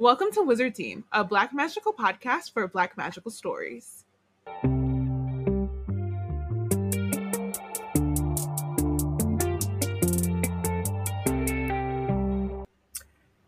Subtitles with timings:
[0.00, 4.04] Welcome to Wizard Team, a Black magical podcast for Black magical stories.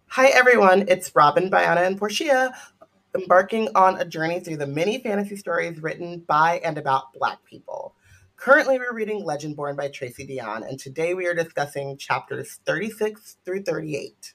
[0.07, 2.53] Hi everyone, it's Robyn, Bayana, and Porshèa,
[3.17, 7.97] embarking on a journey through the many fantasy stories written by and about Black people.
[8.37, 13.65] Currently, we're reading Legendborn by Tracy Deonn, and today we are discussing chapters 36 through
[13.65, 14.35] 38.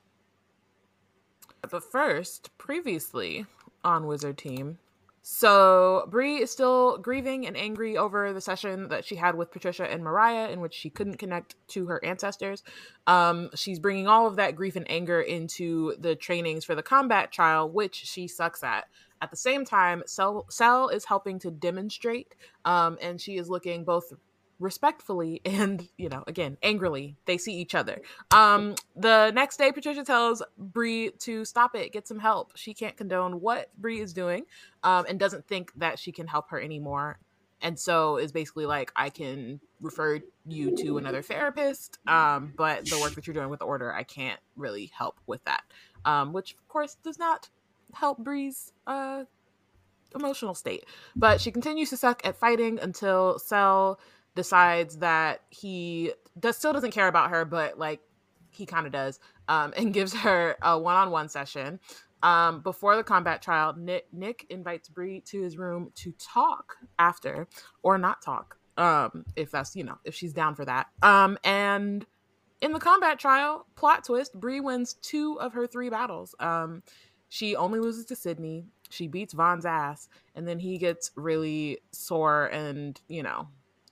[1.72, 3.46] But first, previously
[3.84, 4.78] on Wizard Team,
[5.24, 9.90] so Bree is still grieving and angry over the session that she had with Patricia
[9.90, 12.64] and Mariah, in which she couldn't connect to her ancestors.
[13.06, 17.32] Um, she's bringing all of that grief and anger into the trainings for the combat
[17.32, 18.86] trial, which she sucks at.
[19.22, 22.34] At the same time, Sel, Sel is helping to demonstrate,
[22.66, 24.12] um, and she is looking both
[24.62, 28.02] respectfully and you know again angrily they see each other.
[28.32, 32.54] Um the next day patricia tells Bree to stop it get some help.
[32.56, 34.46] She can't condone what Bree is doing
[34.84, 37.20] um and doesn't think that she can help her anymore.
[37.64, 43.00] And so is basically like i can refer you to another therapist um but the
[43.00, 45.64] work that you're doing with the order i can't really help with that.
[46.06, 47.50] Um which of course does not
[47.94, 49.26] help Bree's uh
[50.16, 50.86] emotional state.
[51.16, 54.00] But she continues to suck at fighting until Sel
[54.36, 58.02] decides that he does still doesn't care about her, but like
[58.50, 61.80] he kind of does, um, and gives her a one-on-one session.
[62.24, 67.48] Um, before the combat trial, Nick, Nick invites Bree to his room to talk after,
[67.82, 70.88] or not talk, um, if that's you know if she's down for that.
[71.02, 72.06] Um, and
[72.62, 76.36] in the combat trial, plot twist: Bree wins two of her three battles.
[76.40, 76.84] Um,
[77.30, 78.66] she only loses to Sydney.
[78.90, 83.48] She beats Vaughn's ass, and then he gets really sore and you know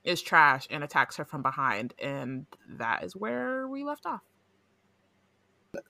[0.10, 1.94] is trash and attacks her from behind.
[2.02, 4.22] And that is where we left off.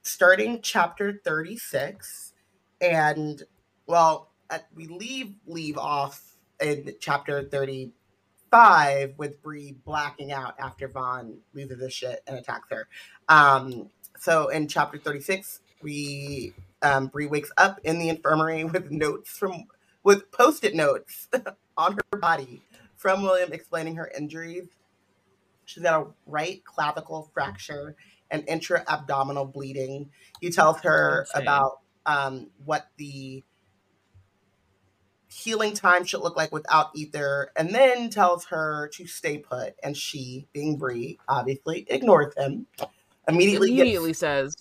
[0.02, 2.34] Starting chapter 36,
[2.82, 3.42] and
[3.88, 11.38] well, at, we leave leave off in chapter 35 with Bree blacking out after Vaughn
[11.54, 12.90] loses his shit and attacks her.
[13.30, 13.90] Um,
[14.20, 19.64] so in chapter 36, we um, Bree wakes up in the infirmary with notes from
[20.04, 21.30] with post-it notes
[21.78, 22.62] on her body
[23.00, 24.68] from William explaining her injuries.
[25.64, 27.96] She's got a right clavicle fracture
[28.30, 30.10] and intra abdominal bleeding.
[30.42, 33.44] He tells her about um, what the
[35.30, 39.76] healing time should look like without ether, and then tells her to stay put.
[39.82, 42.68] And she, being Bree, obviously ignores him.
[43.28, 44.56] Immediately, immediately gets, says,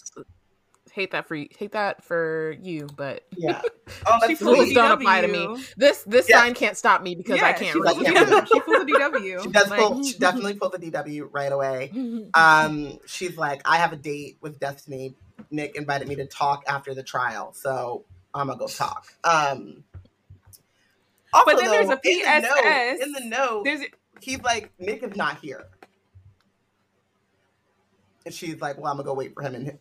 [0.99, 3.63] hate that for you, hate that for you, but yeah,
[4.07, 5.65] oh, that's rules don't apply to me.
[5.77, 6.41] This this yeah.
[6.41, 7.73] sign can't stop me because yeah, I can't.
[7.73, 7.97] She, read.
[8.29, 9.43] Like, she pulls a DW.
[9.43, 10.03] She does like, pull.
[10.03, 11.93] She definitely pulls the DW right away.
[12.35, 15.15] Um, she's like, I have a date with Destiny.
[15.51, 18.05] Nick invited me to talk after the trial, so
[18.35, 19.07] I'm gonna go talk.
[19.25, 19.85] Um,
[21.33, 23.21] also, but then though, there's a PSS in the note.
[23.21, 23.81] In the note there's
[24.21, 25.67] he's like, Nick is not here.
[28.25, 29.79] And she's like, well, I'm gonna go wait for him in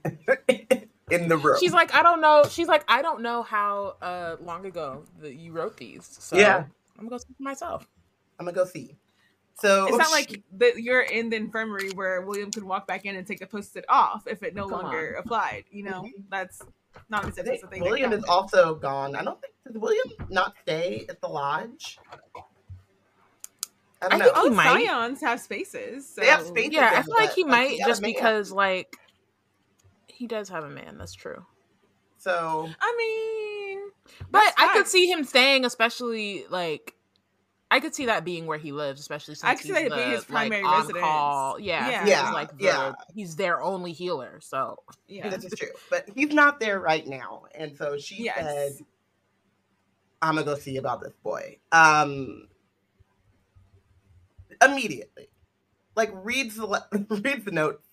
[1.09, 1.57] in the room.
[1.59, 2.45] She's like, I don't know.
[2.50, 6.06] She's like, I don't know how uh long ago that you wrote these.
[6.19, 6.66] So yeah,
[6.97, 7.88] I'm gonna go see myself.
[8.40, 8.97] I'm gonna go see.
[9.59, 13.16] So it's not like that you're in the infirmary where William could walk back in
[13.16, 15.23] and take the post-it off if it no Come longer on.
[15.23, 15.63] applied.
[15.72, 16.22] You know, mm-hmm.
[16.29, 16.62] that's
[17.09, 17.81] not necessarily thing.
[17.81, 19.16] William is also gone.
[19.16, 21.97] I don't think does William not stay at the lodge.
[24.00, 24.34] I don't I know.
[24.34, 24.85] Think he might.
[24.85, 26.07] Scions have spaces.
[26.07, 26.22] So.
[26.22, 26.73] They have spaces.
[26.73, 28.96] Yeah, I feel like he might just because like
[30.17, 30.97] he does have a man.
[30.97, 31.45] That's true.
[32.17, 33.79] So I mean,
[34.31, 36.95] but I could see him staying, especially like
[37.69, 40.11] I could see that being where he lives, especially since I could see that being
[40.11, 41.03] his primary like, residence.
[41.03, 41.59] Call.
[41.59, 42.31] Yeah, yeah, yeah.
[42.31, 42.94] like the, yeah.
[43.13, 44.39] he's their only healer.
[44.41, 45.69] So yeah, this is true.
[45.91, 48.38] But he's not there right now, and so she yes.
[48.39, 48.85] said,
[50.22, 52.47] "I'm gonna go see about this boy." Um,
[54.66, 55.29] immediately,
[55.95, 56.84] like reads the
[57.23, 57.84] reads the note,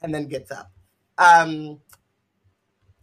[0.00, 0.70] and then gets up.
[1.20, 1.78] Um,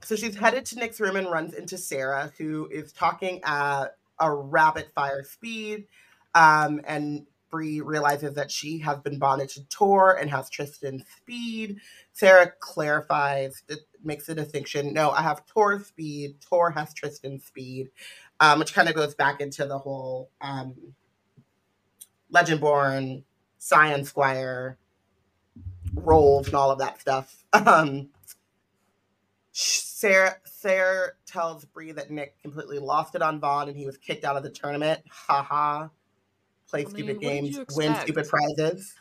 [0.04, 4.34] so she's headed to Nick's room and runs into Sarah, who is talking at a
[4.34, 5.86] rapid fire speed.
[6.34, 11.80] Um, and Bree realizes that she has been bonded to Tor and has Tristan's speed.
[12.14, 14.94] Sarah clarifies, it makes a distinction.
[14.94, 16.42] No, I have Tor's speed.
[16.42, 17.90] Tor has Tristan's speed,
[18.40, 20.76] um, which kind of goes back into the whole um,
[22.34, 23.24] Legendborn,
[23.60, 24.78] Scion Squire
[25.96, 27.34] roles and all of that stuff.
[27.54, 28.10] Um,
[29.54, 34.24] Sarah Sarah tells Bree that Nick completely lost it on Vaughn and he was kicked
[34.24, 35.02] out of the tournament.
[35.10, 35.90] Ha ha.
[36.70, 38.94] Play I stupid mean, games, win stupid prizes.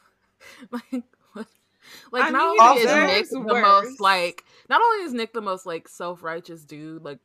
[0.70, 1.46] like what?
[2.12, 5.32] Like I not mean, only is there's Nick the most like not only is Nick
[5.32, 7.20] the most like self-righteous dude like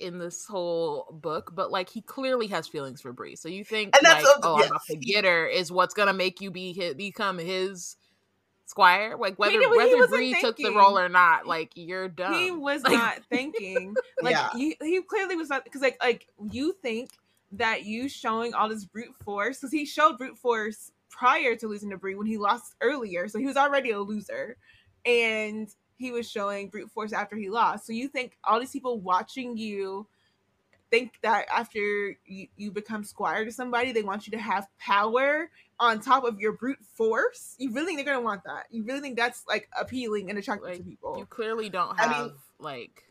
[0.00, 3.36] in this whole book, but like he clearly has feelings for Bree.
[3.36, 4.64] So you think And that's like, oh, a- oh, yes.
[4.66, 7.96] I'm about to get her is what's gonna make you be his, become his
[8.66, 9.16] squire?
[9.16, 12.34] Like whether know, he whether wasn't Bree took the role or not, like you're dumb.
[12.34, 13.94] He was Like- not thinking.
[14.22, 14.48] Like Yeah.
[14.56, 17.10] you, he clearly was not because like like you think
[17.52, 21.90] that you showing all this brute force because he showed brute force prior to losing
[21.90, 24.56] to Bree when he lost earlier, so he was already a loser,
[25.06, 27.86] and he was showing brute force after he lost.
[27.86, 30.06] So you think all these people watching you
[30.90, 35.50] think that after you, you become squire to somebody, they want you to have power
[35.80, 37.54] on top of your brute force?
[37.58, 38.66] You really think they're gonna want that?
[38.70, 41.16] You really think that's like appealing and attractive Like, to people?
[41.18, 43.02] you clearly don't I have mean, like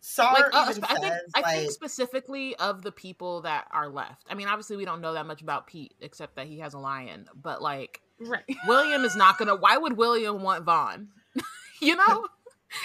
[0.00, 3.66] Sar like uh, even I think says, I like, think specifically of the people that
[3.72, 4.26] are left.
[4.30, 6.78] I mean, obviously we don't know that much about Pete except that he has a
[6.78, 8.44] lion, but like right.
[8.68, 9.56] William is not gonna.
[9.56, 11.08] Why would William want Vaughn?
[11.80, 12.26] You know,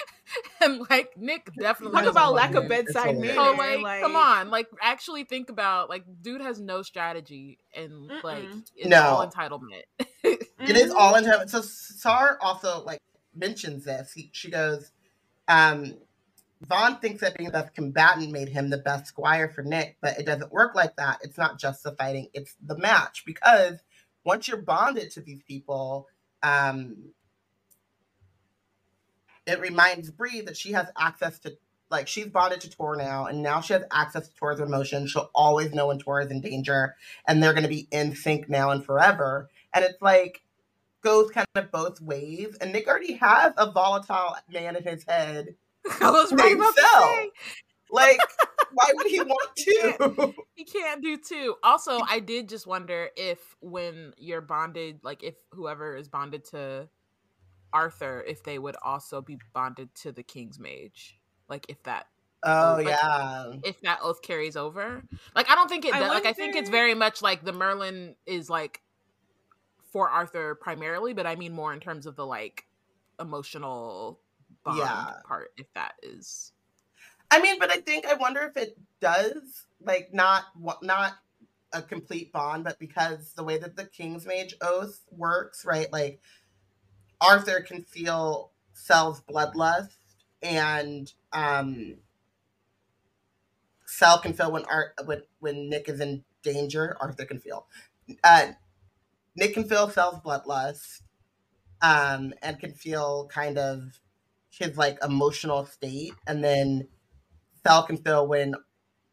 [0.62, 3.20] and like Nick definitely Talk about lack of bedside hilarious.
[3.20, 3.34] manner.
[3.34, 8.10] So like, like, come on, like actually think about like dude has no strategy and
[8.22, 8.62] like Mm-mm.
[8.76, 9.00] it's No.
[9.00, 9.82] all entitlement.
[10.24, 11.46] It is all in her.
[11.46, 13.00] So Sar also like
[13.34, 14.12] mentions this.
[14.12, 14.90] He, she goes,
[15.48, 15.94] um,
[16.66, 20.18] Vaughn thinks that being the best combatant made him the best squire for Nick, but
[20.18, 21.18] it doesn't work like that.
[21.22, 23.24] It's not just the fighting; it's the match.
[23.26, 23.80] Because
[24.24, 26.08] once you're bonded to these people,
[26.42, 27.12] um,
[29.46, 31.56] it reminds Bree that she has access to.
[31.90, 35.10] Like she's bonded to Tor now, and now she has access to Tor's emotions.
[35.10, 36.94] She'll always know when Tor is in danger,
[37.28, 39.48] and they're going to be in sync now and forever.
[39.72, 40.42] And it's like
[41.04, 42.56] goes kind of both ways.
[42.60, 45.54] And Nick already has a volatile man in his head.
[46.00, 47.30] I was right about to
[47.90, 48.18] Like,
[48.72, 50.34] why would he want to?
[50.54, 51.54] he can't do two.
[51.62, 56.88] Also, I did just wonder if when you're bonded, like if whoever is bonded to
[57.74, 61.18] Arthur, if they would also be bonded to the King's Mage,
[61.48, 62.06] like if that
[62.44, 63.52] oh Like- yeah.
[63.64, 65.02] if that oath carries over.
[65.34, 66.08] Like I don't think it I does.
[66.10, 68.80] Like I think it's very much like the Merlin is like
[69.92, 72.64] for Arthur primarily, but I mean more in terms of the like
[73.20, 74.20] emotional
[74.64, 75.12] bond Yeah.
[75.26, 75.52] part.
[75.58, 76.52] If that is
[77.30, 80.44] I mean, but I think I wonder if it does like not
[80.82, 81.14] not
[81.72, 85.92] a complete bond, but because the way that the King's Mage oath works, right?
[85.92, 86.20] Like
[87.20, 89.96] Arthur can feel Sel's bloodlust,
[90.42, 91.96] and um,
[93.86, 96.96] Sel can feel when Art when when Nick is in danger.
[97.00, 97.66] Arthur can feel.
[98.22, 98.48] Uh,
[99.36, 101.02] Nick can feel Sel's bloodlust,
[101.82, 104.00] um, and can feel kind of
[104.50, 106.88] his like emotional state, and then
[107.64, 108.54] Sel can feel when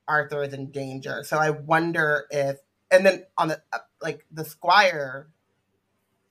[0.08, 1.24] Arthur is in danger.
[1.24, 2.58] So I wonder if,
[2.92, 5.30] and then on the uh, like the Squire,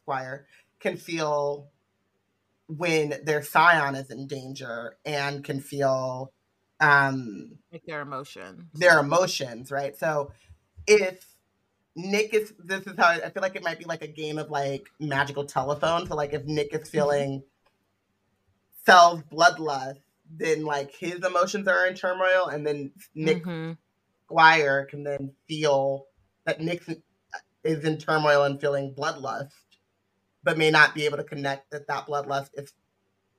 [0.03, 0.47] Squire
[0.81, 1.71] can feel
[2.67, 6.33] when their scion is in danger and can feel
[6.81, 8.69] um like their emotion.
[8.75, 9.97] their emotions, right?
[9.97, 10.33] So
[10.87, 11.25] if
[11.97, 14.51] Nick is this is how I feel like it might be like a game of
[14.51, 16.07] like magical telephone.
[16.07, 17.43] So like if Nick is feeling
[18.87, 20.01] self bloodlust,
[20.31, 23.77] then like his emotions are in turmoil, and then Nick Mhm.
[24.27, 26.07] Squire can then feel
[26.47, 26.83] that Nick
[27.65, 29.51] is in turmoil and feeling bloodlust,
[30.43, 32.73] but may not be able to connect that that bloodlust if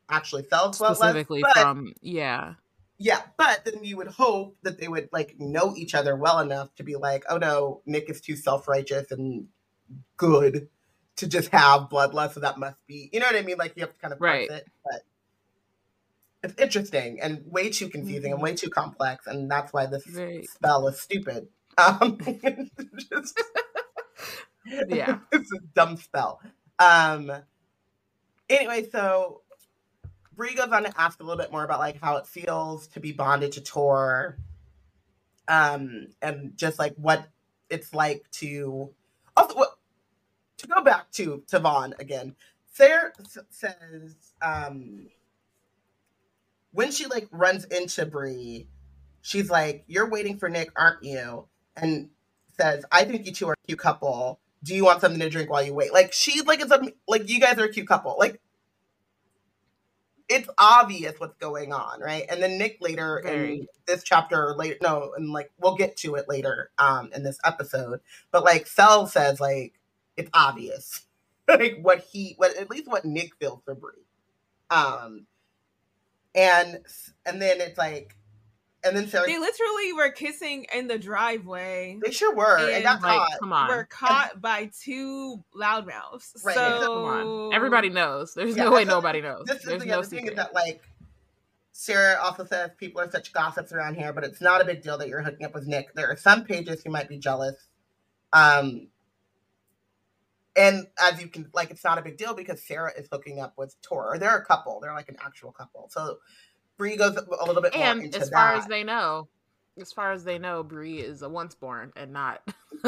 [0.09, 0.95] actually Sel's bloodlust.
[0.97, 2.53] specifically but- from yeah.
[2.97, 6.73] yeah, but then you would hope that they would like know each other well enough
[6.75, 9.47] to be like, oh no, Nick is too self righteous and
[10.17, 10.67] good
[11.17, 13.57] to just have bloodlust, so that must be, you know what I mean?
[13.57, 14.49] Like you have to kind of Right.
[14.49, 15.01] it, but
[16.43, 20.45] it's interesting and way too confusing and way too complex, and that's why this Very-
[20.45, 21.47] spell is stupid.
[21.77, 22.17] Um,
[23.11, 23.41] just,
[24.87, 25.19] Yeah.
[25.31, 26.39] it's a dumb spell.
[26.81, 27.31] Um,
[28.49, 29.43] anyway, so
[30.35, 32.99] Bree goes on to ask a little bit more about like how it feels to
[32.99, 34.39] be bonded to Tor,
[35.47, 37.27] um, and just like what
[37.69, 38.89] it's like to
[39.37, 39.77] also what
[40.57, 42.35] to go back to to Vaughn again.
[42.73, 43.11] Sarah
[43.51, 45.07] says um,
[46.71, 48.69] when she like runs into Bree,
[49.21, 51.47] she's like, "You're waiting for Nick, aren't you?"
[51.77, 52.09] And
[52.59, 54.40] says, "I think you two are a cute couple.
[54.63, 57.29] Do you want something to drink while you wait?" Like she's like it's a, like
[57.29, 58.15] you guys are a cute couple.
[58.19, 58.39] Like
[60.29, 62.25] it's obvious what's going on, right?
[62.29, 66.29] And then Nick later in this chapter, later no, and like we'll get to it
[66.29, 67.99] later um in this episode.
[68.31, 69.73] But like Sel says, like
[70.15, 71.05] it's obvious,
[71.47, 74.05] like what he, what at least what Nick feels for Bree.
[74.69, 75.25] Um,
[76.33, 76.79] and
[77.25, 78.15] and then it's like
[78.83, 81.99] And then Sarah, They literally were kissing in the driveway.
[82.03, 82.57] they sure were.
[82.57, 83.39] And, And, got Like, caught.
[83.39, 83.67] come on.
[83.69, 86.43] Were caught by two loudmouths.
[86.43, 87.53] Right, So Come on.
[87.53, 88.33] Everybody knows.
[88.33, 89.45] There's Yeah, no way nobody knows.
[89.45, 90.35] This is There's the no other thing is secret.
[90.37, 90.81] that like
[91.73, 94.97] Sarah also says people are such gossips around here, but it's not a big deal
[94.97, 95.93] that you're hooking up with Nick.
[95.93, 97.55] There are some pages who might be jealous.
[98.33, 98.87] Um
[100.55, 103.53] and as you can like it's not a big deal because Sarah is hooking up
[103.57, 104.17] with Tor.
[104.19, 104.79] They're a couple.
[104.81, 105.87] They're like an actual couple.
[105.91, 106.17] So
[106.81, 108.63] Bree goes a little bit more and into as far that.
[108.63, 109.27] as they know,
[109.79, 112.41] as far as they know, Bree is a once born and not.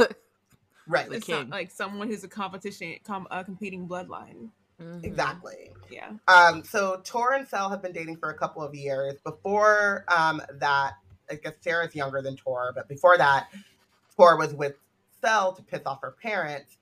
[0.88, 1.08] right.
[1.08, 1.50] the it's not king.
[1.52, 4.50] like someone who's a competition, com- a competing bloodline.
[4.82, 5.04] Mhm.
[5.04, 5.70] Exactly.
[5.92, 6.10] Yeah.
[6.28, 9.14] Um, so Tor and Sel have been dating for a couple of years.
[9.24, 10.94] Before um, that,
[11.30, 13.50] I guess Sarah's younger than Tor, but before that,
[14.18, 14.74] Tor was with
[15.22, 16.78] Sel to piss off her parents.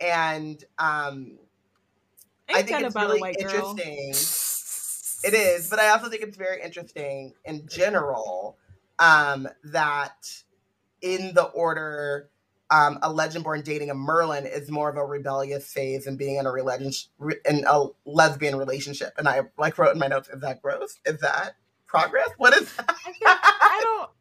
[0.00, 1.38] And um,
[2.48, 3.70] I Ain't think that it's about a really white girl?
[3.78, 4.12] interesting.
[5.24, 8.56] It is, but I also think it's very interesting in general
[8.98, 10.42] um, that
[11.00, 12.28] in the order,
[12.70, 16.46] um, a Legendborn dating a Merlin is more of a rebellious phase than being in
[16.46, 16.90] a religion
[17.48, 19.12] in a lesbian relationship.
[19.18, 20.98] And I like wrote in my notes, is that gross?
[21.04, 21.56] Is that
[21.86, 22.30] progress?
[22.38, 22.86] What is that?
[22.88, 24.10] I don't.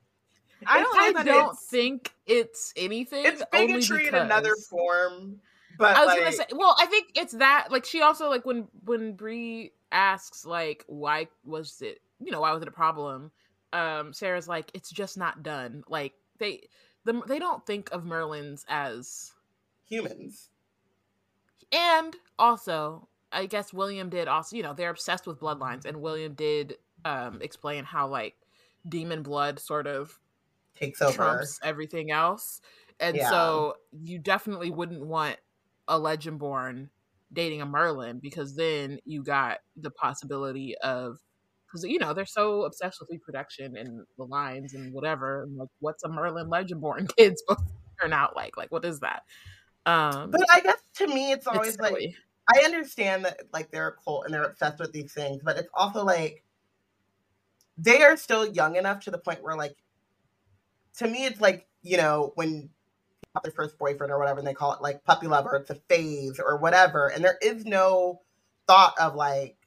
[0.68, 3.25] I don't I know that don't think it's anything.
[3.25, 5.42] it's only bigotry in another form.
[5.77, 7.67] But I was like, gonna say, well, I think it's that.
[7.72, 12.53] Like, she also like when when Bree asks like, why was it, you know, why
[12.53, 13.32] was it a problem?
[13.74, 15.84] Um, Sarah's like, it's just not done.
[15.88, 16.70] Like they,
[17.03, 19.34] the they don't think of Merlins as,
[19.86, 20.50] humans.
[21.72, 26.34] and also, I guess William did also, you know, they're obsessed with bloodlines, and William
[26.34, 28.36] did um explain how like
[28.88, 30.20] demon blood sort of
[30.75, 31.15] Takes over.
[31.15, 32.62] trumps everything else.
[33.00, 33.29] And Yeah.
[33.29, 35.38] so you definitely wouldn't want
[35.88, 36.89] a legend born
[37.34, 41.18] dating a Merlin because then you got the possibility of
[41.65, 45.44] because you know they're so obsessed with reproduction and the lines and whatever.
[45.44, 48.58] And like, what's a Merlin legendborn kid supposed to turn out like?
[48.58, 49.24] Like, what is that?
[49.86, 52.15] Um, But I guess to me, it's always it's like.
[52.48, 55.70] I understand that like they're a cult and they're obsessed with these things, but it's
[55.74, 56.44] also like
[57.77, 59.75] they are still young enough to the point where like
[60.98, 62.70] to me it's like, you know, when
[63.44, 65.75] their first boyfriend or whatever and they call it like puppy love or it's a
[65.89, 67.08] phase or whatever.
[67.08, 68.22] And there is no
[68.68, 69.58] thought of like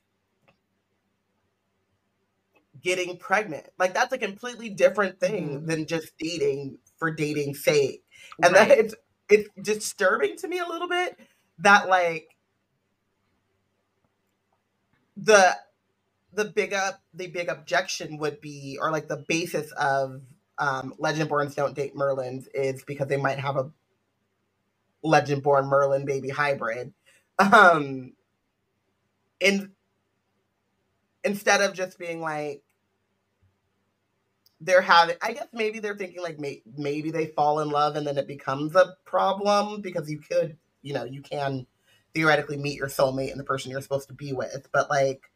[2.82, 3.66] getting pregnant.
[3.78, 5.66] Like that's a completely different thing Mhm.
[5.66, 8.04] than just dating for dating's sake.
[8.42, 8.56] And Right.
[8.56, 8.94] then it's
[9.30, 11.18] it's disturbing to me a little bit
[11.60, 12.28] that like
[15.16, 15.56] the
[16.32, 20.22] the big up the big objection would be or like the basis of
[20.58, 23.70] um legendborns don't date merlins is because they might have a
[25.04, 26.92] legendborn merlin baby hybrid.
[27.38, 28.12] Um
[29.40, 29.70] in
[31.24, 32.62] instead of just being like
[34.60, 38.06] they're having i guess maybe they're thinking like may, maybe they fall in love and
[38.06, 41.66] then it becomes a problem because you could you know you can
[42.14, 44.68] theoretically meet your soulmate and the person you're supposed to be with.
[44.72, 45.27] But like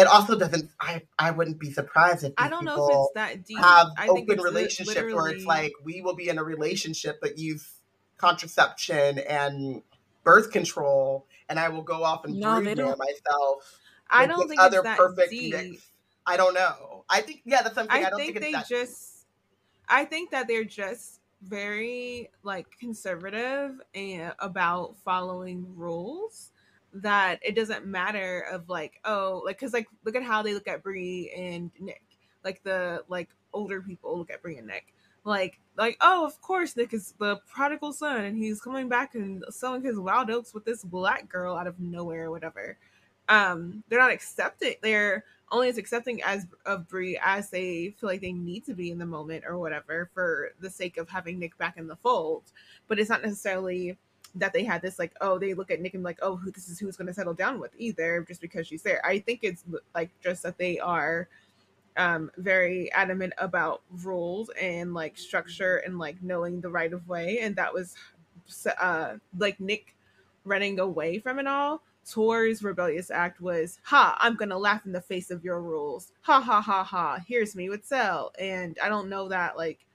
[0.00, 3.14] it also doesn't i i wouldn't be surprised if I don't know people if it's
[3.14, 3.58] that deep.
[3.58, 7.18] have I open it's li- relationships where it's like we will be in a relationship
[7.20, 7.68] but use
[8.18, 9.82] contraception and
[10.24, 13.78] birth control and i will go off and No, brood myself
[14.10, 15.54] I don't think other it's that perfect deep.
[15.54, 15.86] mix.
[16.26, 17.04] I don't know.
[17.08, 17.96] I think yeah, that's something.
[17.96, 19.26] I, I don't think think, they it's that just
[19.88, 26.50] I think that they're just very like conservative and about following rules
[26.92, 30.68] that it doesn't matter of like oh like cuz like look at how they look
[30.68, 32.02] at Bree and Nick.
[32.44, 34.92] Like the like older people look at Bree and Nick.
[35.24, 39.44] Like like oh of course Nick is the prodigal son and he's coming back and
[39.50, 42.76] selling his wild oats with this black girl out of nowhere or whatever.
[43.28, 48.20] Um they're not accepting they're only as accepting as of Bree as they feel like
[48.20, 51.58] they need to be in the moment or whatever for the sake of having Nick
[51.58, 52.44] back in the fold.
[52.88, 53.98] But it's not necessarily
[54.36, 56.68] that they had this like, oh, they look at Nick and like, oh, who this
[56.68, 59.04] is who's going to settle down with either, just because she's there.
[59.04, 61.28] I think it's like just that they are
[61.96, 67.40] um very adamant about rules and like structure and like knowing the right of way
[67.40, 67.96] and that was
[68.80, 69.96] uh like Nick
[70.44, 75.00] running away from it all Tor's rebellious act was, ha, I'm gonna laugh in the
[75.00, 76.12] face of your rules.
[76.22, 77.20] Ha ha ha ha.
[77.26, 78.32] Here's me with Sel.
[78.38, 79.86] And I don't know that like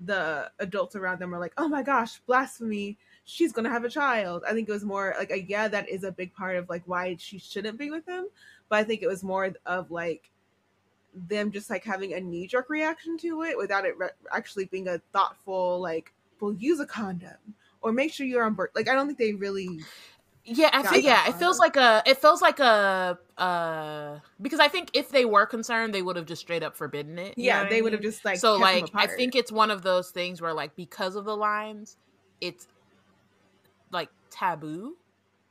[0.00, 2.98] the adults around them are like, oh my gosh, blasphemy.
[3.24, 4.44] She's gonna have a child.
[4.48, 6.82] I think it was more like, a, yeah, that is a big part of like
[6.86, 8.26] why she shouldn't be with him.
[8.68, 10.30] But I think it was more of like
[11.14, 14.88] them just like having a knee jerk reaction to it without it re- actually being
[14.88, 18.70] a thoughtful like, well, use a condom or make sure you're on birth.
[18.74, 19.80] Like I don't think they really
[20.44, 24.68] Yeah, I think yeah, it feels like a it feels like a uh because I
[24.68, 27.34] think if they were concerned, they would have just straight up forbidden it.
[27.36, 30.40] Yeah, they would have just like so like I think it's one of those things
[30.40, 31.96] where like because of the lines,
[32.40, 32.66] it's
[33.92, 34.96] like taboo.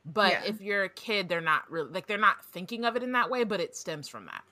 [0.04, 0.44] But Yeah.
[0.44, 3.30] if you're a kid, they're not really like they're not thinking of it in that
[3.30, 4.42] way, but it stems from that.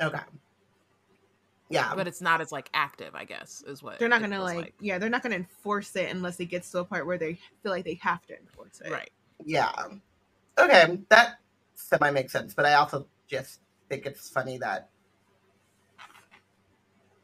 [0.00, 0.20] Okay.
[1.70, 1.94] Yeah.
[1.94, 4.74] But it's not as like active, I guess, is what they're not gonna feels like,
[4.80, 7.72] yeah, they're not gonna enforce it unless it gets to a part where they feel
[7.72, 8.92] like they have to enforce it.
[8.92, 9.10] right.
[9.44, 9.72] Yeah.
[10.58, 11.38] Okay, that
[11.74, 14.90] semi makes sense, but I also just think it's funny that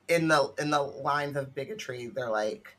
[0.09, 2.78] in the in the lines of bigotry, they're like,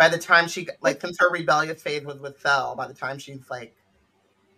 [0.00, 3.18] by the time she like since her rebellious phase was with Sel, by the time
[3.18, 3.76] she's like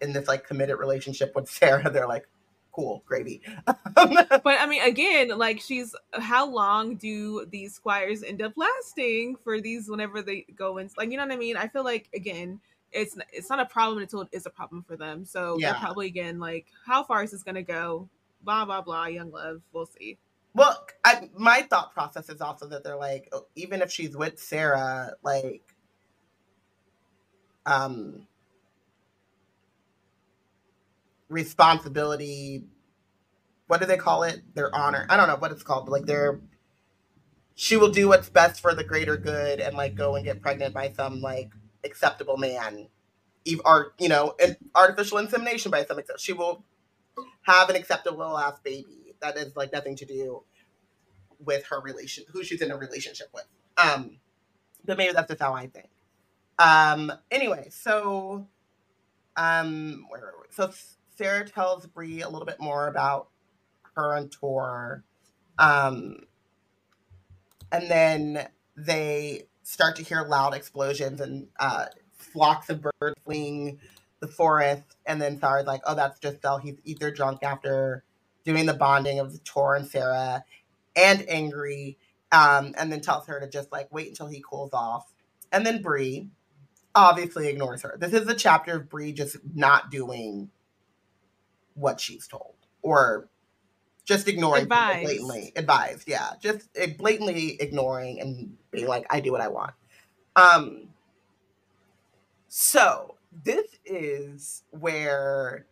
[0.00, 2.28] in this like committed relationship with Sarah, they're like,
[2.70, 3.42] cool, gravy.
[3.96, 9.60] But I mean, again, like she's how long do these squires end up lasting for
[9.60, 10.88] these whenever they go in?
[10.96, 11.56] Like, you know what I mean?
[11.56, 12.60] I feel like again,
[12.92, 15.24] it's it's not a problem until it is a problem for them.
[15.24, 15.74] So Yeah.
[15.80, 18.08] probably again like, how far is this gonna go?
[18.42, 19.06] Blah blah blah.
[19.06, 20.18] Young love, we'll see.
[20.54, 24.38] Well, I, my thought process is also that they're like, oh, even if she's with
[24.40, 25.62] Sarah, like,
[27.66, 28.26] um,
[31.30, 32.64] responsibility.
[33.68, 34.42] What do they call it?
[34.54, 35.06] Their honor.
[35.10, 36.40] I don't know what it's called, but like, their
[37.54, 40.74] she will do what's best for the greater good and like go and get pregnant
[40.74, 41.50] by some like
[41.84, 42.88] acceptable man,
[43.64, 45.98] or you know, an artificial insemination by some.
[45.98, 46.64] accept- She will
[47.42, 50.42] have an acceptable ass baby that is like nothing to do
[51.38, 53.46] with her relation who she's in a relationship with.
[53.76, 54.18] Um
[54.84, 55.88] but maybe that's just how i think.
[56.58, 58.46] Um anyway so
[59.36, 60.70] um where so
[61.16, 63.28] sarah tells Bree a little bit more about
[63.96, 65.04] her and tor
[65.58, 66.16] um
[67.70, 73.78] and then they start to hear loud explosions and uh flocks of birds fleeing
[74.20, 74.84] the forest.
[75.04, 78.04] And then Sarah's like oh that's just Bell he's either drunk after
[78.44, 80.44] doing the bonding of Tor and Sarah
[80.96, 81.98] and angry,
[82.32, 85.12] um, and then tells her to just like wait until he cools off.
[85.52, 86.28] And then Bree
[86.94, 87.96] obviously ignores her.
[87.98, 90.50] This is a chapter of Bree just not doing
[91.74, 93.28] what she's told or
[94.04, 95.04] just ignoring Advised.
[95.04, 95.52] blatantly.
[95.56, 96.30] Advised, yeah.
[96.40, 99.72] Just eh, blatantly ignoring and being like, I do what I want.
[100.36, 100.88] Um
[102.48, 105.66] so this is where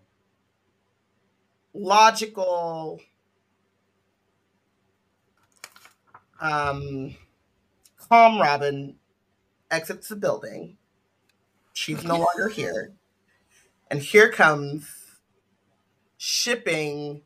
[1.73, 3.01] logical
[6.41, 7.15] um
[8.09, 8.97] calm Robyn
[9.71, 10.77] exits the building.
[11.73, 12.93] She's no longer here.
[13.91, 14.89] And here comes
[16.17, 17.23] shipping.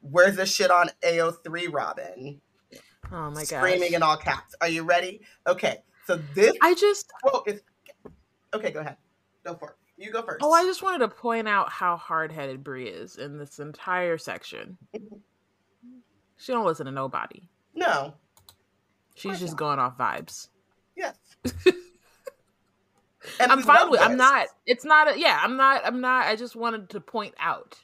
[0.00, 2.40] Where's the shit on ao3 Robyn?
[3.10, 3.46] Oh my god.
[3.46, 4.54] screaming in all caps.
[4.60, 5.20] Are you ready?
[5.46, 7.60] Okay so this I just quote is
[8.54, 8.96] okay go ahead.
[9.44, 12.32] Go for it you go first Oh, I just wanted to point out how hard
[12.32, 14.76] headed Bree is in this entire section.
[14.94, 15.16] Mm-hmm.
[16.38, 17.48] She don't listen to nobody.
[17.74, 18.14] no
[19.14, 19.58] She's course just not.
[19.58, 20.48] going off vibes.
[20.96, 21.16] yes
[23.40, 26.26] And I'm fine well with I'm not it's not a yeah, I'm not I'm not
[26.26, 27.76] I just wanted to point out.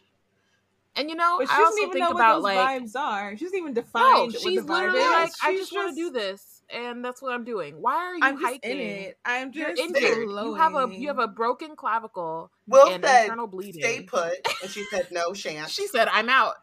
[0.94, 2.96] And you know, But she I doesn't even think know what about those like vibes
[2.96, 3.36] are.
[3.36, 5.10] She doesn't even define no, what she's the vibe literally is.
[5.10, 7.80] like, I She's just want to do this, and that's what I'm doing.
[7.80, 8.70] Why are you I'm hiking?
[8.72, 9.18] in it.
[9.24, 10.28] I'm You're just injured.
[10.28, 13.82] You have a you have a broken clavicle will and said internal bleeding.
[13.82, 16.54] stay put and she said no chance She said, "I'm out."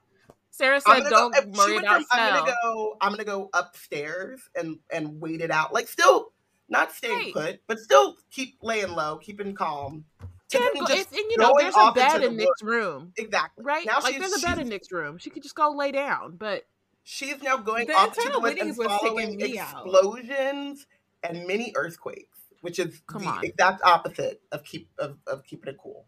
[0.52, 5.22] Sarah said, "Don't go, worry about I'm gonna go i'm gonna go upstairs and and
[5.22, 6.32] wait it out like still
[6.68, 7.34] not staying Right.
[7.34, 10.06] put but still keep laying low keeping calm
[10.52, 12.62] Yeah, And then go- just it's- and you know, there's a bed the in Nick's
[12.64, 13.86] room, exactly right?
[13.86, 15.18] Now like she's- there's a bed in Nick's room.
[15.20, 16.64] She could just go lay down, but
[17.10, 19.38] she's now going The off to the internal woods bleeding and is what's taking following
[19.38, 19.86] me out.
[19.86, 20.86] explosions
[21.24, 23.44] and mini earthquakes which is Come the on.
[23.44, 26.06] exact opposite of keep of, of keeping it cool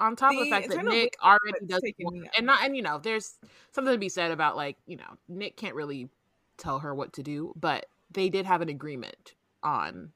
[0.00, 1.82] on top of the The fact that Nick already does
[2.36, 3.34] and not and you know, there's
[3.72, 6.08] something to be said about like you know, Nick can't really
[6.58, 10.12] tell her what to do, but they did have an agreement on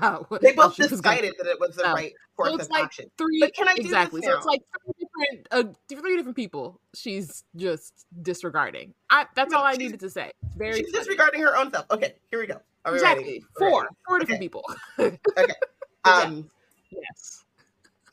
[0.00, 1.92] how they both she was gonna- decided that it was the Oh.
[1.94, 4.22] right course it's of like action three But can I do this exactly.
[4.22, 6.80] So it's like three different, uh, three different people.
[6.94, 8.94] She's just disregarding.
[9.10, 10.32] I, that's No, all I needed to say.
[10.46, 10.98] It's very she's funny.
[10.98, 13.94] disregarding her own self okay here we go Are exactly we four, ready?
[14.06, 14.44] four different Okay.
[14.48, 14.64] people.
[14.98, 15.18] Okay.
[16.04, 16.50] Um
[16.90, 17.44] yes.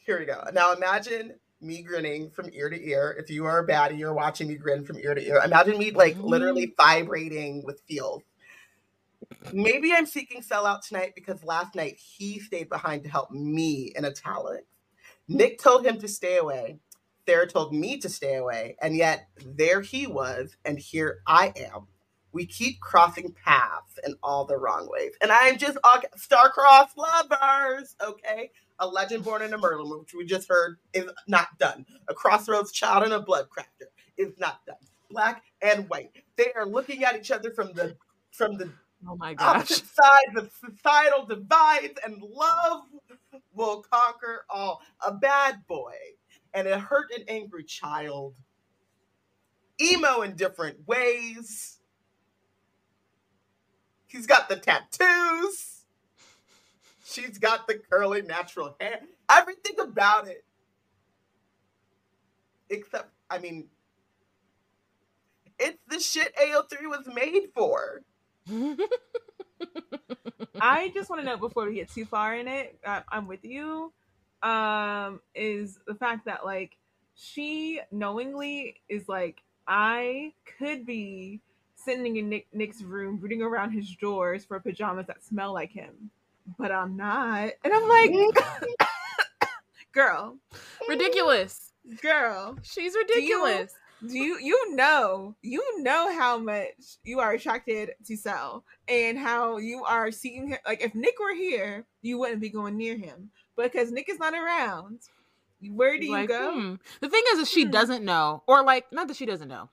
[0.06, 0.43] Here we go.
[0.54, 3.15] Now imagine me grinning from ear to ear.
[3.17, 5.41] If you are a baddie, you're watching me grin from ear to ear.
[5.43, 8.23] Imagine me like literally vibrating with feels.
[9.53, 14.06] Maybe I'm seeking sellout tonight because last night he stayed behind to help me in
[14.06, 14.67] italics.
[15.27, 16.80] Nick told him to stay away.
[17.27, 18.77] Sarah told me to stay away.
[18.82, 21.88] And yet there he was, and here I am.
[22.32, 25.13] we keep crossing paths in all the wrong ways.
[25.21, 25.77] And I'm just
[26.17, 28.51] star-crossed lovers, okay?
[28.80, 31.86] A legend born in a Merlin, which we just heard is not done.
[32.08, 34.77] A crossroads child and a bloodcrafter is not done.
[35.10, 36.12] Black and white.
[36.38, 37.97] They are looking at each other from the
[38.32, 38.71] from the
[39.05, 39.55] Oh my gosh.
[39.55, 42.83] opposite sides of societal divides, and love
[43.53, 44.81] will conquer all.
[45.05, 45.93] A bad boy
[46.53, 48.33] and a hurt and angry child.
[49.79, 51.79] Emo in different ways.
[54.07, 55.83] He's got the tattoos.
[57.05, 58.99] She's got the curly natural hair.
[59.29, 60.43] Everything about it.
[62.69, 63.67] Except, I mean,
[65.60, 68.01] it's the shit AO3 was made for.
[70.62, 73.43] I just want to know before we get too far in it, I, I'm with
[73.43, 73.91] you.
[74.43, 76.77] Um, is the fact that like
[77.15, 81.41] she knowingly is like I could be
[81.75, 86.12] sitting in Nick, Nick's room, rooting around his drawers for pajamas that smell like him,
[86.57, 88.12] but I'm not, and I'm like,
[89.91, 90.38] girl,
[90.89, 91.73] ridiculous.
[92.01, 93.73] girl, She's ridiculous.
[94.05, 99.57] Do you you know you know how much you are attracted to Sel and how
[99.57, 103.31] you are seeking him like if Nick were here you wouldn't be going near him
[103.55, 104.99] because Nick is not around
[105.71, 106.75] where do you Like, go hmm.
[107.01, 107.71] The thing is, is she Hmm.
[107.71, 109.69] doesn't know, or like, not that she doesn't know.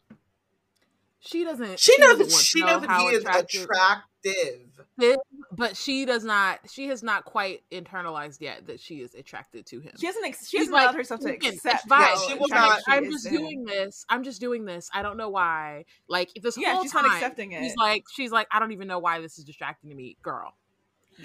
[1.21, 1.79] She doesn't.
[1.79, 4.61] She knows doesn't that she know knows that he is attractive-
[5.57, 6.61] But she does not.
[6.71, 9.93] She has not quite internalized yet that she is attracted to him.
[9.99, 12.17] she hasn't ex- she She's hasn't like, allowed herself to accept fine.
[12.29, 14.05] she will not- I'm just doing this.
[14.09, 14.91] I'm just doing this.
[14.93, 15.85] I don't know why.
[16.09, 18.73] Like this yeah whole she's time, not accepting it she's like, she's like, I don't
[18.73, 20.55] even know why this is distracting to me, girl.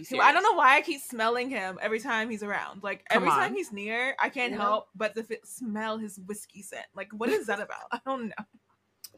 [0.04, 2.84] So I don't know why I keep smelling him every time he's around.
[2.84, 4.60] Like Come every time he's near, I can't Yeah.
[4.60, 6.86] help but to fi- smell his whiskey scent.
[6.96, 7.80] Like what is that about?
[7.92, 8.46] I don't know.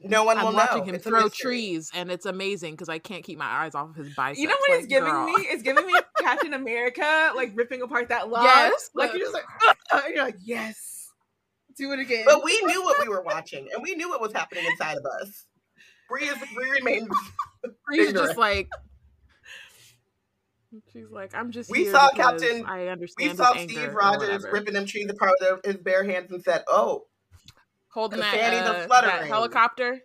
[0.04, 0.84] No one I'm will watching know.
[0.86, 3.96] him It's throw trees, and it's amazing because I can't keep my eyes off of
[3.96, 4.40] his biceps.
[4.40, 5.26] You know what like, it's giving girl.
[5.26, 5.34] me?
[5.38, 8.44] It's giving me Captain America, like ripping apart that log.
[8.44, 9.46] Yes, like you're just like,
[9.92, 11.10] and you're like, yes,
[11.78, 12.24] do it again.
[12.26, 15.06] But we knew what we were watching, and we knew what was happening inside of
[15.22, 15.46] us.
[16.10, 17.10] Bree, is, Bree remained.
[17.94, 18.28] She's ignorant.
[18.28, 18.70] just like,
[20.92, 21.70] she's like, I'm just.
[21.70, 23.32] We saw Captain- I understand.
[23.32, 27.06] We saw Steve Rogers ripping them trees apart with his bare hands and said, "Oh,
[27.92, 29.28] holding the that, are uh, that fluttering.
[29.28, 30.02] helicopter.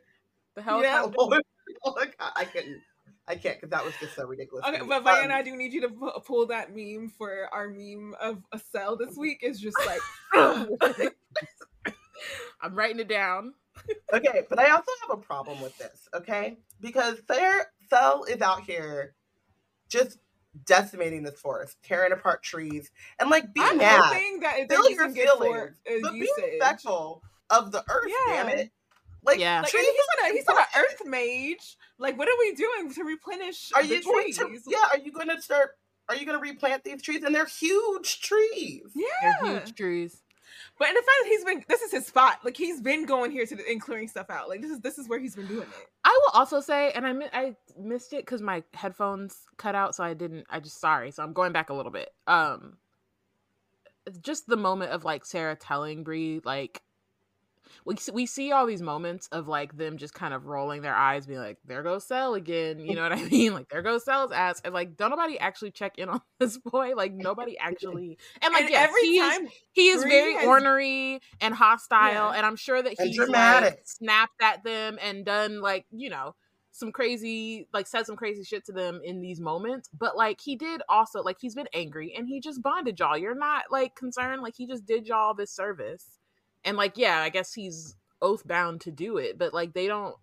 [0.55, 1.42] The yeah." helicopter.
[1.85, 1.94] Oh
[2.37, 2.81] I couldn't.
[3.29, 4.64] I can't because that was just so ridiculous.
[4.66, 7.68] okay, but Bayana, I Um, do need you to pu- pull that meme for our
[7.68, 9.40] meme of a Sel this week.
[9.42, 10.01] Is just like,
[12.61, 13.55] I'm writing it down.
[14.12, 16.09] okay, but I also have a problem with this.
[16.14, 19.14] Okay, because Claire Sel is out here
[19.88, 20.18] just
[20.64, 24.01] decimating this forest, tearing apart trees, and like being I'm mad.
[24.03, 27.85] hoping that if they're Feel it feelings, for uh, but be usage, respectful of the
[27.88, 28.11] earth.
[28.28, 28.70] Damn it!
[29.24, 29.61] Like, Yeah.
[29.61, 31.76] like trees he's not a he's not an earth mage.
[31.98, 34.38] Like, what are we doing to replenish Are you going trees?
[34.64, 34.70] to?
[34.70, 34.78] Yeah.
[34.92, 35.70] Are you going to start?
[36.09, 37.24] Are you going to replant these trees?
[37.24, 38.82] And they're huge trees.
[38.94, 39.04] Yeah.
[39.42, 40.22] They're huge trees.
[40.78, 42.38] But in the fact that he's been this is his spot.
[42.44, 44.48] Like he's been going here to the, and clearing stuff out.
[44.48, 45.88] Like this is this is where he's been doing it.
[46.04, 49.94] I will also say, and I mi- I missed it because my headphones cut out,
[49.96, 50.46] so I didn't.
[50.48, 51.11] I just sorry.
[51.11, 52.11] So I'm going back a little bit.
[52.26, 52.76] Um,
[54.20, 56.80] just the moment of like Sarah telling Bree like.
[57.85, 61.26] We, we see all these moments of like them just kind of rolling their eyes,
[61.26, 63.55] being like, "There goes Sel again," you know what I mean?
[63.55, 66.94] Like, "There goes Sel's ass," and like, don't nobody actually check in on this boy.
[66.94, 70.46] Like, nobody actually, and like, and yes, every he is time he is very has-
[70.46, 72.33] ornery and hostile Yeah.
[72.37, 76.35] and i'm sure that he's like snapped at them and done like you know
[76.72, 80.57] some crazy like said some crazy shit to them in these moments but like he
[80.57, 84.42] did also like he's been angry and he just bonded y'all you're not like concerned
[84.42, 86.15] like he just did y'all this service
[86.66, 90.14] and like yeah i guess he's oath bound to do it but like they don't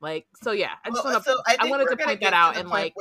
[0.00, 2.32] like so yeah i just Well, want to so I, think wanted to point that
[2.32, 2.94] out and, like-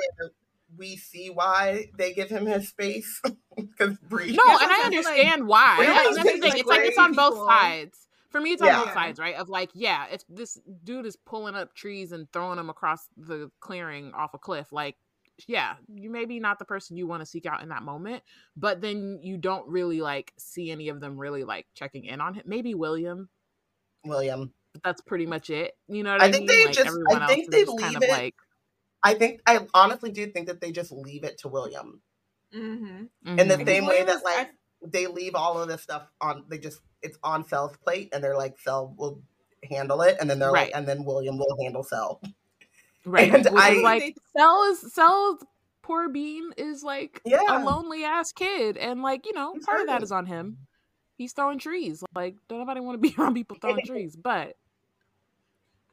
[0.78, 3.22] we see why they give him his space
[3.56, 4.34] because Bree.
[4.34, 5.78] No, and I I'm like, understand why.
[5.80, 5.94] Really?
[5.94, 6.60] That's the Like, thing.
[6.60, 7.48] It's like it's on both people.
[7.48, 7.98] sides.
[8.32, 8.84] For me, it's on Yeah.
[8.84, 9.36] both sides, right?
[9.36, 13.50] Of like, yeah, if this dude is pulling up trees and throwing them across the
[13.62, 14.98] clearing off a cliff, like,
[15.45, 18.23] yeah, you may be not the person you want to seek out in that moment,
[18.56, 22.34] but then you don't really like see any of them really like checking in on
[22.34, 22.43] him.
[22.45, 23.30] Maybe William,
[24.04, 24.54] William.
[24.73, 25.73] but that's pretty much it.
[25.88, 26.58] You know what I, I think mean?
[26.60, 28.36] they like just- I think else they is just kind leave of it- like,
[29.04, 32.02] I think I honestly do think that they just leave it to William
[32.54, 33.39] mm-hmm.
[33.39, 33.65] in the mhm.
[33.65, 34.50] same way that that is- like
[34.82, 36.45] they leave all of this stuff on.
[36.50, 39.21] They just it's on Sel's plate, and they're like Sel will
[39.69, 40.67] handle it, and then they're Right.
[40.67, 42.21] like, and then William will handle Sel.
[43.06, 43.34] Right.
[43.34, 45.44] and I- like Sel is Sel's
[45.82, 49.88] poor Bean is like a lonely ass kid, and like you know, He's part of
[49.88, 50.58] that is on him.
[51.18, 52.04] He's throwing trees.
[52.14, 54.56] Like, don't nobody want to be around people throwing trees, but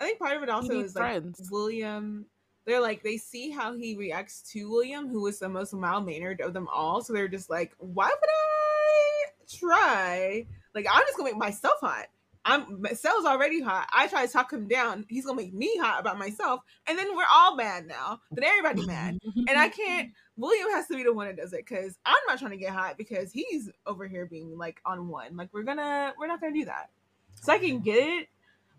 [0.00, 1.48] I think part of it also is like friends.
[1.50, 2.26] William.
[2.66, 6.40] They're like they see how he reacts to William, who is the most mild mannered
[6.40, 7.02] of them all.
[7.02, 9.24] So they're just like, why would I
[9.58, 10.46] try?
[10.74, 12.06] Like I'm just gonna make myself hot.
[12.44, 13.88] I'm Sel's already hot.
[13.92, 15.06] I try to talk him down.
[15.08, 18.20] He's gonna make me hot about myself, and then we're all mad now.
[18.30, 20.12] Then everybody mad, and I can't.
[20.36, 22.70] William has to be the one that does it because I'm not trying to get
[22.72, 25.36] hot because he's over here being like on one.
[25.36, 26.90] Like we're gonna, we're not gonna do that.
[27.40, 28.28] So I can get it,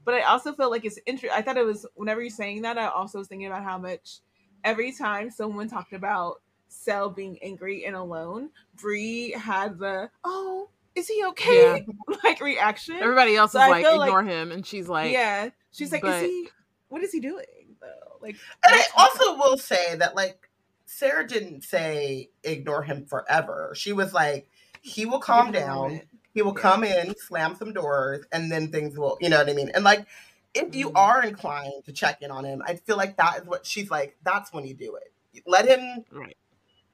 [0.04, 1.38] but I also feel like it's interesting.
[1.38, 4.20] I thought it was whenever you're saying that, I also was thinking about how much
[4.64, 11.08] every time someone talked about Sel being angry and alone, Bree had the oh, is
[11.08, 11.86] he okay?
[12.24, 12.96] like reaction.
[13.02, 15.92] Everybody else So is I like feel like- ignore him, and she's like, yeah, she's
[15.92, 16.50] like, but- is he?
[16.90, 17.46] What is he doing
[17.82, 18.18] though?
[18.22, 20.50] Like, And I what's- also will say that like
[20.86, 23.74] Sarah didn't say ignore him forever.
[23.76, 24.50] She was like,
[24.82, 26.02] he will calm give him a down.
[26.34, 26.62] He will Yeah.
[26.62, 29.72] come in, slam some doors, and then things will, you know what I mean?
[29.74, 30.06] And like,
[30.54, 30.98] if you Mhm.
[31.00, 34.16] are inclined to check in on him, I feel like that is what she's like,
[34.24, 35.12] that's when you do it.
[35.46, 36.38] Let him Right.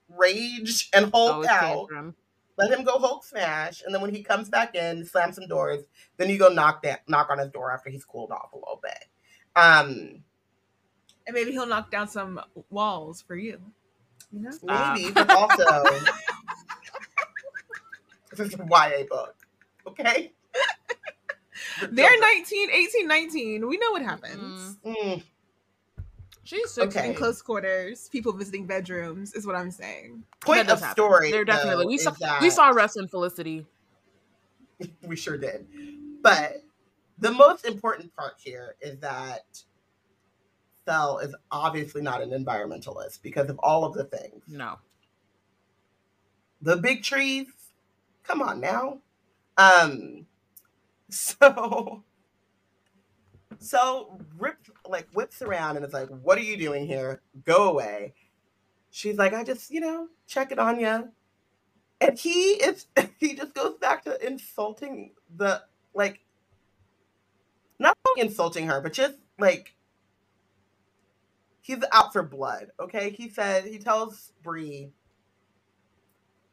[0.09, 1.89] rage and hold always out.
[2.61, 2.69] Tantrum.
[2.69, 5.83] Let him go Hulk smash, and then when he comes back in, slam some doors.
[6.17, 8.79] Then you go knock that knock on his door after he's cooled off a little
[8.81, 9.05] bit.
[9.55, 10.23] Um,
[11.27, 13.59] and maybe he'll knock down some walls for you.
[14.31, 14.95] You know, Stop.
[14.95, 15.63] maybe, but also
[18.31, 19.35] this is a YA book,
[19.87, 20.31] okay?
[21.91, 23.67] they're 19, 18, 19.
[23.67, 24.77] We know what happens.
[24.85, 25.23] Mm,
[26.51, 26.89] She's Okay.
[26.91, 27.11] sixteen.
[27.11, 30.25] In close quarters, people visiting bedrooms is what I'm saying.
[30.41, 30.91] point of happen.
[30.91, 31.31] story.
[31.31, 33.65] They're definitely though, we saw that- we saw Russ and Felicity.
[35.07, 35.65] we sure did.
[36.21, 36.61] But
[37.19, 39.63] the most important part here is that
[40.83, 44.43] Sel is obviously not an environmentalist because of all of the things.
[44.47, 44.77] No.
[46.61, 47.47] The big trees,
[48.23, 48.99] come on now.
[49.57, 50.25] Um,
[51.09, 52.03] so
[53.59, 54.57] so Rip
[54.91, 57.21] like whips around and is like, "What are you doing here?
[57.45, 58.13] Go away."
[58.89, 61.09] She's like, "I just, you know, check it on you."
[61.99, 66.21] And he is he just goes back to insulting the like
[67.79, 69.75] not insulting her, but just like
[71.61, 72.67] he's out for blood.
[72.79, 74.91] Okay, he said he tells Bree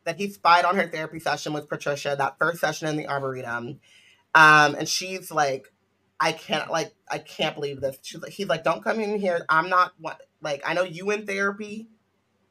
[0.05, 3.81] that he spied on her therapy session with Patricia, that first session in the arboretum,
[4.35, 5.73] um, and she's like,
[6.21, 9.45] "I can't like I can't believe this." She's like, he's like, "Don't come in here.
[9.49, 11.89] I'm not what like I know you in therapy,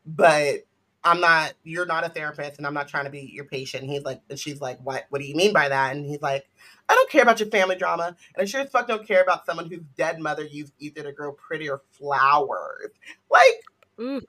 [0.05, 0.63] but."
[1.03, 1.53] I'm not.
[1.63, 3.83] You're not a therapist, and I'm not trying to be your patient.
[3.83, 5.05] And he's like, and she's like, "What?
[5.09, 6.49] What do you mean by that?" And he's like,
[6.89, 9.45] "I don't care about your family drama, and I sure as fuck don't care about
[9.45, 12.89] someone whose dead mother used ether to grow prettier flowers."
[13.31, 13.63] Like
[14.01, 14.21] Ooh.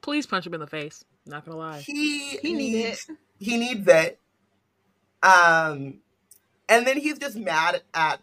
[0.00, 1.04] Please punch him in the face.
[1.26, 1.80] Not gonna lie.
[1.80, 3.16] he He needs it.
[3.38, 4.20] he needs it.
[5.22, 6.00] Um,
[6.74, 8.20] and then he's just mad at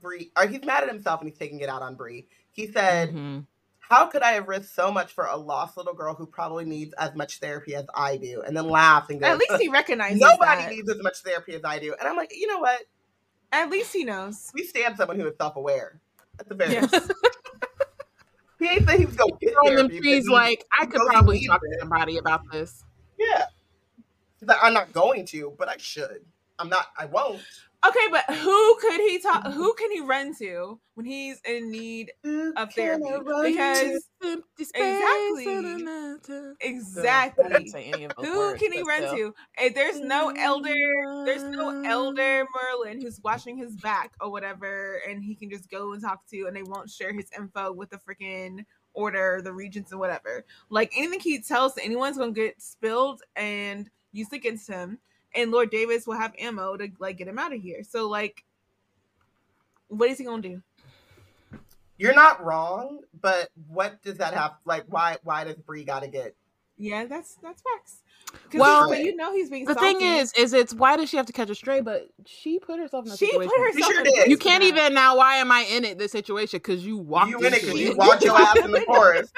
[0.00, 2.26] Bree, or he's mad at himself, and he's taking it out on Bree.
[2.50, 3.46] He said, Mhm.
[3.78, 6.92] "How could I have risked so much for a lost little girl who probably needs
[6.94, 10.20] as much therapy as I do?" And then laughs and goes, At least he recognizes
[10.20, 10.70] "Nobody that.
[10.70, 12.82] needs as much therapy as I do." And I'm like, you know what?
[13.52, 14.50] At least he knows.
[14.52, 16.00] We stand someone who is self-aware.
[16.38, 16.92] At the very Yes.
[16.92, 17.12] least.
[18.58, 20.84] He ain't saying he was gonna get Throwing them therapy, but trees he- like I
[20.86, 22.84] could probably needs talk to somebody about this.
[23.16, 23.46] Yeah.
[24.40, 26.24] He's like, I'm not going to, but I should.
[26.58, 26.86] I'm not.
[26.98, 27.40] I won't.
[27.86, 29.46] Okay, but who could he talk?
[29.52, 33.24] Who can he run to when he's in need Who of can therapy?
[33.42, 34.08] Because?
[34.74, 35.44] Exactly.
[36.60, 37.44] exactly.
[37.44, 39.16] I didn't say any of those Who words, can he run still.
[39.16, 39.34] to?
[39.58, 40.74] And there's no elder.
[41.24, 45.92] There's no elder Merlin who's watching his back or whatever, and he can just go
[45.92, 49.92] and talk to, and they won't share his info with the freaking order, the regents,
[49.92, 50.44] and whatever.
[50.68, 54.98] Like anything he tells to anyone's gonna get spilled and used against him,
[55.34, 57.82] and Lord Davis will have ammo to like get him out of here.
[57.88, 58.44] So like,
[59.88, 60.62] what is he gonna do?
[61.96, 64.52] You're not wrong, but what does that have?
[64.64, 65.16] Like, why?
[65.24, 66.36] Why does Bree got to get?
[66.76, 68.02] Yeah, that's that's facts.
[68.50, 69.94] 'Cause Well, but you know he's being The salty.
[69.98, 71.80] thing is, is it's why does she have to catch a stray?
[71.80, 73.50] But she put herself in a she situation.
[73.56, 73.92] put herself.
[73.92, 74.30] sure in did.
[74.30, 74.68] you can't that.
[74.68, 75.16] even now.
[75.16, 75.98] Why am I in it?
[75.98, 78.70] This situation because you walked You in it because you you walked your ass in
[78.70, 79.34] the forest.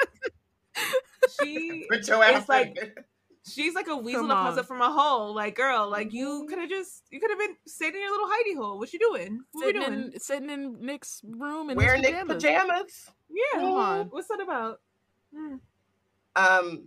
[1.41, 2.97] She Put your ass It's like- in it.
[3.49, 4.59] She's like a weasel that comes on.
[4.59, 5.33] up from a hole.
[5.33, 6.15] Like, girl, like Mm-hmm.
[6.17, 8.77] you could have just you could have been sitting in your little hidey hole.
[8.77, 9.41] What you doing?
[9.51, 10.11] What we sitting doing?
[10.13, 12.43] in sitting in Nick's room and wearing his Nick's pajamas.
[12.43, 13.09] pajamas.
[13.29, 14.05] Yeah, Come on.
[14.07, 14.79] What's that about?
[15.35, 15.55] Hmm.
[16.35, 16.83] Um,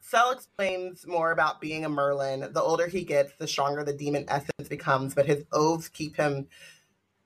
[0.00, 2.48] Sel explains more about being a Merlin.
[2.52, 6.46] The older he gets, the stronger the demon essence becomes, but his oaths keep him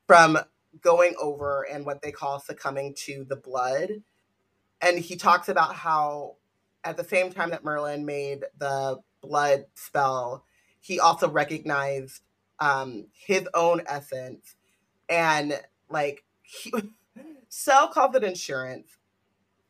[0.07, 0.39] from
[0.81, 4.03] going over and what they call succumbing to the blood.
[4.81, 6.37] And he talks about how,
[6.85, 10.45] at the same time that Merlin made the blood spell,
[10.81, 12.23] he also recognized
[12.59, 14.55] um, his own essence
[15.09, 16.73] and like he,
[17.49, 18.89] Sel calls it insurance.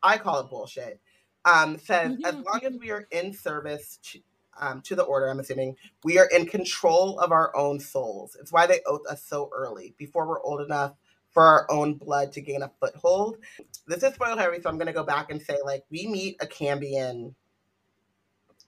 [0.02, 1.00] I call it bullshit.
[1.44, 4.20] Um, says as long as we are in service to,
[4.60, 8.36] um, to the order, I'm assuming we are in control of our own souls.
[8.38, 10.94] It's why they oath us so early, before we're old enough
[11.32, 13.38] for our own blood to gain a foothold.
[13.86, 16.46] This is spoiled heavy, so I'm gonna go back and say like we meet a
[16.46, 17.34] Cambion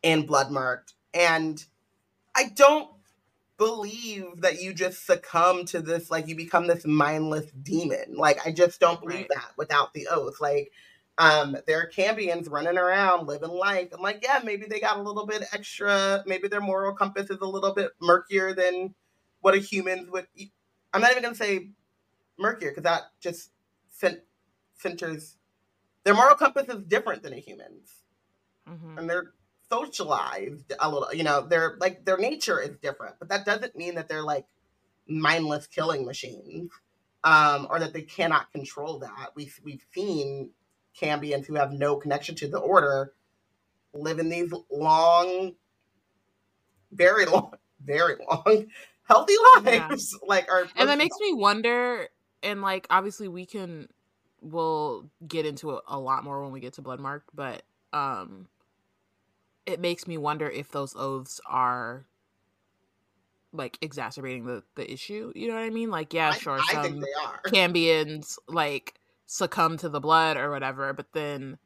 [0.03, 1.65] in Bloodmarked, and
[2.35, 2.89] I don't
[3.59, 8.51] believe that you just succumb to this like you become this mindless demon like i
[8.51, 9.29] just don't believe right.
[9.33, 10.73] that without the oath like
[11.19, 15.03] um there are cambions running around living life i'm like yeah maybe they got a
[15.03, 18.93] little bit extra maybe their moral compass is a little bit murkier than
[19.43, 20.27] what a human would
[20.93, 21.69] i'm not even gonna say
[22.39, 23.51] murkier because that just
[24.77, 25.37] centers
[26.05, 28.03] their moral compass is different than a human's
[28.69, 28.99] mm-hmm.
[28.99, 29.33] and they're
[29.71, 33.95] socialized a little you know they're like their nature is different but that doesn't mean
[33.95, 34.47] that they're like
[35.07, 36.71] mindless killing machines
[37.25, 40.51] um or that they cannot control that we've we've seen
[41.01, 43.15] Cambions who have no connection to the order
[43.95, 45.55] live in these long
[46.91, 48.67] very long very long
[49.09, 50.19] healthy lives yeah.
[50.29, 52.09] like our and that makes me wonder
[52.43, 53.89] and like obviously we can
[54.41, 58.49] we'll get into it a lot more when we get to bloodmark but um
[59.67, 62.07] it makes me wonder if those oaths are
[63.53, 65.33] like exacerbating the the issue.
[65.35, 65.91] You know what I mean?
[65.91, 67.05] Like, yeah, sure, I, I some
[67.47, 68.95] Cambions like
[69.27, 71.59] succumb to the blood or whatever, but then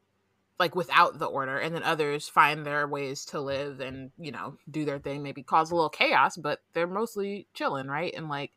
[0.58, 4.56] like without the order, and then others find their ways to live and you know
[4.70, 8.12] do their thing, maybe cause a little chaos, but they're mostly chilling, right?
[8.14, 8.52] And like,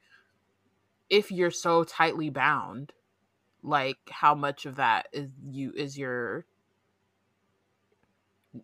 [1.10, 2.94] if you're so tightly bound,
[3.64, 6.46] like how much of that is you is your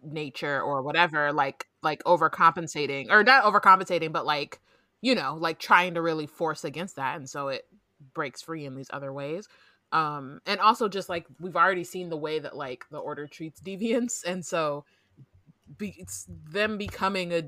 [0.03, 4.59] nature or whatever like like overcompensating or not overcompensating but like
[5.01, 7.67] you know like trying to really force against that and so it
[8.13, 9.47] breaks free in these other ways.
[9.91, 13.61] Um and also just like we've already seen the way that like the order treats
[13.61, 14.85] deviants and so
[15.77, 16.05] be,
[16.49, 17.43] them becoming a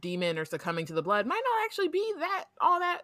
[0.00, 3.02] demon or succumbing to the blood might not actually be that all that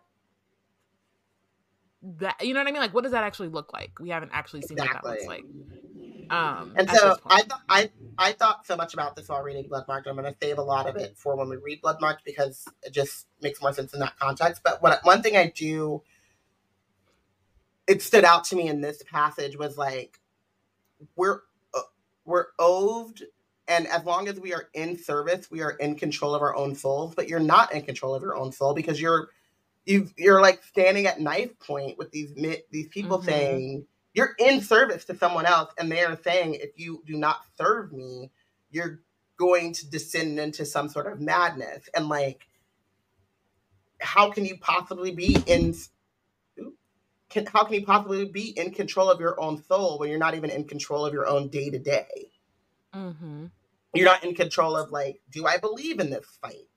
[2.02, 2.80] that you know what I mean?
[2.80, 3.98] Like, what does that actually look like?
[3.98, 5.10] We haven't actually seen exactly.
[5.10, 5.44] what that looks like.
[6.30, 10.06] Um, and so I th- I I thought so much about this while reading Bloodmarked.
[10.06, 12.92] I'm going to save a lot of it for when we read Bloodmarked because it
[12.92, 14.62] just makes more sense in that context.
[14.64, 16.02] But what one thing I do,
[17.86, 20.18] it stood out to me in this passage was like
[21.14, 21.40] we're
[21.74, 21.80] uh,
[22.24, 23.22] we're oathed
[23.68, 26.74] and as long as we are in service we are in control of our own
[26.74, 29.28] souls but you're not in control of your own soul because you're
[29.86, 32.32] you you're like standing at knife point with these
[32.70, 33.28] these people mm-hmm.
[33.28, 37.40] saying you're in service to someone else and they are saying if you do not
[37.56, 38.30] serve me
[38.70, 39.00] you're
[39.38, 41.88] going to descend into some sort of madness.
[41.94, 42.46] And like
[44.00, 45.74] how can you possibly be in
[47.28, 50.34] can, how can you possibly be in control of your own soul when you're not
[50.34, 52.30] even in control of your own day to day
[53.94, 56.68] you're not in control of like do i believe in this fight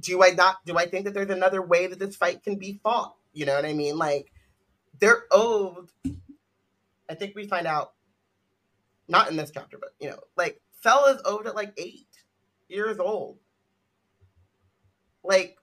[0.00, 2.80] do I not do I think that there's another way that this fight can be
[2.82, 3.14] fought?
[3.32, 3.98] You know what I mean?
[3.98, 4.32] Like
[4.98, 5.92] they're oathed
[7.08, 7.92] I think we find out
[9.08, 12.06] not in this chapter, but you know, like Sel is oathed at like eight
[12.68, 13.38] years old.
[15.24, 15.56] Like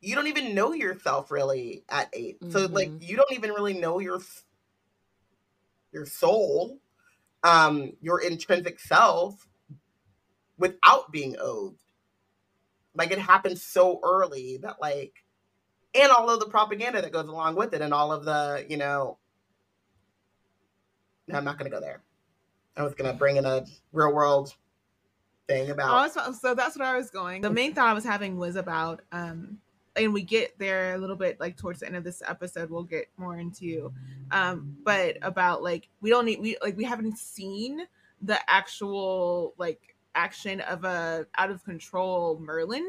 [0.00, 2.50] you don't even know yourself really at 8 mm-hmm.
[2.50, 4.20] So like you don't even really know your
[5.92, 6.80] your soul,
[7.44, 9.46] um, your intrinsic self
[10.58, 11.81] without being oathed.
[12.94, 15.24] Like it happens so early that like
[15.94, 18.76] and all of the propaganda that goes along with it and all of the, you
[18.76, 19.18] know
[21.28, 22.02] no, I'm not gonna go there.
[22.76, 24.54] I was gonna bring in a real world
[25.48, 27.42] thing about oh, so that's what I was going.
[27.42, 29.58] The main thought I was having was about um
[29.96, 32.82] and we get there a little bit like towards the end of this episode we'll
[32.82, 33.92] get more into
[34.30, 37.82] um but about like we don't need we like we haven't seen
[38.22, 42.86] the actual like action of a out of control Merlin.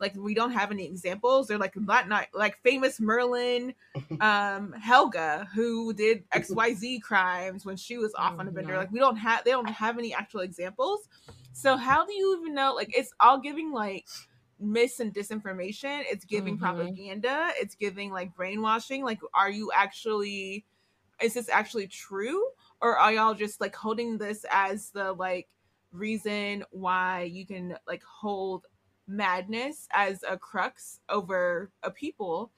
[0.00, 1.46] Like we don't have any examples.
[1.46, 3.74] They're like not not like famous Merlin,
[4.20, 8.76] um, Helga, who did XYZ crimes when she was off on a bender.
[8.76, 11.08] Like we don't have they don't have any actual examples.
[11.52, 12.74] So how do you even know?
[12.74, 14.06] Like it's all giving like
[14.60, 16.02] mis and disinformation.
[16.10, 16.64] It's giving mm-hmm.
[16.64, 17.50] propaganda.
[17.56, 19.04] It's giving like brainwashing.
[19.04, 20.64] Like, are you actually?
[21.22, 22.44] Is this actually true,
[22.80, 25.48] or are y'all just like holding this as the like
[25.94, 28.66] reason why you can like hold
[29.06, 32.50] madness as a crux over a people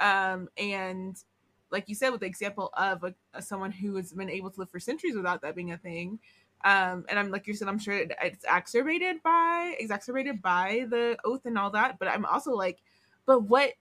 [0.00, 1.24] um and
[1.70, 4.60] like you said with the example of a, a, someone who has been able to
[4.60, 6.18] live for centuries without that being a thing
[6.64, 11.16] um and i'm like you said i'm sure it, it's exacerbated by exacerbated by the
[11.24, 12.78] oath and all that but i'm also like
[13.26, 13.72] but what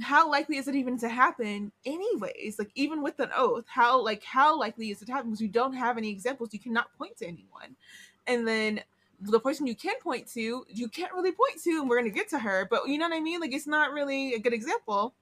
[0.00, 2.58] how likely is it even to happen anyways?
[2.58, 5.30] Like even with an oath how like how likely is it to happen?
[5.30, 6.52] Because you don't have any examples.
[6.52, 7.76] You cannot point to anyone
[8.26, 8.80] and then
[9.20, 12.28] the person you can point to you can't really point to and we're to get
[12.28, 13.40] to her but you know what i mean?
[13.40, 15.14] Like it's not really a good example.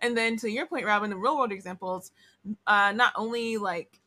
[0.00, 2.12] And then to your point robin the real world examples
[2.66, 4.00] uh not only like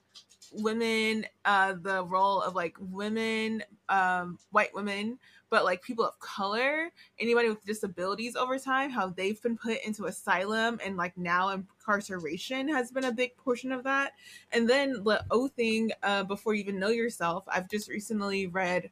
[0.54, 5.18] women uh the role of like women um white women
[5.50, 10.06] but like people of color anybody with disabilities over time how they've been put into
[10.06, 14.14] asylum and like now incarceration has been a big portion of that
[14.52, 18.90] and then the oathing uh before you even know yourself i've just recently read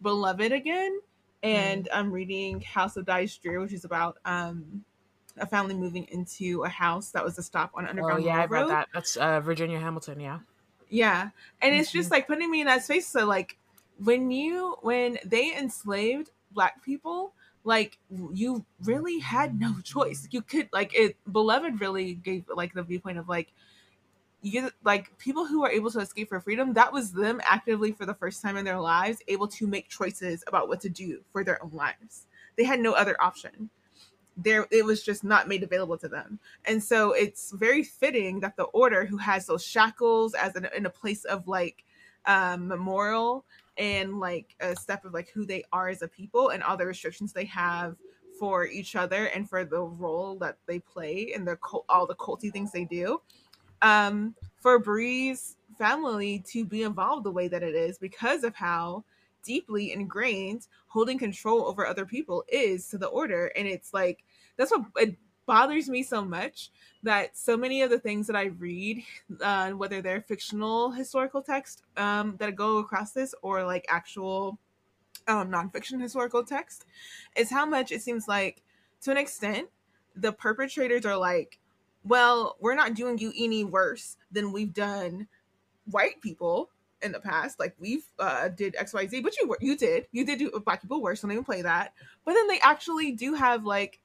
[0.00, 1.00] beloved again
[1.42, 1.96] and mm.
[1.96, 4.84] i'm reading house of Dies Drear which is about um
[5.38, 8.56] a family moving into a house that was a stop on underground oh, yeah, Railroad.
[8.56, 8.88] I read that.
[8.92, 10.40] That's uh, Virginia Hamilton, yeah.
[10.88, 11.30] Yeah.
[11.62, 11.80] And mm-hmm.
[11.80, 12.14] it's just mm-hmm.
[12.14, 13.06] like putting me in that space.
[13.06, 13.56] So like
[13.98, 17.34] when you when they enslaved black people,
[17.64, 17.98] like
[18.32, 20.28] you really had no choice.
[20.30, 23.52] You could like it beloved really gave like the viewpoint of like
[24.42, 28.04] you like people who are able to escape for freedom that was them actively for
[28.04, 31.44] the first time in their lives able to make choices about what to do for
[31.44, 32.26] their own lives.
[32.56, 33.70] They had no other option.
[34.36, 36.40] There it was just not made available to them.
[36.64, 40.86] And so it's very fitting that the order who has those shackles as an, in
[40.86, 41.84] a place of like
[42.26, 43.44] um memorial
[43.78, 46.86] and like a step of like who they are as a people and all the
[46.86, 47.96] restrictions they have
[48.38, 51.56] for each other and for the role that they play and the
[51.88, 53.20] all the culty things they do.
[53.82, 59.04] Um for Bree's family to be involved the way that it is because of how
[59.42, 63.46] deeply ingrained holding control over other people is to the order.
[63.56, 64.24] And it's like
[64.56, 65.16] that's what it
[65.46, 66.70] bothers me so much
[67.02, 69.02] that so many of the things that i read
[69.42, 74.58] uh, whether they're fictional historical text um, that go across this or like actual
[75.28, 76.84] um, nonfiction historical text
[77.36, 78.62] is how much it seems like
[79.00, 79.68] to an extent
[80.16, 81.58] the perpetrators are like
[82.04, 85.26] well we're not doing you any worse than we've done
[85.86, 86.70] white people
[87.02, 87.58] in the past.
[87.58, 90.82] Like we've uh, did X Y Z, but you you did you did do Black
[90.82, 91.20] People Worse.
[91.20, 91.92] Don't even play that.
[92.24, 94.00] But then they actually do have like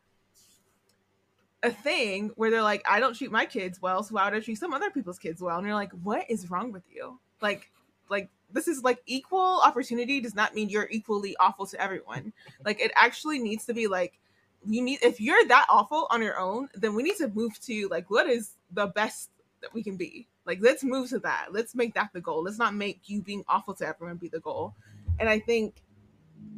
[1.63, 4.39] a thing where they're like, I don't treat my kids well, so why would I
[4.39, 5.57] treat some other people's kids well?
[5.57, 7.19] And you're like, what is wrong with you?
[7.41, 7.71] Like,
[8.09, 12.31] like this is like equal opportunity does not mean you're equally awful to everyone.
[12.63, 14.19] Like it actually needs to be like
[14.65, 17.87] you need if you're that awful on your own, then we need to move to
[17.89, 19.29] like what is the best
[19.61, 21.47] that we can be like, let's move to that.
[21.51, 22.43] Let's make that the goal.
[22.43, 24.73] Let's not make you being awful to everyone be the goal.
[25.19, 25.75] And I think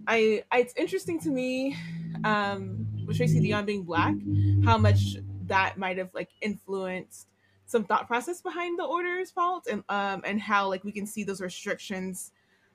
[0.08, 1.76] I, I it's interesting to me,
[2.24, 4.16] um, with Tracy Deonn being black,
[4.64, 7.28] how much that might have like influenced
[7.66, 11.24] some thought process behind the order's fault and um and how like we can see
[11.24, 12.32] those restrictions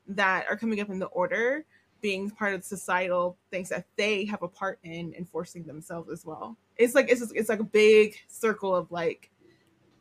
[0.06, 1.64] that are coming up in the order
[2.00, 6.56] being part of societal things that they have a part in enforcing themselves as well.
[6.76, 9.30] It's like it's it's like a big circle of like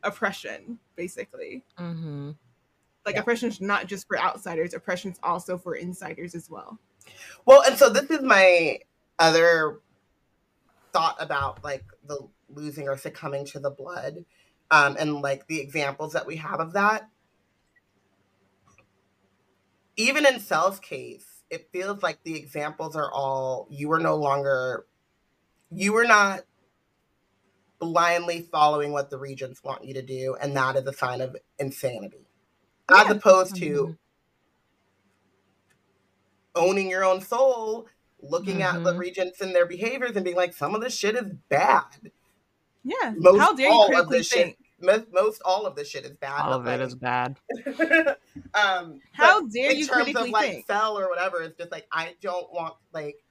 [0.03, 1.63] oppression, basically.
[1.79, 2.31] Mm-hmm.
[3.05, 3.21] Like yeah.
[3.21, 6.79] oppression is not just for outsiders; oppression is also for insiders as well.
[7.45, 8.79] Well, and so this is my
[9.19, 9.79] other
[10.93, 14.25] thought about like the losing or succumbing to the blood,
[14.71, 17.09] um, and like the examples that we have of that.
[19.95, 24.85] Even in Sel's case, it feels like the examples are all you were no longer,
[25.71, 26.41] you were not
[27.79, 31.35] blindly following what the regents want you to do, and that is a sign of
[31.59, 32.25] insanity.
[32.89, 33.03] Yeah.
[33.03, 33.91] As opposed to mm-hmm.
[36.55, 37.87] owning your own soul,
[38.23, 38.77] looking mm-hmm.
[38.77, 38.99] at the mm-hmm.
[38.99, 41.85] regents and their behaviors and being like, some of this shit is bad.
[42.83, 43.13] Yeah.
[43.15, 44.57] Most How dare you critically think?
[44.57, 46.41] Shit, most, most, all of this shit is bad.
[46.41, 47.37] All of it is bad.
[48.53, 50.65] um, How dare you critically of, like, think?
[50.67, 53.23] Sel or whatever, it's just like I don't want like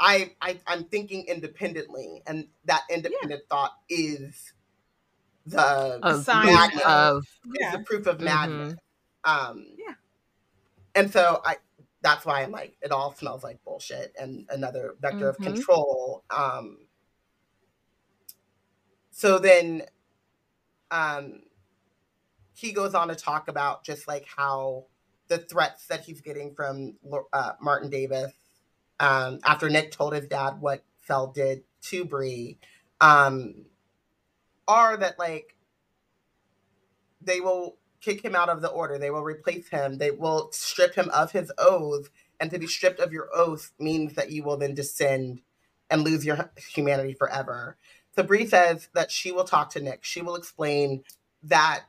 [0.00, 3.48] I, I I'm thinking independently, and that independent yeah.
[3.56, 4.52] thought is
[5.46, 7.26] the of, madness, of
[7.58, 7.76] yeah.
[7.76, 8.74] the proof of madness.
[9.24, 9.50] Mm-hmm.
[9.50, 9.94] Um, yeah,
[10.94, 11.56] and so I
[12.00, 15.42] that's why I'm like it all smells like bullshit and another vector mm-hmm.
[15.42, 16.24] of control.
[16.30, 16.78] Um,
[19.10, 19.82] so then,
[20.90, 21.40] um,
[22.54, 24.86] he goes on to talk about just like how
[25.28, 26.96] the threats that he's getting from
[27.32, 28.32] uh, Martin Davis
[29.00, 32.58] um, after Nick told his dad what Sel did to Bree,
[33.00, 33.66] um,
[34.66, 35.54] are that like
[37.22, 38.98] they will kick him out of the order.
[38.98, 39.98] They will replace him.
[39.98, 42.08] They will strip him of his oath.
[42.40, 45.42] And to be stripped of your oath means that you will then descend
[45.90, 47.76] and lose your humanity forever.
[48.14, 50.04] So Bree says that she will talk to Nick.
[50.04, 51.04] She will explain
[51.44, 51.84] that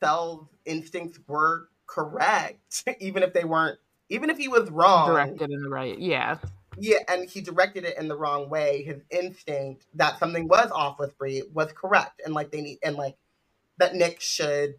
[0.00, 5.62] Sel's instincts were correct, even if they weren't even if he was wrong, directed in
[5.62, 6.38] the right, yeah.
[6.78, 8.84] yeah, and he directed it in the wrong way.
[8.84, 12.94] His instinct that something was off with Bree was correct, and like they need and
[12.94, 13.16] like
[13.78, 14.76] that Nick should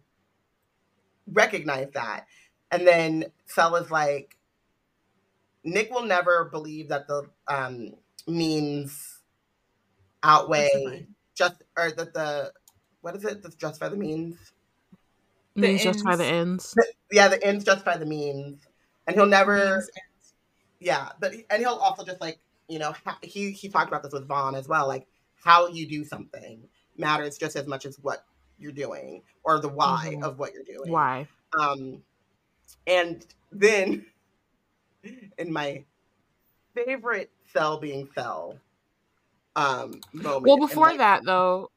[1.32, 2.26] recognize that.
[2.70, 4.36] And then Fella's like,
[5.64, 7.94] Nick will never believe that the um,
[8.26, 9.20] means
[10.22, 12.52] outweigh just or that the
[13.00, 13.42] what is it?
[13.42, 14.36] That's justify the means.
[15.54, 16.74] The means justify the ends.
[17.10, 18.66] yeah, the ends justify the means,
[19.06, 19.84] and he'll never.
[20.80, 24.28] Yeah, but and he'll also just like you know he he talked about this with
[24.28, 24.86] Vaughn as well.
[24.86, 25.06] Like
[25.42, 28.24] how you do something matters just as much as what
[28.58, 30.24] you're doing or the why mm-hmm.
[30.24, 30.90] of what you're doing.
[30.90, 31.28] Why?
[31.58, 32.02] Um,
[32.86, 34.04] and then
[35.38, 35.84] in my
[36.74, 38.56] favorite Sel being Sel
[39.56, 40.44] um moment.
[40.44, 41.70] Well, before like, that though,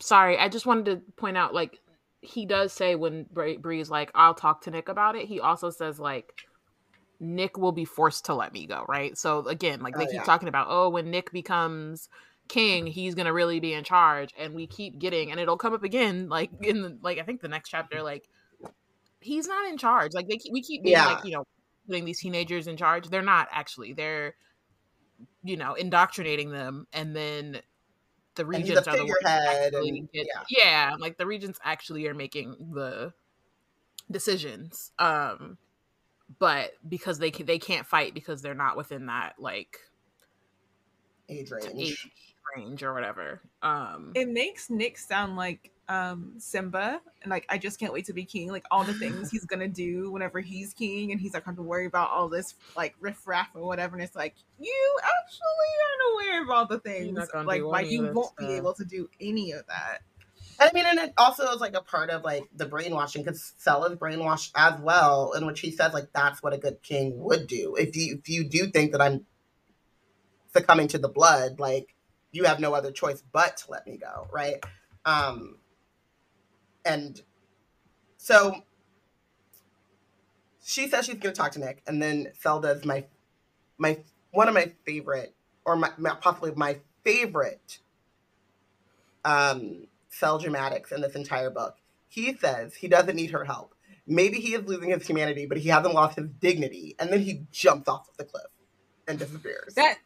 [0.00, 1.78] sorry, I just wanted to point out like
[2.20, 5.98] he does say when Bree's like, "I'll talk to Nick about it." He also says
[5.98, 6.32] like.
[7.20, 9.18] Nick will be forced to let me go, right?
[9.18, 10.22] So again, like they oh, keep yeah.
[10.22, 12.08] talking about, oh, when Nick becomes
[12.48, 15.84] king, he's gonna really be in charge, and we keep getting, and it'll come up
[15.84, 18.28] again, like in the like I think the next chapter, like
[19.20, 20.12] he's not in charge.
[20.14, 21.06] Like they keep, we keep being yeah.
[21.06, 21.44] like you know
[21.86, 23.08] putting these teenagers in charge.
[23.08, 23.92] They're not actually.
[23.92, 24.34] They're
[25.42, 27.60] you know indoctrinating them, and then
[28.34, 30.64] the regents are the ones actually get, yeah.
[30.64, 33.12] yeah, like the regents actually are making the
[34.10, 34.92] decisions.
[34.98, 35.58] Um,
[36.38, 39.78] but because they can, they can't fight because they're not within that like
[41.28, 41.66] age range.
[41.76, 42.10] Age
[42.56, 43.40] range or whatever.
[43.62, 48.12] Um it makes Nick sound like um Simba and like I just can't wait to
[48.12, 48.50] be king.
[48.50, 51.62] Like all the things he's gonna do whenever he's king and he's not going to
[51.62, 53.96] worry about all this like riffraff or whatever.
[53.96, 57.18] And it's like you actually aren't aware of all the things.
[57.44, 58.36] Like why you won't stuff.
[58.38, 60.00] be able to do any of that.
[60.60, 63.64] I mean, and it also is like a part of like the brainwashing because is
[63.64, 67.76] brainwashed as well, in which he says like that's what a good king would do.
[67.76, 69.24] If you if you do think that I'm
[70.52, 71.94] succumbing to the blood, like
[72.32, 74.64] you have no other choice but to let me go, right?
[75.04, 75.56] Um,
[76.84, 77.20] and
[78.16, 78.62] so
[80.64, 83.06] she says she's going to talk to Nick, and then Felda's my
[83.78, 83.98] my
[84.30, 87.78] one of my favorite, or my, possibly my favorite,
[89.24, 91.76] um, Sel dramatics in this entire book.
[92.08, 93.74] He says he doesn't need her help.
[94.06, 96.96] Maybe he is losing his humanity, but he hasn't lost his dignity.
[96.98, 98.46] And then he jumps off of the cliff
[99.06, 99.74] and disappears.
[99.74, 99.98] That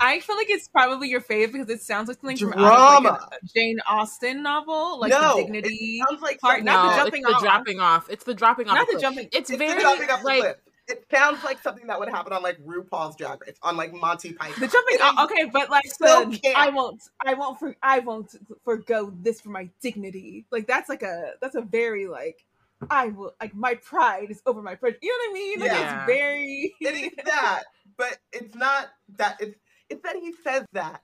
[0.00, 2.94] I feel like it's probably your fave because it sounds like something Drama.
[2.94, 6.86] from like a Jane Austen novel, like no, the dignity It sounds like part, not
[6.86, 7.42] no, the jumping it's the off.
[7.42, 8.10] dropping off.
[8.10, 8.74] It's the dropping off.
[8.74, 9.28] Not the jumping.
[9.32, 10.40] It's, it's very dropping off like.
[10.40, 10.56] cliff.
[10.88, 14.32] It sounds like something that would happen on like RuPaul's Drag Race, on like Monty
[14.32, 14.60] Python.
[14.60, 18.32] The jumping off, okay, but like so the, I won't, I won't, for, I won't
[18.62, 20.46] forgo this for my dignity.
[20.52, 22.44] Like that's like a, that's a very like
[22.90, 24.96] I will like my pride is over my pride.
[25.02, 25.60] You know what I mean?
[25.60, 25.98] Like yeah.
[25.98, 27.64] it's very it is that,
[27.96, 29.56] but it's not that it's
[29.88, 31.02] it's that he says that.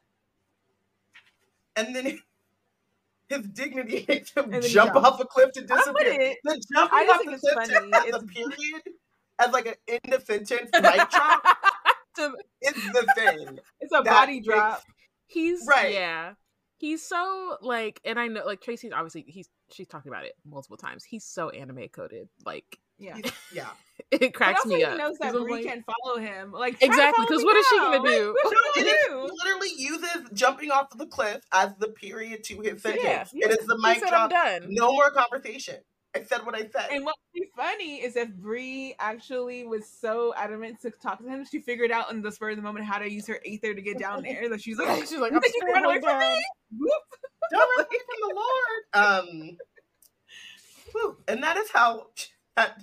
[1.76, 2.18] And then
[3.28, 6.35] his dignity makes him jump off a cliff to disappear.
[6.45, 7.93] The jumping off the cliff funny.
[7.95, 8.83] as a period,
[9.39, 11.59] as like an the sentence mic drop,
[12.62, 13.59] is the thing.
[13.80, 14.83] It's a body drop.
[15.26, 15.93] He's right.
[15.93, 16.33] Yeah.
[16.76, 20.76] He's so like, and I know like Tracy's obviously he's she's talking about it multiple
[20.76, 21.05] times.
[21.05, 22.28] He's so anime coded.
[22.45, 23.16] Like yeah,
[23.53, 23.68] yeah.
[24.11, 24.99] it cracks me up.
[24.99, 26.53] Knows that Bree like, can follow him.
[26.53, 28.36] Like exactly, because what is she gonna do?
[28.45, 28.82] Like, what do?
[28.82, 33.05] He literally uses jumping off of the cliff as the period to his sentence.
[33.05, 33.47] Yeah, yeah.
[33.47, 34.30] It is the mic drop.
[34.30, 34.66] Done.
[34.68, 35.76] No more conversation.
[36.14, 36.88] I said what I said.
[36.90, 41.28] And what would be funny is if Bree actually was so adamant to talk to
[41.28, 43.74] him, she figured out in the spur of the moment how to use her aether
[43.74, 44.49] to get down there.
[44.49, 46.45] That she's like, she's like, I'm you can run away from me.
[47.51, 48.82] Don't run away from the Lord.
[48.95, 49.57] Um,
[50.93, 51.16] whew.
[51.28, 52.09] and that is how
[52.57, 52.81] that,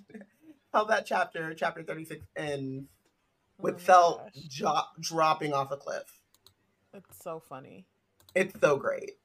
[0.73, 2.85] how that chapter, chapter 36, ends
[3.59, 6.21] oh with oh Sel jo- dropping off a cliff.
[6.93, 7.85] It's so funny.
[8.35, 9.17] It's so great.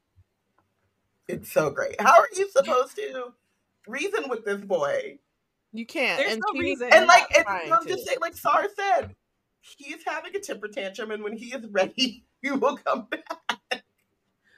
[1.29, 2.01] It's so great.
[2.01, 3.33] How are you supposed to
[3.87, 5.19] reason with this boy?
[5.73, 6.19] You can't.
[6.19, 6.91] There's and no reason.
[6.93, 9.15] And like, it's, I'm just saying, like Sar said,
[9.61, 13.83] he's having a temper tantrum, and when he is ready, he will come back.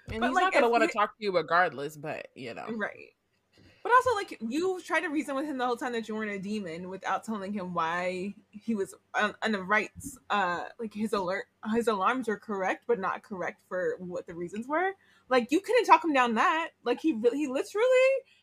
[0.08, 2.66] And but he's like, not gonna want to talk to you regardless, but you know,
[2.76, 3.15] right?
[3.86, 6.32] But also, like you tried to reason with him the whole time that you weren't
[6.32, 10.18] a demon without telling him why he was on, on the rights.
[10.28, 14.66] Uh, like his alert, his alarms were correct, but not correct for what the reasons
[14.66, 14.90] were.
[15.28, 16.70] Like you couldn't talk him down that.
[16.82, 17.86] Like he he literally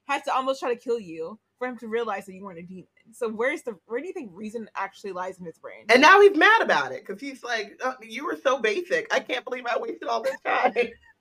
[0.06, 2.64] had to almost try to kill you for him to realize that you weren't a
[2.64, 2.88] demon.
[3.12, 5.88] So where's the where do you think reason actually lies in his brain?
[5.89, 9.14] And now he's mad about it because he's like, oh, "You were so basic.
[9.14, 10.74] I can't believe I wasted all this time."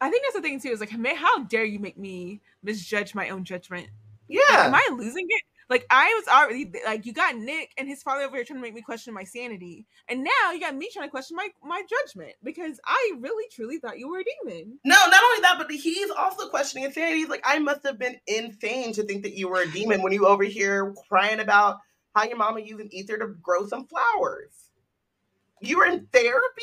[0.00, 0.70] I think that's the thing too.
[0.70, 3.88] Is like, man, how dare you make me misjudge my own judgment?
[4.28, 4.40] Yeah.
[4.50, 5.42] Like, am I losing it?
[5.68, 8.62] Like I was already like you got Nick and his father over here trying to
[8.62, 11.82] make me question my sanity, and now you got me trying to question my my
[11.90, 14.78] judgment because I really truly thought you were a demon.
[14.84, 17.18] No, not only that, but he's also questioning insanity.
[17.18, 20.12] He's like, I must have been insane to think that you were a demon when
[20.12, 21.78] you over here crying about
[22.14, 24.52] how your mama using aether to grow some flowers.
[25.60, 26.62] You were in therapy.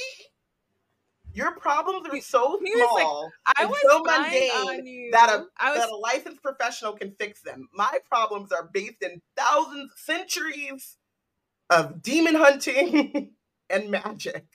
[1.34, 5.38] Your problems are so He was like, small I and was so mundane that a
[5.40, 7.68] was that a licensed professional can fix them.
[7.74, 10.98] My problems are based in thousands, centuries
[11.70, 13.32] of demon hunting
[13.70, 14.46] and magic.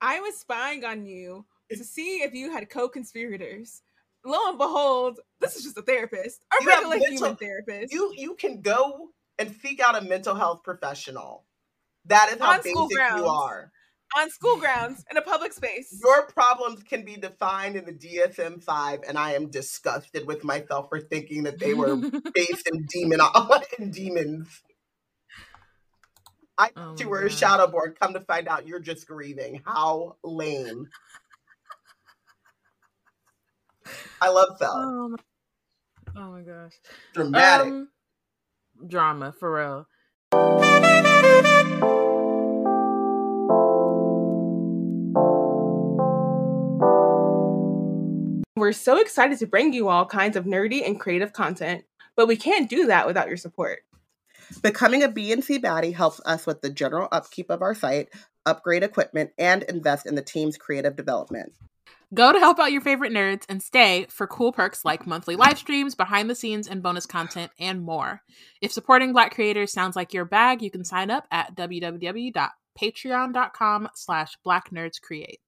[0.00, 3.82] I was spying on you to see if you had co-conspirators.
[4.24, 7.92] Lo and behold, this is just a therapist, a regular mental- human therapist.
[7.92, 11.44] You you can go and seek out a mental health professional.
[12.04, 13.72] That is how On basic you are.
[14.18, 15.98] On school grounds in a public space.
[16.02, 20.90] Your problems can be defined in the DSM five, and I am disgusted with myself
[20.90, 21.96] for thinking that they were
[22.34, 23.20] based in demon
[23.78, 24.62] in demons.
[26.58, 27.98] I Oh thought you my were a Shadowborn.
[27.98, 29.62] Come to find out, you're just grieving.
[29.64, 30.88] How lame.
[34.20, 34.72] I love Sel.
[34.74, 35.18] oh, my,
[36.16, 36.74] oh my gosh.
[37.14, 37.68] Dramatic.
[37.68, 37.88] Um,
[38.86, 39.86] drama for real.
[48.62, 51.82] We're so excited to bring you all kinds of nerdy and creative content,
[52.14, 53.80] but we can't do that without your support.
[54.62, 58.10] Becoming a BNC baddie helps us with the general upkeep of our site,
[58.46, 61.54] upgrade equipment, and invest in the team's creative development.
[62.14, 65.58] Go to help out your favorite nerds and stay for cool perks like monthly live
[65.58, 68.22] streams, behind the scenes, and bonus content, and more.
[68.60, 74.36] If supporting Black creators sounds like your bag, you can sign up at www.patreon.com slash
[74.46, 75.38] blacknerdscreate.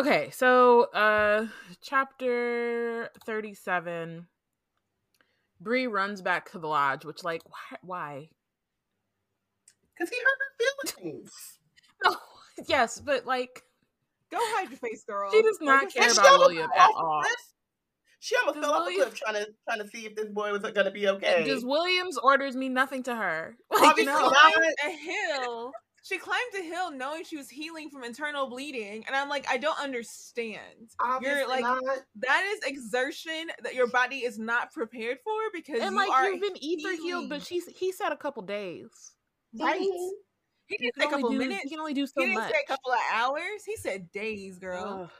[0.00, 1.46] Okay, so uh
[1.82, 4.26] chapter 37
[5.60, 8.28] Bree runs back to the lodge, which like why why?
[9.94, 11.32] Because he hurt her feelings.
[12.04, 12.16] No,
[12.66, 13.62] yes, but like
[14.30, 15.30] Go hide your face, girl.
[15.32, 17.20] She does not your care she about almost William fell at off the all.
[17.22, 17.36] cliff.
[18.20, 20.28] She almost Does fell off William- the cliff trying to trying to see if this
[20.30, 21.44] boy was going to be okay.
[21.44, 23.56] Does Williams orders mean nothing to her?
[23.70, 24.18] Like, Obviously no.
[24.30, 24.52] not.
[24.52, 25.72] climbed a hill.
[26.02, 29.58] She climbed a hill knowing she was healing from internal bleeding, and I'm like, I
[29.58, 30.58] don't understand.
[30.98, 31.82] Obviously You're like not.
[32.16, 36.30] that is exertion that your body is not prepared for because And you like are
[36.30, 38.88] you've been aether healed, but she's he said a couple days.
[39.58, 39.78] right.
[39.78, 41.64] He didn't say a couple do minutes.
[41.64, 42.52] you can only do so he didn't much.
[42.52, 43.64] say a couple of hours.
[43.66, 45.10] He said days, girl.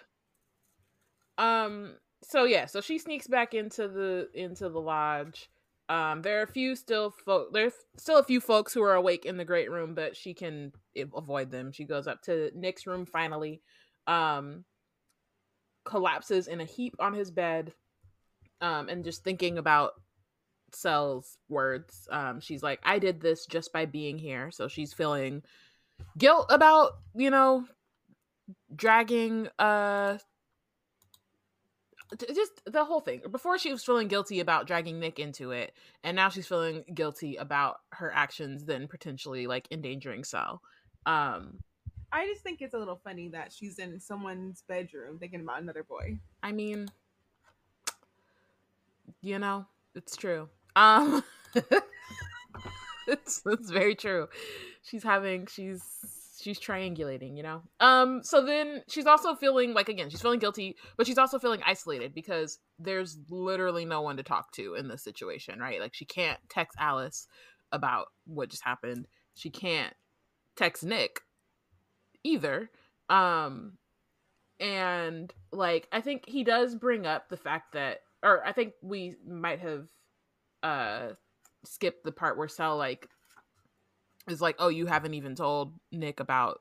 [1.38, 1.44] Ugh.
[1.44, 1.96] Um.
[2.22, 2.66] So yeah.
[2.66, 5.50] So she sneaks back into the into the lodge.
[5.90, 6.22] Um.
[6.22, 7.52] There are a few still folk.
[7.52, 10.72] There's still a few folks who are awake in the great room, but she can
[11.14, 11.72] avoid them.
[11.72, 13.60] She goes up to Nick's room finally.
[14.06, 14.64] Um.
[15.84, 17.74] Collapses in a heap on his bed.
[18.60, 18.88] Um.
[18.88, 19.92] And just thinking about
[20.72, 22.08] Sel's words.
[22.10, 22.40] Um.
[22.40, 24.50] She's like, I did this just by being here.
[24.50, 25.42] So she's feeling
[26.16, 27.66] guilt about you know
[28.74, 30.16] dragging uh
[32.18, 33.22] just the whole thing.
[33.30, 37.36] Before she was feeling guilty about dragging Nick into it, and now she's feeling guilty
[37.36, 40.62] about her actions then potentially like endangering Sel.
[41.06, 41.58] Um
[42.12, 45.84] I just think it's a little funny that she's in someone's bedroom thinking about another
[45.84, 46.18] boy.
[46.42, 46.88] I mean
[49.22, 50.48] you know, it's true.
[50.76, 51.22] Um
[53.06, 54.28] it's it's very true.
[54.82, 55.82] She's having she's
[56.40, 57.62] she's triangulating, you know.
[57.80, 61.60] Um so then she's also feeling like again, she's feeling guilty, but she's also feeling
[61.64, 65.80] isolated because there's literally no one to talk to in this situation, right?
[65.80, 67.26] Like she can't text Alice
[67.72, 69.06] about what just happened.
[69.34, 69.94] She can't
[70.56, 71.20] text Nick
[72.24, 72.70] either.
[73.08, 73.72] Um
[74.58, 79.16] and like I think he does bring up the fact that or I think we
[79.26, 79.88] might have
[80.62, 81.08] uh
[81.64, 83.08] skipped the part where Sel like
[84.28, 86.60] is like, "Oh, you haven't even told Nick about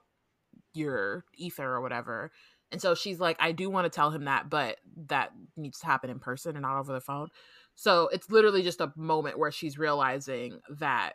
[0.74, 2.32] your aether or whatever."
[2.72, 5.86] And so she's like, "I do want to tell him that, but that needs to
[5.88, 7.30] happen in person and not over the phone."
[7.76, 11.14] So it's literally just a moment where she's realizing that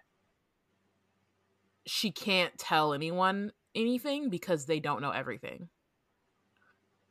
[1.86, 5.68] she can't tell anyone anything because they don't know everything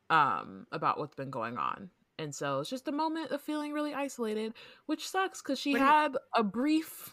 [0.09, 1.89] um about what's been going on.
[2.19, 4.53] And so it's just a moment of feeling really isolated,
[4.85, 7.11] which sucks because she had a brief,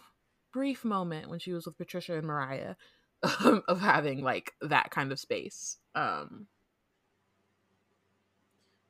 [0.51, 2.75] brief moment when she was with Patricia and Mariah
[3.43, 5.77] um, of having like that kind of space.
[5.95, 6.47] Um,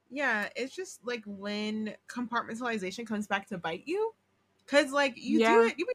[0.10, 4.14] Yeah, it's just like when compartmentalization comes back to bite you,
[4.66, 5.86] because like you do it, you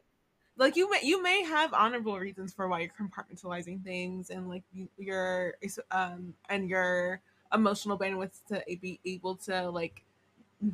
[0.57, 4.63] like you may you may have honorable reasons for why you're compartmentalizing things and like
[4.73, 5.53] you, your
[5.91, 7.21] um and your
[7.53, 10.03] emotional bandwidth to be able to like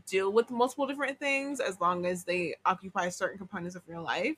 [0.07, 4.37] deal with multiple different things as long as they occupy certain components of your life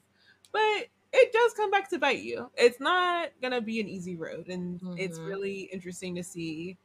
[0.52, 4.48] but it does come back to bite you it's not gonna be an easy road
[4.48, 4.98] and mm-hmm.
[4.98, 6.78] it's really interesting to see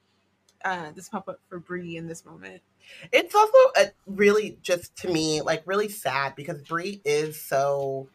[0.64, 2.62] uh this pop up for Bree in this moment
[3.12, 8.08] it's also a really just to me like really sad because Bree is so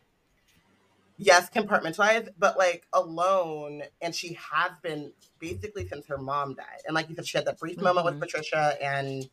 [1.17, 3.83] yes, compartmentalized, but like alone.
[4.01, 6.81] And she has been basically since her mom died.
[6.85, 7.85] And like you said, she had that brief mm-hmm.
[7.85, 8.23] moment with mm-hmm.
[8.23, 9.29] Patricia and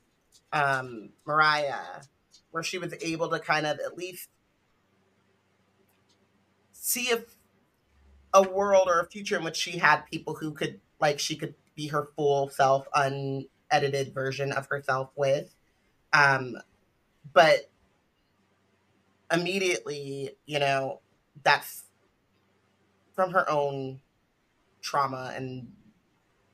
[0.53, 2.03] um, Mariah
[2.53, 4.29] where she was able to kind of at least
[6.85, 7.37] see if
[8.35, 11.55] a world or a future in which she had people who could like she could
[11.77, 15.55] be her full self unedited version of herself with.
[16.13, 16.57] Um
[17.33, 17.71] but
[19.33, 21.01] immediately you know
[21.45, 21.85] that's
[23.15, 24.01] from her own
[24.81, 25.69] trauma and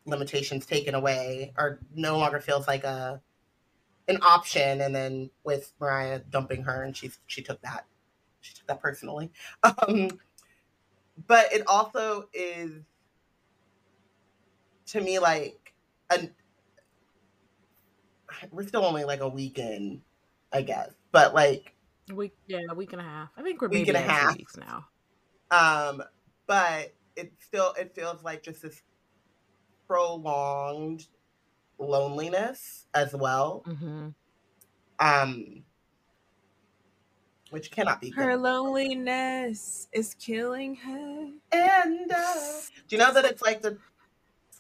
[0.05, 3.23] limitations taken away or no longer feels like a
[4.09, 4.83] an option.
[4.83, 7.87] And then with mariah dumping her and she she took that
[8.41, 9.31] she took that personally
[9.63, 10.11] um
[11.27, 12.73] but it also is
[14.87, 15.75] to me like
[16.11, 16.33] an
[18.51, 20.01] we're still only like a weekend
[20.53, 21.75] i guess but like
[22.15, 23.31] week, yeah, a week and a half.
[23.37, 24.87] I think we're week maybe and a half weeks now.
[25.51, 26.03] Um,
[26.47, 28.83] but it still it feels like just this
[29.87, 31.07] prolonged
[31.79, 33.65] loneliness as well.
[33.67, 34.09] Mm-hmm.
[35.01, 35.65] Um,
[37.51, 38.41] which cannot be her good.
[38.41, 41.29] loneliness is killing her.
[41.53, 42.35] And uh,
[42.89, 43.79] do you know that it's like the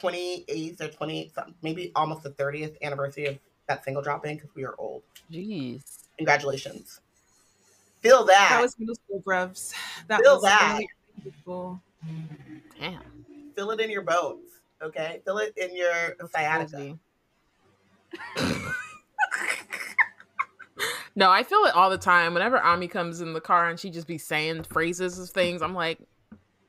[0.00, 4.74] 28th or 28th, maybe almost the 30th anniversary of that single dropping because we are
[4.78, 5.02] old.
[5.30, 6.04] Jeez.
[6.16, 7.00] Congratulations.
[8.00, 8.48] Feel that.
[8.50, 9.74] That was middle school brevs.
[10.06, 10.80] That Feel was that.
[11.46, 11.78] Really
[12.80, 13.02] Damn.
[13.56, 14.46] Feel it in your bones.
[14.80, 15.20] Okay.
[15.24, 16.98] Feel it in your sciatica.
[21.18, 22.32] no, I feel it all the time.
[22.32, 25.74] Whenever Ami comes in the car and she just be saying phrases of things, I'm
[25.74, 25.98] like,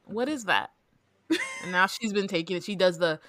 [0.06, 0.72] what is that?
[1.30, 2.64] and now she's been taking it.
[2.64, 3.20] She does the,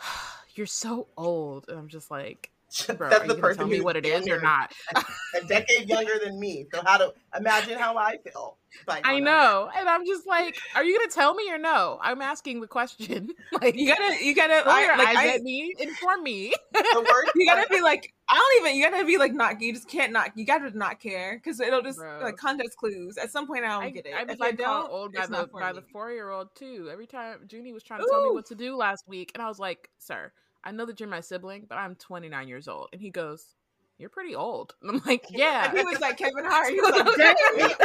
[0.56, 1.66] you're so old.
[1.68, 2.50] And I'm just like,
[2.96, 4.72] Bro, That's the person tell me what it is or not.
[4.94, 5.04] a,
[5.38, 6.66] a decade younger than me.
[6.72, 8.58] So how to imagine how I feel.
[8.88, 11.98] I know, and I'm just like, are you gonna tell me or no?
[12.02, 13.30] I'm asking the question.
[13.62, 16.52] like you gotta, you gotta, I, your like, eyes I, at me, inform me.
[17.34, 18.76] You gotta be like, I don't even.
[18.76, 19.60] You gotta be like, not.
[19.60, 20.36] You just can't not.
[20.36, 22.20] You gotta not care because it'll just Bro.
[22.22, 23.16] like context clues.
[23.16, 24.14] At some point, I don't I, get it.
[24.14, 25.80] I if I don't, old by the by me.
[25.80, 26.88] the four year old too.
[26.90, 28.10] Every time Junie was trying to Ooh.
[28.10, 30.32] tell me what to do last week, and I was like, sir
[30.66, 32.88] I know that you're my sibling, but I'm 29 years old.
[32.92, 33.54] And he goes,
[33.98, 34.74] You're pretty old.
[34.82, 35.70] And I'm like, Yeah.
[35.70, 36.70] And he was like, Kevin Hart.
[36.70, 37.76] He was like,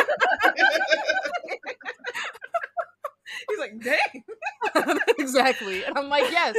[3.49, 4.97] He's like, dang.
[5.19, 5.83] exactly.
[5.83, 6.55] And I'm like, yes,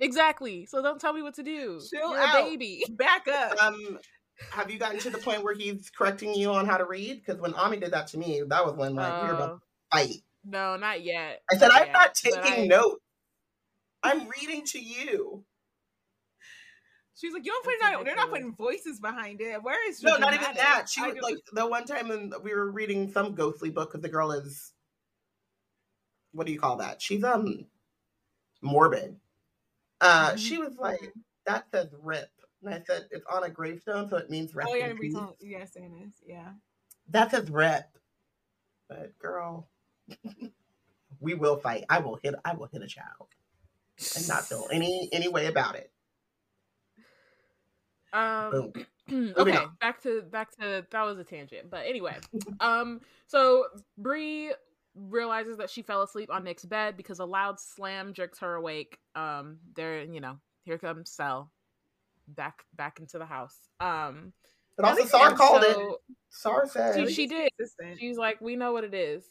[0.00, 0.66] exactly.
[0.66, 1.80] So don't tell me what to do.
[1.90, 2.44] Chill You're out.
[2.44, 2.84] baby.
[2.90, 3.62] Back up.
[3.62, 3.98] Um,
[4.50, 7.22] have you gotten to the point where he's correcting you on how to read?
[7.24, 9.46] Because when Ami did that to me, that was when like uh, we were about
[9.46, 9.60] to oh.
[9.92, 10.16] fight.
[10.44, 11.42] No, not yet.
[11.50, 12.66] I said, not I'm yet, not taking I...
[12.66, 13.00] notes.
[14.02, 15.44] I'm reading to you.
[17.16, 19.62] She's like, you don't put not, they're not putting voices behind it.
[19.62, 20.88] Where is no, not even that.
[20.88, 24.08] She was like the one time when we were reading some ghostly book because the
[24.08, 24.72] girl is,
[26.32, 27.00] what do you call that?
[27.00, 27.66] She's um
[28.62, 29.16] morbid.
[30.00, 30.36] Uh, mm-hmm.
[30.36, 31.12] she was like,
[31.46, 32.30] that says rip,
[32.64, 34.70] and I said it's on a gravestone, so it means rest.
[34.72, 34.92] Oh yeah,
[35.40, 36.14] yes, it is.
[36.26, 36.50] Yeah,
[37.10, 37.86] that says rip,
[38.88, 39.68] but girl,
[41.20, 41.84] we will fight.
[41.88, 42.34] I will hit.
[42.44, 43.28] I will hit a child,
[44.16, 45.92] and not feel any any way about it.
[48.14, 48.72] Um,
[49.36, 52.16] okay, back to back to that was a tangent, but anyway,
[52.60, 53.64] um, so
[53.98, 54.52] Bree
[54.94, 58.98] realizes that she fell asleep on Nick's bed because a loud slam jerks her awake.
[59.16, 61.50] Um, there, you know, here comes Sel
[62.28, 63.56] back back into the house.
[63.80, 64.32] Um,
[64.76, 66.16] but also Sar called so, it.
[66.30, 67.50] Sar said she, she did.
[67.98, 69.24] She's like, we know what it is.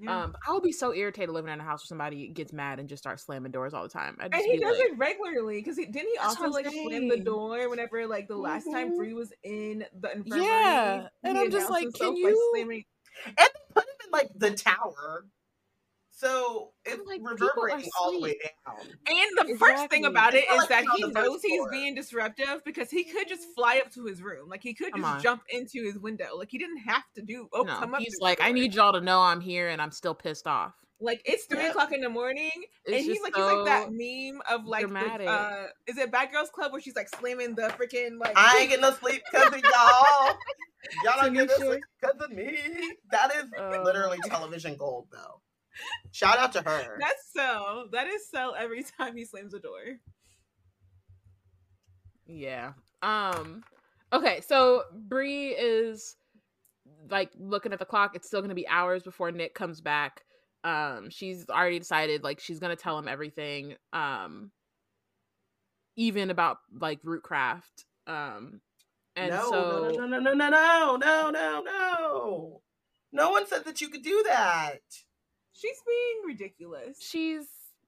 [0.00, 0.24] Yeah.
[0.24, 2.88] Um, I would be so irritated living in a house where somebody gets mad and
[2.88, 4.16] just starts slamming doors all the time.
[4.20, 6.88] and he does like, it regularly because he didn't he also like saying.
[6.88, 8.74] slam the door whenever like the last mm-hmm.
[8.74, 10.46] time Bree was in the infirmary.
[10.46, 12.52] Yeah, and I'm just like, can you?
[12.54, 12.84] Slamming...
[13.26, 15.24] And they put him in like the tower
[16.18, 18.76] so it's like, reverberating all the way down.
[18.80, 19.56] And the exactly.
[19.56, 23.28] first thing about it is like that he knows he's being disruptive because he could
[23.28, 24.48] just fly up to his room.
[24.48, 26.36] Like he could just jump into his window.
[26.36, 28.00] Like he didn't have to do oh no, come up.
[28.00, 30.74] He's like, I need y'all to know I'm here and I'm still pissed off.
[31.00, 31.70] Like it's three yeah.
[31.70, 32.50] o'clock in the morning,
[32.84, 36.10] it's and he's like so he's like that meme of like the, uh, is it
[36.10, 39.22] Bad Girls Club where she's like slamming the freaking like I ain't getting no sleep
[39.30, 40.34] because of y'all.
[41.04, 41.58] Y'all don't get this
[42.00, 42.56] because of me.
[43.10, 45.40] That is uh, literally television gold, though.
[46.12, 46.98] Shout out to her.
[47.00, 47.88] That's so.
[47.92, 49.98] That is so every time he slams a door.
[52.26, 52.72] Yeah.
[53.02, 53.62] Um
[54.12, 56.16] okay, so Bree is
[57.10, 58.14] like looking at the clock.
[58.14, 60.24] It's still going to be hours before Nick comes back.
[60.64, 64.50] Um she's already decided like she's going to tell him everything um
[65.96, 67.84] even about like Rootcraft.
[68.06, 68.60] Um
[69.16, 72.62] and no, so no, no, no, no, no, no, no, no, no.
[73.10, 74.80] No one said that you could do that.
[75.58, 76.98] She's being ridiculous.
[77.00, 77.46] she's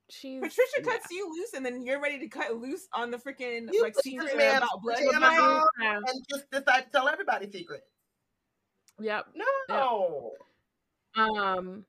[0.09, 0.85] she's Patricia yeah.
[0.85, 3.95] cuts you loose, and then you're ready to cut loose on the freaking You like
[3.95, 4.97] put secret your man's about blood.
[4.97, 5.97] pajamas Like, on.
[6.09, 7.83] And just decide to tell everybody secret.
[8.99, 9.27] Yep.
[9.69, 10.33] No.
[11.17, 11.85] Um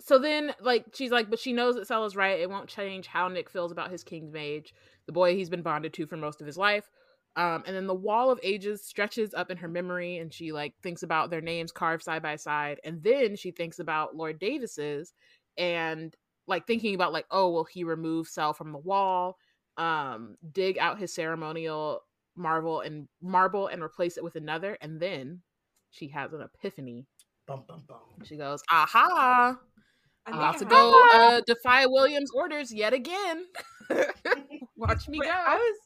[0.00, 2.40] so then like she's like, but she knows that Stella's right.
[2.40, 4.74] It won't change how Nick feels about his King's Mage,
[5.06, 6.88] the boy he's been bonded to for most of his life.
[7.36, 10.74] Um, and then the wall of ages stretches up in her memory, and she like
[10.82, 12.80] thinks about their names carved side by side.
[12.84, 15.12] And then she thinks about Lord Davis's
[15.56, 16.14] and
[16.46, 19.36] like thinking about like, oh, will he remove Sel from the wall,
[19.76, 22.00] um, dig out his ceremonial
[22.36, 25.40] marble and marble and replace it with another, and then
[25.90, 27.06] she has an epiphany
[27.46, 27.98] Bum, bum, bum.
[28.24, 29.58] she goes, aha,
[30.26, 33.44] I I'm about to go uh, defy Williams' orders yet again.
[34.76, 35.32] Watch me Wait, go.
[35.32, 35.76] I was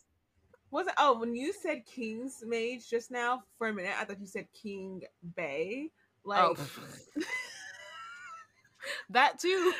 [0.75, 4.27] wasn't oh when you said King's Mage just now for a minute, I thought you
[4.27, 5.03] said King
[5.37, 5.91] Bay.
[6.25, 6.57] Like Oh.
[9.11, 9.73] that too.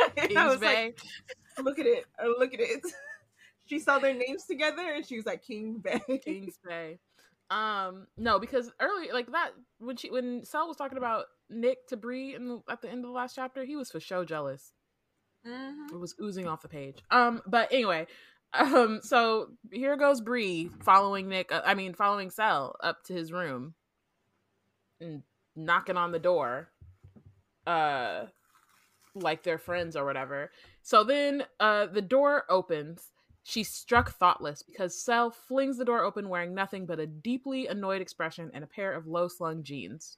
[0.16, 0.86] and Kings was Bay.
[0.86, 1.00] like,
[1.64, 2.04] look at it,
[2.38, 2.80] look at it.
[3.68, 5.98] She saw their names together and she was like King Bay.
[6.24, 7.00] Kings Bay.
[7.50, 11.96] Um, no, because earlier, like that, when she when Sel was talking about Nick to
[11.96, 14.70] Bree in the, at the end of the last chapter, he was for show jealous.
[15.44, 15.90] Mhm.
[15.92, 17.02] It was oozing off the page.
[17.10, 18.06] Um, but anyway,
[18.52, 21.52] um, so here goes Bree following Nick.
[21.52, 23.74] Uh, I mean, following Sel up to his room
[25.00, 25.22] and
[25.54, 26.68] knocking on the door,
[27.66, 28.26] uh,
[29.14, 30.50] like they're friends or whatever.
[30.82, 33.10] So then, uh, the door opens.
[33.42, 38.02] She's struck thoughtless because Sel flings the door open wearing nothing but a deeply annoyed
[38.02, 40.16] expression and a pair of low slung jeans.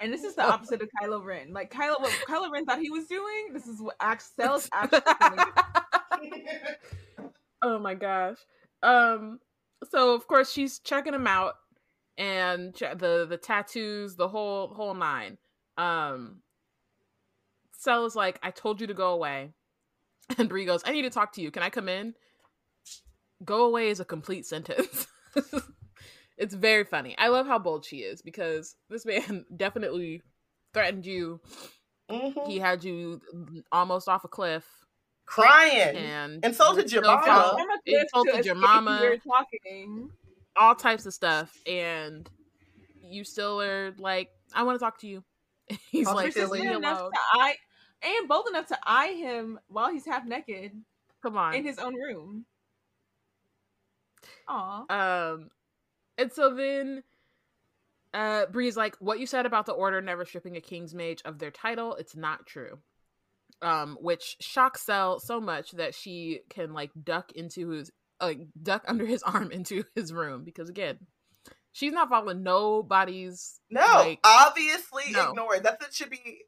[0.00, 1.52] And this is the opposite of Kylo Ren.
[1.52, 3.52] Like Kylo, what Kylo Ren thought he was doing.
[3.52, 6.32] This is what Axel's actually doing.
[7.64, 8.36] oh my gosh.
[8.82, 9.40] Um
[9.90, 11.54] so of course she's checking him out
[12.16, 15.38] and the the tattoos, the whole whole nine.
[15.76, 16.42] Um
[17.72, 19.50] Sel is like, I told you to go away.
[20.38, 21.50] And Bree goes, I need to talk to you.
[21.50, 22.14] Can I come in?
[23.44, 25.06] Go away is a complete sentence.
[26.38, 27.14] it's very funny.
[27.18, 30.22] I love how bold she is because this man definitely
[30.72, 31.42] threatened you.
[32.10, 32.46] Mhm.
[32.46, 33.20] He had you
[33.70, 34.64] almost off a cliff
[35.26, 35.96] Crying.
[35.96, 37.22] and Insulted your mama.
[37.26, 37.56] no.
[37.58, 39.00] I'm a Insulted to your escape mama.
[39.02, 40.10] You're talking.
[40.56, 42.28] all types of stuff and
[43.02, 45.22] you still are like i want to talk to you
[45.90, 47.56] he's I'll like take leave me enough alone to eye,
[48.02, 50.72] and bold enough to eye him while he's half naked
[51.22, 52.44] come on in his own room.
[54.48, 54.84] Aw.
[55.32, 55.50] um
[56.18, 57.02] and so then
[58.14, 61.38] uh bree's like what you said about the order never stripping a king's mage of
[61.38, 62.78] their title it's not true
[63.64, 67.90] um which shocks Sel so much that she can like duck into his
[68.20, 70.98] like duck under his arm into his room because again
[71.72, 75.30] she's not following nobody's No, like, obviously no.
[75.30, 75.62] ignored.
[75.64, 76.42] That's it should be.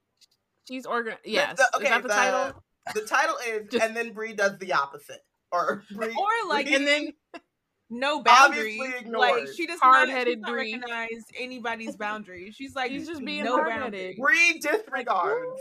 [0.69, 2.63] she's organ the- yes the- okay, is that the, title
[2.95, 6.77] The title is, Just- and then Bree does the opposite, or Bree, Or like, Bree-
[6.77, 7.13] and then
[7.91, 8.81] no boundaries.
[9.07, 10.75] Like she does not, Hard-headed not Bree.
[10.75, 12.57] recognize anybody's boundaries.
[12.57, 14.17] She's like She's just being no hard-headed.
[14.17, 14.19] boundaries.
[14.21, 15.61] Bree disregards,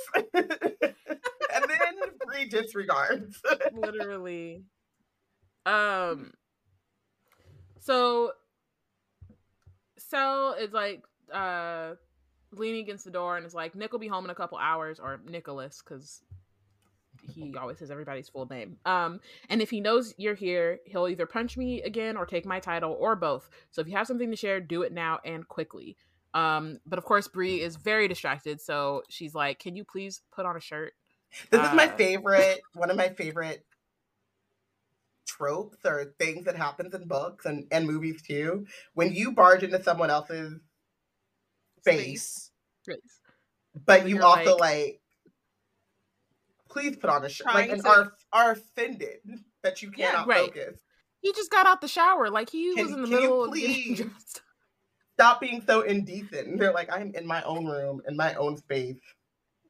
[2.26, 3.42] Bree disregards.
[3.74, 4.64] literally.
[5.66, 6.32] Um
[7.80, 8.32] so
[9.98, 11.04] Sel is like
[11.34, 11.94] uh
[12.52, 15.00] leaning against the door and is like nick will be home in a couple hours
[15.00, 16.22] or nicholas because
[17.34, 18.78] he always says everybody's full name.
[18.86, 19.20] Um
[19.50, 22.96] and if he knows you're here he'll either punch me again or take my title
[23.00, 23.50] or both.
[23.72, 25.98] So if you have something to share do it now and quickly.
[26.34, 30.46] Um but of course Bree is very distracted so she's like can you please put
[30.46, 30.94] on a shirt
[31.50, 33.66] This is my Uh, favorite, one of my favorite
[35.28, 38.66] tropes or things that happens in books and, and movies too.
[38.94, 40.60] When you barge into someone else's
[41.80, 42.52] space,
[42.84, 43.20] Space.
[43.86, 45.02] but you also like- like,
[46.70, 49.20] please put on a shirt, like, and to- are are offended
[49.62, 50.46] that you Yeah, cannot right.
[50.54, 50.78] focus.
[51.22, 53.44] he just got out the shower like he Can- was in the can you middle
[53.46, 53.98] of please?
[54.02, 54.42] dressed.
[55.14, 56.48] Stop being so indecent.
[56.50, 59.00] And they're like, I'm in my own room, in my own space,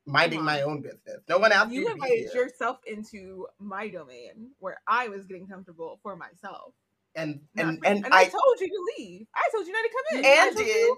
[0.05, 0.45] minding uh-huh.
[0.45, 1.21] my own business.
[1.27, 5.99] No one asked you, You invited yourself into my domain where I was getting comfortable
[6.03, 6.73] for myself.
[7.15, 9.27] And and for- and, I, I told you to leave.
[9.35, 10.25] I told you not to come in.
[10.25, 10.97] And did you-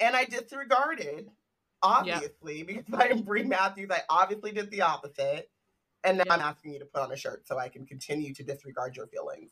[0.00, 1.28] and I disregarded
[1.82, 5.50] obviously, because I am Bree Matthews, I obviously did the opposite.
[6.04, 8.42] And now I'm asking you to put on a shirt so I can continue to
[8.42, 9.50] disregard your feelings.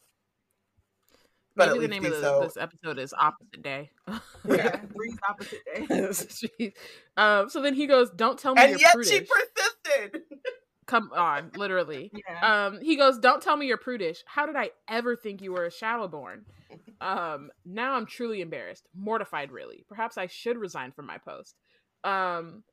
[1.57, 2.41] But Maybe the name of the, so.
[2.43, 3.91] this episode is Opposite Day.
[4.47, 6.75] yeah, Bree's Opposite Day.
[7.17, 9.11] um, so then he goes, "Don't tell me." And you're yet prudish.
[9.11, 10.23] she persisted.
[10.85, 12.13] Come on, literally.
[12.13, 12.67] Yeah.
[12.67, 14.23] Um, he goes, "Don't tell me you're prudish.
[14.27, 16.43] How did I ever think you were a Shadowborn?"
[17.01, 19.51] Um, now I'm truly embarrassed, mortified.
[19.51, 21.57] Really, perhaps I should resign from my post.
[22.05, 22.65] Um,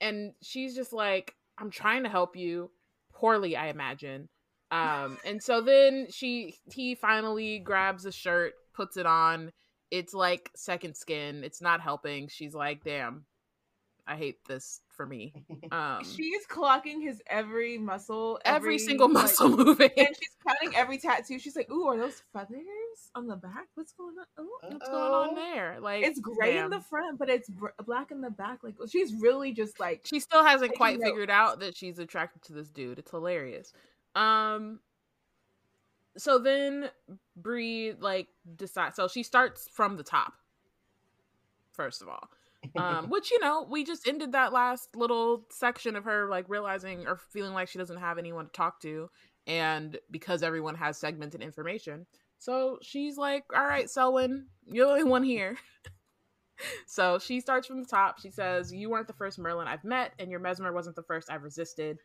[0.00, 2.70] and she's just like, "I'm trying to help you,
[3.12, 4.30] poorly, I imagine."
[4.72, 9.52] Um, and so then she he finally grabs a shirt, puts it on.
[9.90, 11.44] It's like second skin.
[11.44, 12.28] It's not helping.
[12.28, 13.26] She's like, "Damn,
[14.06, 15.34] I hate this for me."
[15.70, 20.76] Um, she's clocking his every muscle, every, every single muscle like, moving, and she's counting
[20.76, 21.38] every tattoo.
[21.38, 22.58] She's like, "Ooh, are those feathers
[23.14, 23.68] on the back?
[23.74, 24.44] What's going on?
[24.44, 25.78] Ooh, what's going on there?
[25.80, 26.64] Like, it's gray damn.
[26.66, 28.58] in the front, but it's br- black in the back.
[28.62, 31.10] Like, she's really just like she still hasn't quite notes.
[31.10, 32.98] figured out that she's attracted to this dude.
[32.98, 33.72] It's hilarious.
[34.14, 34.80] Um,
[36.16, 36.90] so then
[37.36, 38.96] Bree like decides.
[38.96, 40.34] So she starts from the top.
[41.72, 42.28] First of all,
[42.76, 47.06] um, which you know we just ended that last little section of her like realizing
[47.06, 49.08] or feeling like she doesn't have anyone to talk to,
[49.46, 52.06] and because everyone has segmented information,
[52.38, 55.56] so she's like, "All right, Selwyn, you're the only one here."
[56.86, 58.20] so she starts from the top.
[58.20, 61.30] She says, "You weren't the first Merlin I've met, and your mesmer wasn't the first
[61.30, 61.98] I've resisted."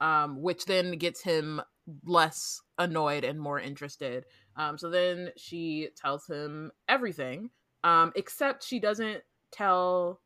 [0.00, 1.62] Um, which then gets him
[2.04, 4.24] less annoyed and more interested.
[4.56, 7.50] Um, so then she tells him everything,
[7.82, 10.20] um, except she doesn't tell.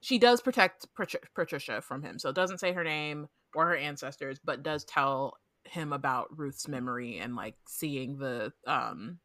[0.00, 0.86] She does protect
[1.34, 5.36] Patricia from him, so it doesn't say her name or her ancestors, but does tell
[5.64, 9.18] him about Ruth's memory and like seeing the um,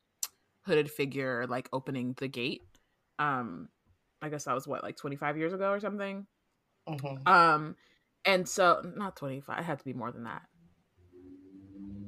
[0.63, 2.61] hooded figure like opening the gate.
[3.17, 3.69] Um,
[4.21, 6.27] I guess that was what like twenty five years ago or something.
[6.87, 7.27] Mm-hmm.
[7.27, 7.75] Um,
[8.27, 9.59] and so not twenty five.
[9.59, 10.43] It had to be more than that.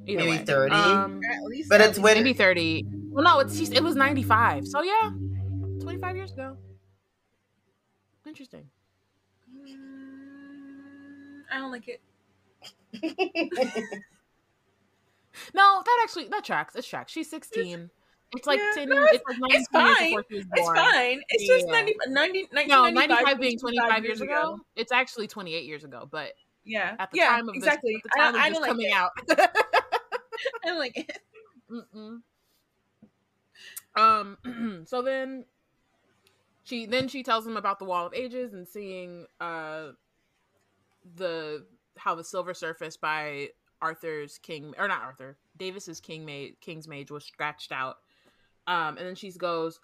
[0.06, 0.44] Either maybe way.
[0.44, 1.20] 30 um,
[1.68, 5.10] but it's when maybe 30 well no it's it was 95 so yeah
[5.82, 6.56] 25 years ago
[8.26, 8.64] interesting
[9.54, 9.76] mm,
[11.52, 12.00] i don't like it
[15.54, 17.90] no that actually that tracks it tracks she's 16
[18.36, 21.56] it's like yeah, 10 no, it's, like it's fine it's fine it's yeah.
[21.56, 24.32] just 90, 90 no 95 being 25 years ago.
[24.32, 26.32] ago it's actually 28 years ago but
[26.64, 28.92] yeah at the yeah, time of exactly this, at the time I, of this coming
[28.92, 29.10] out
[30.64, 31.20] I'm like,
[31.70, 32.20] Mm-mm.
[33.96, 34.84] um.
[34.86, 35.44] so then,
[36.64, 39.88] she then she tells him about the Wall of Ages and seeing uh
[41.16, 41.66] the
[41.96, 43.48] how the Silver Surface by
[43.82, 47.96] Arthur's King or not Arthur Davis's King Mage King's Mage was scratched out.
[48.70, 49.80] Um, and then she goes,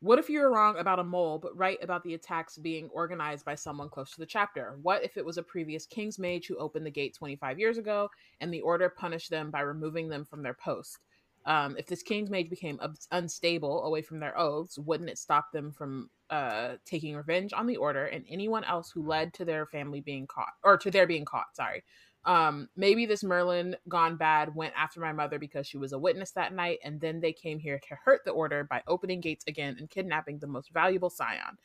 [0.00, 3.44] what if you were wrong about a mole, but right about the attacks being organized
[3.44, 4.78] by someone close to the chapter?
[4.80, 8.08] What if it was a previous King's Mage who opened the gate 25 years ago
[8.40, 10.98] and the Order punished them by removing them from their post?
[11.44, 12.80] Um, if this King's Mage became
[13.10, 17.76] unstable away from their oaths, wouldn't it stop them from uh, taking revenge on the
[17.76, 21.26] Order and anyone else who led to their family being caught, or to their being
[21.26, 21.54] caught?
[21.54, 21.82] Sorry.
[22.24, 26.32] Um, maybe this Merlin gone bad went after my mother because she was a witness
[26.32, 29.76] that night, and then they came here to hurt the order by opening gates again
[29.78, 31.58] and kidnapping the most valuable scion.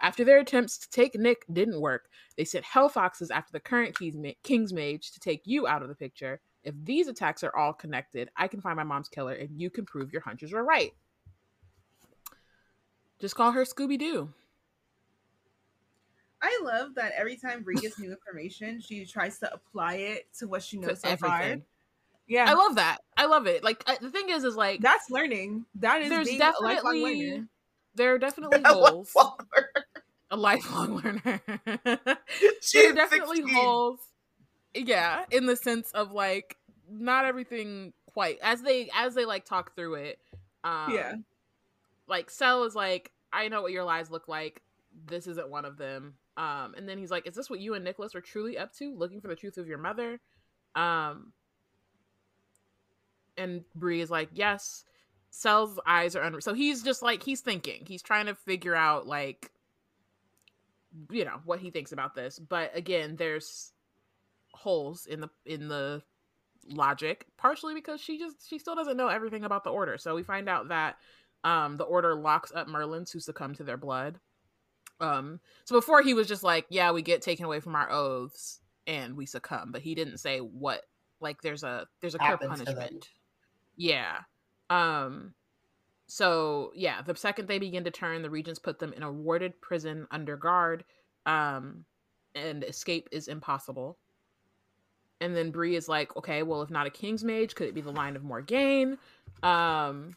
[0.00, 3.96] After their attempts to take Nick didn't work, they sent hell foxes after the current
[4.42, 6.40] King's Mage to take you out of the picture.
[6.62, 9.86] If these attacks are all connected, I can find my mom's killer and you can
[9.86, 10.92] prove your hunches were right.
[13.18, 14.30] Just call her Scooby Doo.
[16.46, 20.46] I love that every time Bree gets new information, she tries to apply it to
[20.46, 21.58] what she knows so everything.
[21.58, 21.58] far.
[22.28, 22.98] Yeah, I love that.
[23.16, 23.64] I love it.
[23.64, 25.64] Like I, the thing is, is like that's learning.
[25.76, 27.42] That is there's definitely
[27.96, 29.12] there are definitely holes.
[30.30, 31.40] A lifelong learner.
[31.44, 33.54] there are definitely 16.
[33.54, 33.98] holes.
[34.74, 36.56] Yeah, in the sense of like
[36.88, 40.20] not everything quite as they as they like talk through it.
[40.62, 41.14] Um, yeah,
[42.06, 44.62] like Sel is like, I know what your lies look like.
[45.06, 46.14] This isn't one of them.
[46.36, 48.94] Um, and then he's like, "Is this what you and Nicholas are truly up to?
[48.94, 50.20] Looking for the truth of your mother?"
[50.74, 51.32] Um,
[53.36, 54.84] and Bree is like, "Yes."
[55.30, 56.40] Sel's eyes are under.
[56.40, 57.84] So he's just like he's thinking.
[57.86, 59.50] He's trying to figure out like,
[61.10, 62.38] you know, what he thinks about this.
[62.38, 63.72] But again, there's
[64.54, 66.02] holes in the in the
[66.68, 69.98] logic, partially because she just she still doesn't know everything about the order.
[69.98, 70.96] So we find out that
[71.44, 74.18] um, the order locks up Merlins who succumb to their blood.
[75.00, 78.60] Um, so before he was just like, yeah, we get taken away from our oaths
[78.86, 80.82] and we succumb, but he didn't say what
[81.20, 83.08] like there's a there's a clear punishment.
[83.76, 84.20] Yeah.
[84.70, 85.34] Um
[86.06, 89.60] so yeah, the second they begin to turn, the regents put them in a warded
[89.60, 90.84] prison under guard.
[91.26, 91.84] um,
[92.34, 93.98] and escape is impossible.
[95.20, 97.80] And then Bree is like, okay, well, if not a King's Mage, could it be
[97.80, 98.98] the line of Morgaine?
[99.42, 100.12] Um,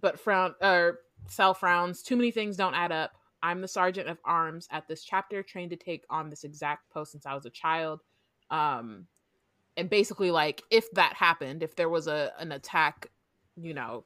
[0.00, 2.02] but frown or Sel frowns.
[2.02, 3.12] Too many things don't add up.
[3.44, 7.12] I'm the sergeant of arms at this chapter, trained to take on this exact post
[7.12, 8.00] since I was a child.
[8.50, 9.06] Um,
[9.76, 13.10] and basically, like, if that happened, if there was a an attack,
[13.60, 14.04] you know,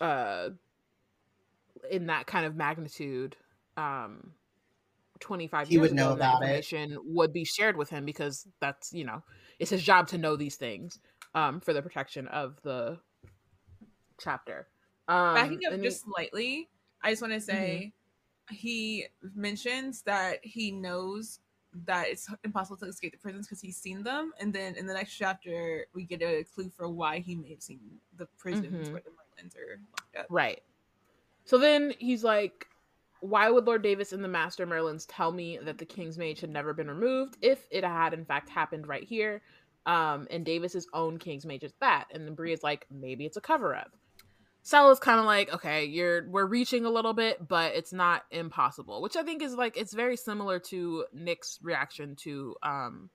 [0.00, 0.48] uh,
[1.90, 3.36] in that kind of magnitude,
[3.76, 4.32] um,
[5.20, 6.46] 25 He years would ago, know and that about it.
[6.46, 9.22] information would be shared with him because that's you know
[9.60, 10.98] it's his job to know these things
[11.36, 12.98] um, for the protection of the
[14.18, 14.66] chapter.
[15.06, 16.68] Um, Backing up and he- just slightly,
[17.04, 17.92] I just want to say
[18.50, 21.40] he mentions that he knows
[21.86, 24.94] that it's impossible to escape the prisons because he's seen them, and then in the
[24.94, 27.80] next chapter we get a clue for why he may have seen
[28.16, 28.92] the prisons Mhm.
[28.92, 30.26] where the Merlins are locked up.
[30.30, 30.62] Right.
[31.44, 32.68] So then he's like,
[33.20, 36.50] why would Lord Davis and the Master Merlins tell me that the King's Mage had
[36.50, 39.42] never been removed if it had in fact happened right here?
[39.86, 42.06] Um, and Davis's own King's Mage is that.
[42.10, 43.94] And then Bree is like, maybe it's a cover up.
[44.66, 48.24] Sel is kind of like, okay, you're we're reaching a little bit, but it's not
[48.30, 49.02] impossible.
[49.02, 53.10] Which I think is like it's very similar to Nick's reaction to um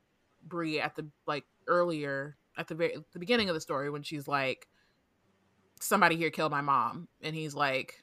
[0.47, 4.27] Bree at the like earlier at the very the beginning of the story when she's
[4.27, 4.67] like,
[5.81, 7.95] somebody here killed my mom, and he's like,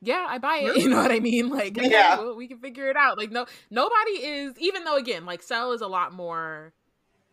[0.00, 0.76] yeah, I buy it.
[0.82, 1.50] You know what I mean?
[1.50, 2.18] Like, okay, Yeah.
[2.18, 3.18] well, we can figure it out.
[3.18, 4.54] Like, no, nobody is.
[4.58, 6.72] Even though, again, like, Sel is a lot more.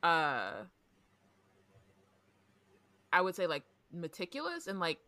[0.03, 0.51] uh
[3.13, 4.99] I would say like meticulous and like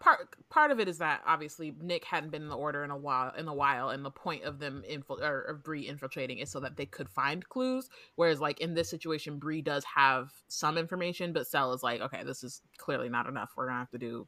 [0.00, 2.96] part part of it is that obviously Nick hadn't been in the order in a
[2.96, 6.50] while in a while and the point of them infil- or of Bree infiltrating is
[6.50, 10.78] so that they could find clues whereas like in this situation Bree does have some
[10.78, 13.52] information but Sel is like okay this is clearly not enough.
[13.56, 14.26] We're gonna have to do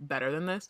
[0.00, 0.68] better than this.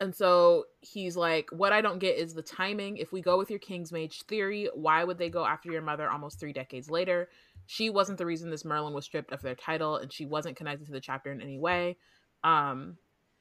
[0.00, 2.96] And so he's like what I don't get is the timing.
[2.96, 6.10] If we go with your King's Mage theory why would they go after your mother
[6.10, 7.28] almost 3 decades later
[7.66, 10.86] she wasn't the reason this Merlin was stripped of their title, and she wasn't connected
[10.86, 11.96] to the chapter in any way.
[12.44, 12.96] Um,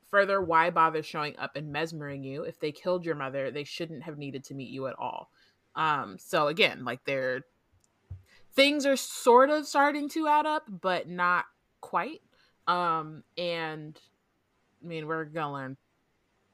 [0.10, 2.44] further, why bother showing up and mesmering you?
[2.44, 5.32] If they killed your mother, they shouldn't have needed to meet you at all.
[5.76, 7.44] Um, so again, like they're
[8.54, 11.46] things are sort of starting to add up, but not
[11.80, 12.22] quite.
[12.68, 14.00] Um, and
[14.84, 15.78] I mean, we're gonna learn.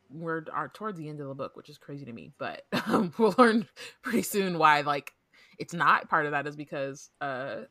[0.10, 3.14] We're are towards the end of the book, which is crazy to me, but um,
[3.18, 3.68] we'll learn
[4.02, 5.14] pretty soon why like
[5.60, 7.62] it's not part of that is because uh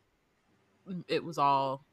[1.09, 1.85] it was all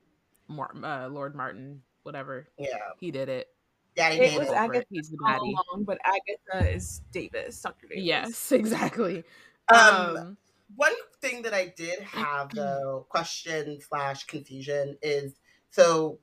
[0.48, 2.78] Mar- uh, Lord Martin, whatever Yeah.
[3.00, 3.48] he did it.
[3.96, 4.88] Daddy It made was Agatha it.
[4.90, 5.56] He's the all daddy.
[5.72, 7.88] along, but Agatha is Davis, Dr.
[7.88, 8.04] Davis.
[8.04, 9.24] Yes, exactly.
[9.70, 10.38] Um, Um,
[10.76, 15.34] One thing that I did have though, question slash confusion is
[15.72, 16.20] so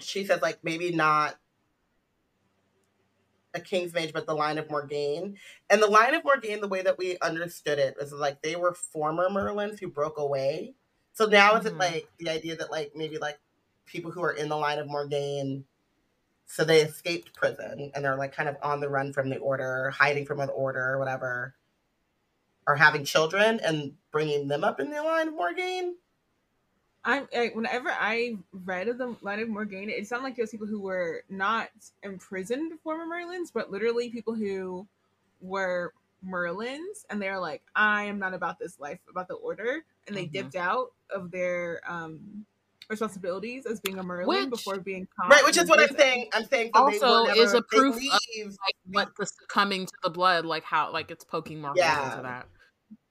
[0.00, 1.38] she said like maybe not
[3.54, 5.38] a King's Mage, but the line of Morgaine.
[5.70, 8.74] And the line of Morgaine, the way that we understood it was like they were
[8.74, 10.74] former Merlins who broke away.
[11.12, 11.78] So now is it Mhm.
[11.78, 13.38] like the idea that like maybe like
[13.86, 15.66] people who are in the line of Morgaine,
[16.46, 19.90] so they escaped prison and they're like kind of on the run from the order,
[19.90, 21.56] hiding from the order or whatever,
[22.66, 25.96] are having children and bringing them up in the line of Morgaine?
[27.04, 30.66] I'm I, whenever I read of the line of Morgana, it sounded like those people
[30.66, 31.68] who were not
[32.02, 34.86] imprisoned former Merlins, but literally people who
[35.42, 35.92] were
[36.26, 40.24] Merlins, and they're like, I am not about this life, about the order, and they
[40.26, 40.32] Mhm.
[40.32, 42.46] dipped out of their um
[42.90, 46.28] responsibilities as being a Merlin Which- before being caught Right, which is what I'm saying.
[46.34, 49.92] I'm saying so they Also never, is a proof of- like what the succumbing to
[50.02, 52.10] the blood, like how like it's poking more Yeah.
[52.10, 52.46] into that.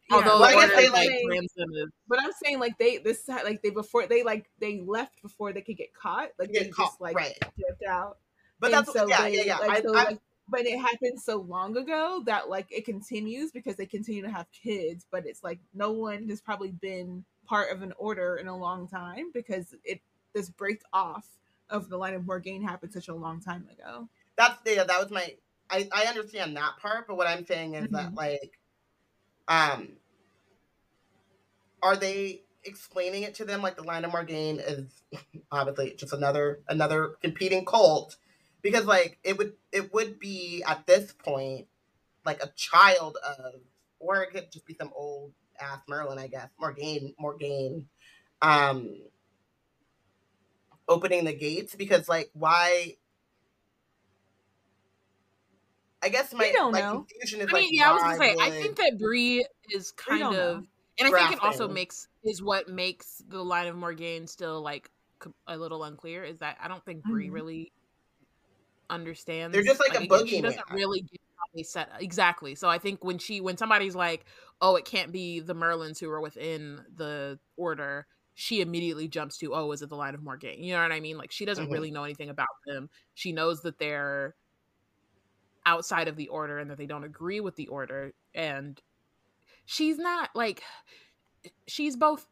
[0.10, 1.88] Yeah, Although Well, I guess they, like.
[2.08, 5.62] But I'm saying like they this like they before they like they left before they
[5.62, 6.30] could get caught.
[6.38, 7.38] Like Get they caught, just like right.
[7.58, 8.18] dipped out.
[8.60, 9.58] But And that's yeah, they, yeah, yeah.
[9.58, 13.52] like, I, so, I, like, but it happened so long ago that like it continues
[13.52, 17.72] because they continue to have kids, but it's like no one has probably been part
[17.72, 20.02] of an order in a long time because it
[20.34, 21.28] this break off
[21.70, 24.08] of the line of Morgaine happened such a long time ago.
[24.36, 25.36] that's yeah, that was my
[25.70, 28.18] I, I understand that part, but what I'm saying is that Mhm.
[28.18, 28.60] like
[29.48, 29.90] um
[31.82, 35.04] are they explaining it to them like the line of Morgaine is
[35.52, 38.16] obviously just another another competing cult
[38.62, 41.68] because like it would it would be at this point
[42.26, 43.56] like a child of
[44.00, 46.50] or it could just be some old ass Merlin, I guess.
[46.60, 47.88] Morgaine Morgaine
[48.42, 48.96] um
[50.88, 52.96] opening the gates because like why
[56.04, 57.08] I guess my, don't my know.
[57.08, 59.46] confusion is I like mean, yeah, I was gonna why say, I think that Bree
[59.70, 60.66] is kind of, know.
[61.00, 64.90] and I think it also makes is what makes the line of Morgaine still like
[65.48, 66.24] a little unclear.
[66.24, 67.30] Is that I don't think Bree Mhm.
[67.30, 67.72] really
[68.90, 69.54] understands.
[69.54, 72.56] They're just like a again, She doesn't really get how they set exactly.
[72.56, 74.26] So I think when she when somebody's like,
[74.62, 79.54] "Oh, it can't be the Merlins who are within the order," she immediately jumps to,
[79.56, 81.18] "Oh, is it the line of Morgaine?" You know what I mean?
[81.18, 81.70] Like she doesn't Mhm.
[81.70, 82.90] really know anything about them.
[83.14, 84.36] She knows that they're
[85.66, 88.14] outside of the order and that they don't agree with the order.
[88.34, 88.80] And
[89.66, 90.64] she's not like
[91.68, 92.28] she's both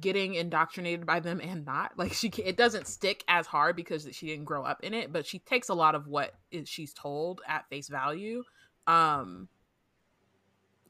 [0.00, 1.92] getting indoctrinated by them and not.
[1.96, 5.26] Like she it doesn't stick as hard because she didn't grow up in it but
[5.26, 8.42] she takes a lot of what is she's told at face value
[8.86, 9.48] um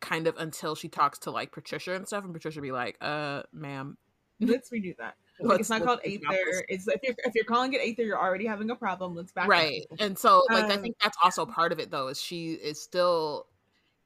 [0.00, 3.42] kind of until she talks to like patricia and stuff and patricia be like uh
[3.52, 3.96] ma'am.
[4.40, 5.16] Let's redo that.
[5.40, 6.64] Like, it's not called think Aether.
[6.68, 9.14] It's if you're if you're calling it Aether, you're already having a problem.
[9.14, 9.50] Let's back up.
[9.50, 12.52] right and so like i Um, think that's also part of it though is she
[12.52, 13.46] is still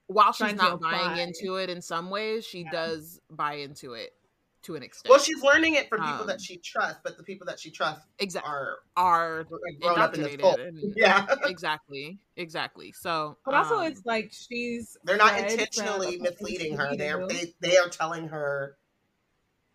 [0.09, 1.21] while she's not buying apply.
[1.23, 2.71] into it in some ways she Yeah.
[2.73, 4.15] does buy into it
[4.63, 7.23] to an extent Well, she's learning it from people Um, that she trusts, but the
[7.23, 10.59] people that she trusts exactly are are like, grown up in this indoctrinated cult.
[10.61, 16.77] and Yeah, exactly exactly so But also, um, it's like she's they're not intentionally misleading
[16.77, 16.95] her.
[16.97, 18.77] They're they, they are telling her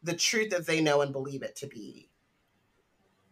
[0.05, 2.09] the truth as they know and believe it to be.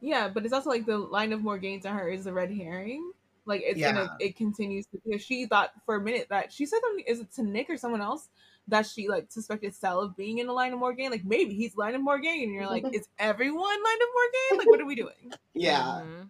[0.01, 3.13] Yeah, but it's also like the line of Morgaine to her is the red herring.
[3.45, 3.93] Like it's Yeah.
[3.93, 7.19] gonna it continues to because she thought for a minute that she said something is
[7.19, 8.29] it to Nick or someone else
[8.67, 11.11] that she like suspected Sel of being in the line of Morgaine.
[11.11, 14.57] Like maybe he's line of Morgaine, and you're like, is everyone line of Morgaine?
[14.59, 15.33] Like what are we doing?
[15.53, 16.29] Yeah, mhm.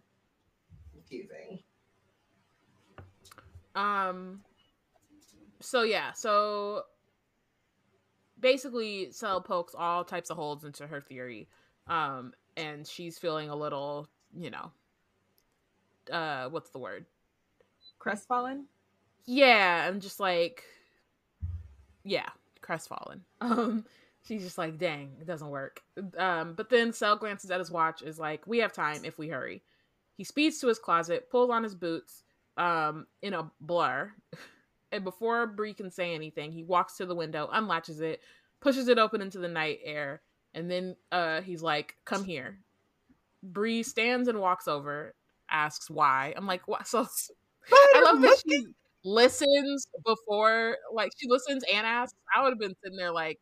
[0.92, 1.60] confusing.
[3.76, 4.42] Um.
[5.62, 6.84] So yeah, so
[8.44, 11.48] basically, Sel pokes all types of holes into her theory,
[11.88, 14.08] um, and she's feeling a little,
[14.38, 14.72] you know,
[16.12, 17.06] uh, what's the word?
[17.98, 18.66] Crestfallen.
[19.26, 20.64] Yeah, I'm just like,
[22.04, 22.30] yeah,
[22.62, 23.22] crestfallen.
[23.42, 23.86] Um,
[24.26, 25.82] she's just like, dang, it doesn't work.
[26.18, 29.30] Um, but then Sel glances at his watch, is like, we have time if we
[29.30, 29.64] hurry.
[30.18, 32.24] He speeds to his closet, pulls on his boots,
[32.58, 34.12] um, in a blur,
[34.94, 38.22] and before Bree can say anything, he walks to the window, unlatches it,
[38.62, 40.22] pushes it open into the night air,
[40.54, 42.60] and then uh, he's like, "Come here."
[43.42, 45.16] Bree stands and walks over,
[45.50, 46.34] asks why.
[46.38, 47.08] I'm like, "What?" So
[47.72, 48.68] I love that she
[49.04, 52.18] listens before, like she listens and asks.
[52.36, 53.40] I would have been sitting there like,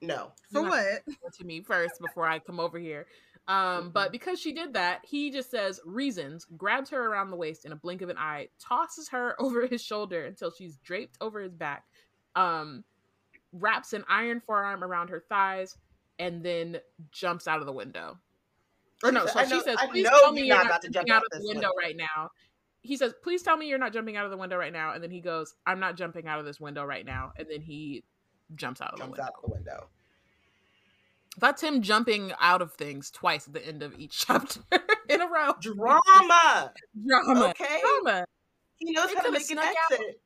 [0.00, 1.02] No, For what?
[1.34, 3.06] To me first before I come over here."
[3.48, 7.64] Um, but because she did that, he just says reasons, grabs her around the waist
[7.64, 11.40] in a blink of an eye, tosses her over his shoulder until she's draped over
[11.40, 11.84] his back,
[12.34, 12.84] um,
[13.52, 15.76] wraps an iron forearm around her thighs,
[16.18, 16.78] and then
[17.12, 18.18] jumps out of the window.
[19.04, 21.22] Or no, She so she says, "Please tell me you're not not jumping out out
[21.32, 22.30] of the window window." right now."
[22.80, 25.02] He says, "Please tell me you're not jumping out of the window right now." And
[25.02, 28.04] then he goes, "I'm not jumping out of this window right now." And then he
[28.54, 29.22] jumps out of the window.
[29.22, 29.88] out the window.
[31.38, 34.60] That's him jumping out of things twice at the end of each chapter
[35.08, 35.52] in a row.
[35.60, 36.72] Drama.
[37.06, 37.48] Drama.
[37.50, 38.24] Okay, Drama.
[38.76, 39.92] he knows how to make an snuck out.
[39.92, 40.20] exit.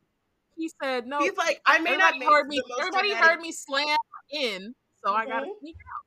[0.57, 2.61] He said, "No." He's like, I may not heard me.
[2.79, 3.97] Everybody dramatic- heard me slam
[4.31, 4.75] in,
[5.05, 5.59] so I gotta mm-hmm.
[5.61, 6.07] sneak out.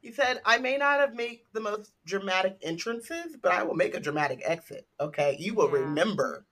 [0.00, 3.94] He said, I may not have made the most dramatic entrances, but I will make
[3.94, 4.86] a dramatic exit.
[4.98, 5.80] Okay, you will Yeah.
[5.84, 6.46] remember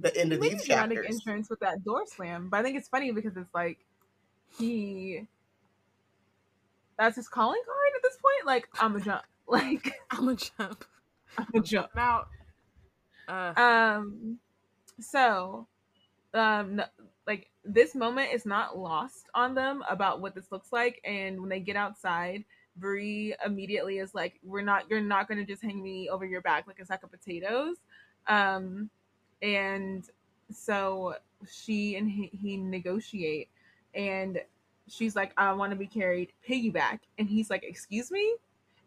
[0.00, 2.76] the end He of these a dramatic entrance with that door slam, but I think
[2.76, 3.78] it's funny because it's like
[4.58, 5.28] he
[7.00, 8.46] that's his calling card at this point.
[8.46, 9.22] Like I'm a jump.
[9.48, 10.84] Like I'm gonna jump.
[11.36, 11.88] I'm a jump.
[11.96, 12.26] Now,
[13.26, 14.38] uh, Um,
[15.00, 15.66] so,
[16.34, 16.84] um, no-
[17.26, 21.48] like this moment is not lost on them about what this looks like, and when
[21.48, 22.44] they get outside,
[22.76, 24.88] Bree immediately is like, "We're not.
[24.88, 27.78] You're not going to just hang me over your back like a sack of potatoes."
[28.28, 28.88] Um,
[29.42, 30.08] and
[30.52, 31.16] so
[31.50, 33.48] she and he, he negotiate,
[33.96, 34.38] and
[34.90, 38.36] she's like, "I want to be carried piggyback," and he's like, "Excuse me,"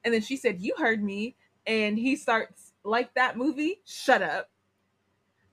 [0.03, 1.35] and then she said, "You heard me."
[1.65, 4.51] and he starts like that movie shut up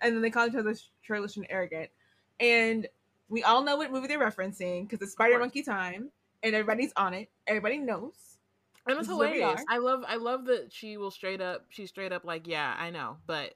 [0.01, 1.91] and then they call each other churlish and arrogant
[2.39, 2.89] and
[3.29, 6.11] we all know what movie they're referencing because it's spider monkey time
[6.43, 8.39] and everybody's on it everybody knows
[8.87, 9.65] and it's this is where we hilarious.
[9.69, 12.91] I love, I love that she will straight up, she's straight up like, "Yeah, I
[12.91, 13.55] know, but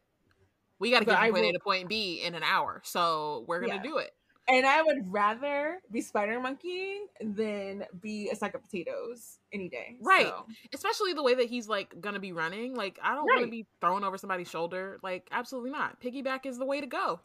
[0.79, 2.83] we got to But get I from point A to point B in an hour,
[2.85, 3.83] so we're gonna Yeah.
[3.83, 4.16] do it."
[4.49, 9.97] And i would rather be spider monkeying than be a sack of potatoes any day
[10.01, 10.27] Right.
[10.27, 12.75] So, Especially the way that he's like gonna be running.
[12.75, 14.99] Like, I don't want to be thrown over somebody's shoulder.
[15.03, 16.01] Like, absolutely not.
[16.01, 17.21] Piggyback is the way to go.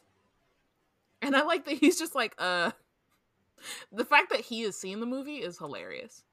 [1.21, 2.71] And I like that he's just like, uh,
[3.91, 6.23] the fact that he has seen the movie is hilarious.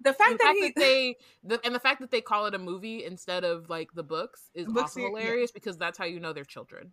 [0.00, 2.46] the fact the that fact he that they the, and the fact that they call
[2.46, 5.08] it a movie instead of like the books is Books also are- yeah.
[5.08, 6.92] hilarious because that's how you know they're children.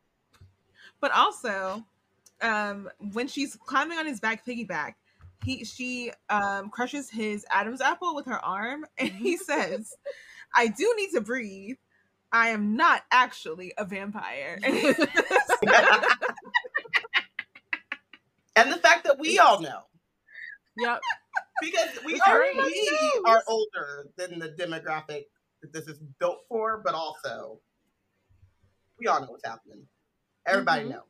[1.02, 1.84] but also
[2.44, 4.94] um when she's climbing on his back piggyback
[5.44, 9.94] he she um crushes his adam's apple with her arm and he says
[10.56, 11.78] i do need to breathe
[12.34, 14.60] I am not actually a vampire.
[14.64, 14.76] and
[18.72, 19.82] the fact that we all know.
[20.78, 21.00] Yep.
[21.62, 25.26] Because we are very we are older than the demographic
[25.62, 27.60] that this is built for, but also
[29.00, 29.88] we all know what's happening.
[30.48, 30.90] Everybody Mhm.
[30.90, 31.04] know.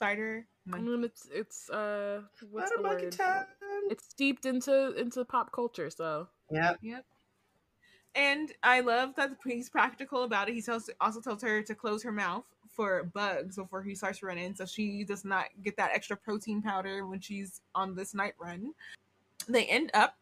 [0.00, 3.12] Spider I mean, it's it's uh, what's Spider the word?
[3.12, 3.46] time.
[3.90, 6.78] It's steeped into into pop culture, so Yep.
[6.80, 7.04] Yep.
[8.14, 10.54] And I love that he's practical about it.
[10.54, 14.54] He tells also tells her to close her mouth for bugs before he starts running,
[14.54, 18.72] so she does not get that extra protein powder when she's on this night run.
[19.48, 20.16] They end up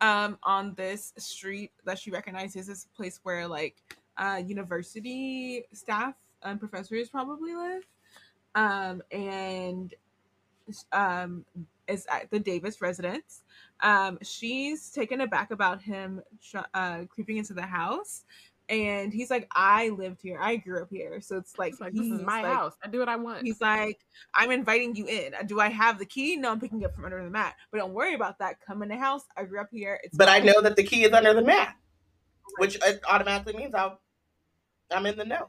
[0.00, 3.76] um, on this street that she recognizes as a place where like
[4.16, 7.82] uh, university staff and professors probably live,
[8.56, 9.94] um, and
[10.92, 11.44] um,
[11.86, 13.42] is at the Davis residence.
[13.82, 16.22] Um she's taken aback about him
[16.74, 18.24] uh creeping into the house
[18.70, 20.38] and he's like i lived here.
[20.40, 21.20] I grew up here.
[21.20, 22.72] So it's like, like this is my like- house.
[22.82, 23.42] I do what I want.
[23.44, 24.00] he's like
[24.34, 25.34] i'm inviting you in.
[25.46, 26.34] Do i have the key?
[26.36, 27.54] No i'm picking it up from under the mat.
[27.70, 28.56] But don't worry about that.
[28.66, 29.22] Come in the house.
[29.36, 30.00] I grew up here.
[30.02, 31.76] It's But I know that the key is under the mat,
[32.58, 34.00] which uh, automatically means I'll,
[34.90, 35.46] I'm in the know.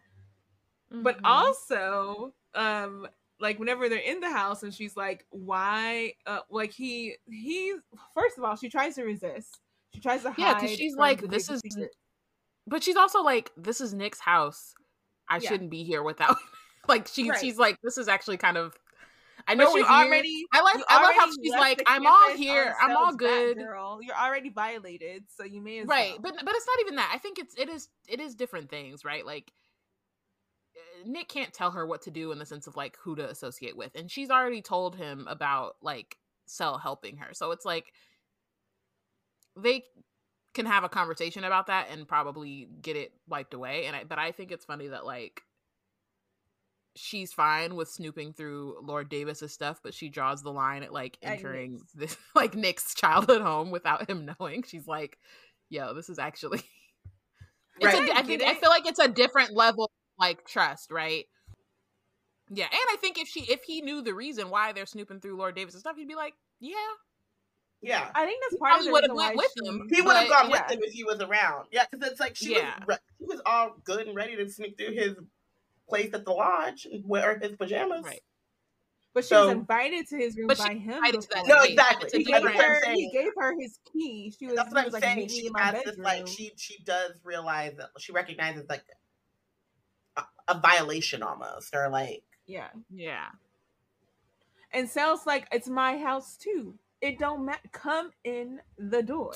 [0.92, 1.22] but Mhm.
[1.26, 3.08] also um
[3.40, 7.76] like whenever they're in the house and she's like why uh like he he
[8.16, 9.60] first of all she tries to resist
[9.94, 11.96] she tries to hide Yeah, 'cause she's like, this is- secret.
[12.68, 14.74] but she's also like, this is Nick's house.
[15.30, 15.50] I Yeah.
[15.50, 16.36] shouldn't be here without.
[16.88, 17.40] like she Right.
[17.40, 18.76] she's like, this is actually kind of.
[19.48, 20.06] I know you we're here.
[20.08, 20.84] already I like.
[20.90, 22.76] I love how she's like, I'm all here.
[22.82, 23.58] I'm all good.
[23.58, 24.00] girl.
[24.02, 26.34] You're already violated, so you may as right well.
[26.34, 29.06] but but it's not even that i think it's it is it is different things
[29.06, 29.52] right like
[31.06, 33.78] nick can't tell her what to do in the sense of like who to associate
[33.78, 37.94] with and she's already told him about like Sel helping her so it's like
[39.56, 39.84] they
[40.54, 44.18] can have a conversation about that and probably get it wiped away and I, but
[44.18, 45.42] i think it's funny that like
[46.96, 51.18] she's fine with snooping through lord davis's stuff but she draws the line at like
[51.22, 55.18] entering this like nick's childhood home without him knowing she's like
[55.70, 56.60] yo this is actually
[57.80, 58.10] it's Right.
[58.10, 61.26] a, I I think I feel like it's a different level like trust, right?
[62.50, 65.38] Yeah, and I think if she if he knew the reason why they're snooping through
[65.38, 66.74] Lord Davis and stuff, he'd be like, yeah,
[67.82, 68.10] Yeah.
[68.16, 69.88] I think that's He part of probably the would've reason went with she- him.
[69.92, 70.62] He would have gone yeah.
[70.64, 71.68] with him if he was around.
[71.72, 72.76] Yeah, because it's like she Yeah.
[72.80, 75.16] was re- she was all good and ready to sneak through his
[75.90, 78.04] place at the lodge and wear his pajamas.
[78.06, 78.24] Right.
[79.14, 80.94] But she So- was invited to his room But by him.
[80.94, 81.56] invited to that before.
[81.58, 82.06] No, exactly.
[82.08, 82.94] It's He gave her.
[82.94, 84.34] He gave her his key.
[84.40, 84.56] She was.
[84.56, 85.18] That's what I'm was saying.
[85.18, 88.84] "Meet me She has this like she she does realize that she recognizes like
[90.48, 93.28] a, a violation almost, or like Yeah, Yeah.
[94.72, 96.74] and Sel's like, "It's my house too.
[97.02, 97.60] It don't matter.
[97.72, 99.34] Come in the door."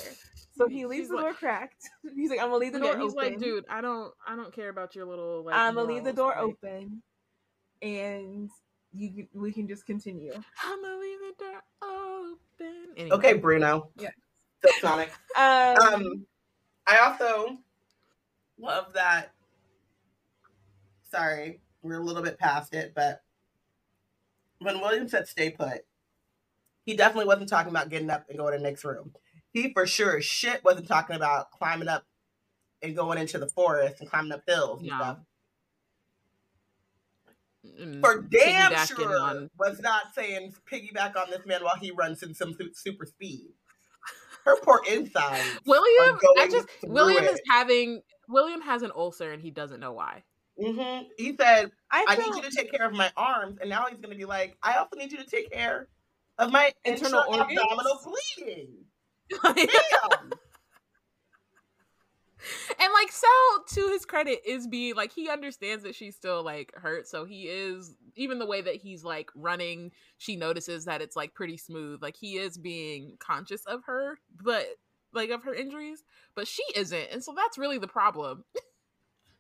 [0.58, 1.90] So he leaves He's the like- door cracked.
[2.16, 3.32] He's like, "I'm gonna leave the door Yeah, he's open.
[3.32, 6.14] like, dude, I don't I don't care about your little like I'm gonna leave the
[6.14, 7.02] door like, open,
[7.82, 8.50] and
[8.94, 10.34] you we can just continue."
[10.64, 12.76] I'm gonna leave the door open.
[12.98, 13.16] Anyway.
[13.18, 13.90] okay, Bruno.
[13.98, 14.10] Yeah.
[14.80, 15.12] Sonic.
[15.38, 16.26] Um, Um,
[16.86, 17.58] I also
[18.60, 19.32] love that.
[21.12, 23.22] Sorry, we're a little bit past it, but
[24.60, 25.86] when William said "stay put,"
[26.86, 29.14] he definitely wasn't talking about getting up and going to Nick's room.
[29.52, 32.06] He for sure as shit wasn't talking about climbing up
[32.82, 34.96] and going into the forest and climbing up hills and No.
[34.98, 35.18] stuff.
[37.66, 42.24] Mm, For damn sure on- was not saying piggyback on this man while he runs
[42.24, 43.54] in some super speed.
[44.46, 45.60] Her poor inside.
[45.66, 50.24] William, I just William is having William has an ulcer and he doesn't know why.
[50.62, 53.86] Hmm He said, I, I need you to take care of my arms, and now
[53.90, 55.88] he's going to be like, I also need you to take care
[56.38, 57.60] of my Internal internal organs?
[57.60, 58.00] abdominal
[58.38, 58.70] bleeding.
[62.80, 63.30] and like Sel,
[63.70, 67.44] to his credit, is being like he understands that she's still like hurt, so he
[67.44, 69.92] is even the way that he's like running.
[70.18, 72.02] She notices that it's like pretty smooth.
[72.02, 74.66] Like he is being conscious of her, but
[75.14, 76.04] like of her injuries,
[76.36, 78.44] but she isn't, and so that's really the problem.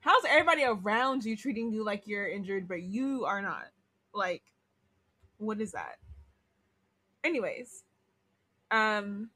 [0.01, 3.67] how's everybody around you treating you like you're injured, but you are not?
[4.13, 4.43] Like,
[5.37, 5.97] what is that?
[7.23, 7.83] Anyways,
[8.71, 9.29] um,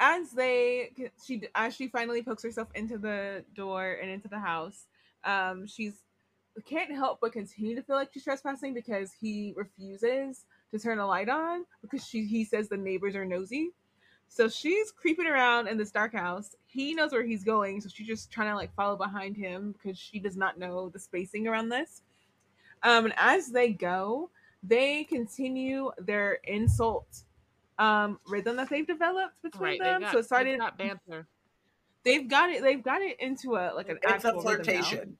[0.00, 0.90] as they
[1.24, 4.86] she as she finally pokes herself into the door and into the house,
[5.24, 6.02] um, she's
[6.66, 11.06] can't help but continue to feel like she's trespassing because he refuses to turn a
[11.06, 13.70] light on because she he says the neighbors are nosy.
[14.34, 16.56] So she's creeping around in this dark house.
[16.66, 19.96] He knows where he's going, so she's just trying to like follow behind him because
[19.96, 22.02] she does not know the spacing around this.
[22.82, 24.30] Um, and as they go,
[24.64, 27.22] they continue their insult
[27.78, 29.80] um rhythm that they've developed between Right?
[29.80, 30.00] them.
[30.00, 31.28] Got, so it started they've banter.
[32.04, 32.60] they've got it.
[32.64, 33.98] They've got it into a like an.
[34.02, 34.82] It's a actual rhythm now.
[34.82, 35.16] flirtation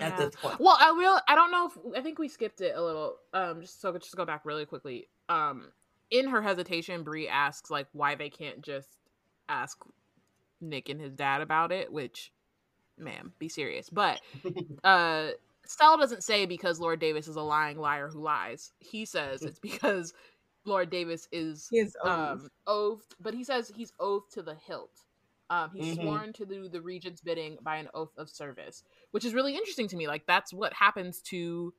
[0.00, 0.24] at Yeah.
[0.26, 0.60] this point.
[0.60, 1.18] Well, I will.
[1.28, 1.70] I don't know.
[1.94, 3.16] if I think we skipped it a little.
[3.32, 5.08] Um, just so just to go back really quickly.
[5.30, 5.72] Um,
[6.12, 8.98] in her hesitation, Bree asks like why they can't just
[9.48, 9.78] ask
[10.60, 11.92] Nick and his dad about it.
[11.92, 12.32] Which,
[12.98, 13.90] ma'am, be serious.
[13.90, 14.20] But
[14.84, 15.30] uh,
[15.66, 18.72] Stella doesn't say because Lord Davis is a lying liar who lies.
[18.80, 20.14] He says it's because
[20.64, 24.92] Lord Davis is He is um oathed, but he says he's oathed to the hilt.
[25.50, 25.96] Um, he's Mhm.
[25.96, 29.88] sworn to do the regent's bidding by an oath of service, which is really interesting
[29.88, 30.08] to me.
[30.08, 31.74] Like that's what happens to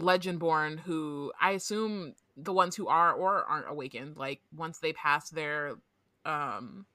[0.00, 2.14] Legendborn, who I assume
[2.44, 5.74] the ones who are or aren't awakened, like once they pass their
[6.24, 6.86] um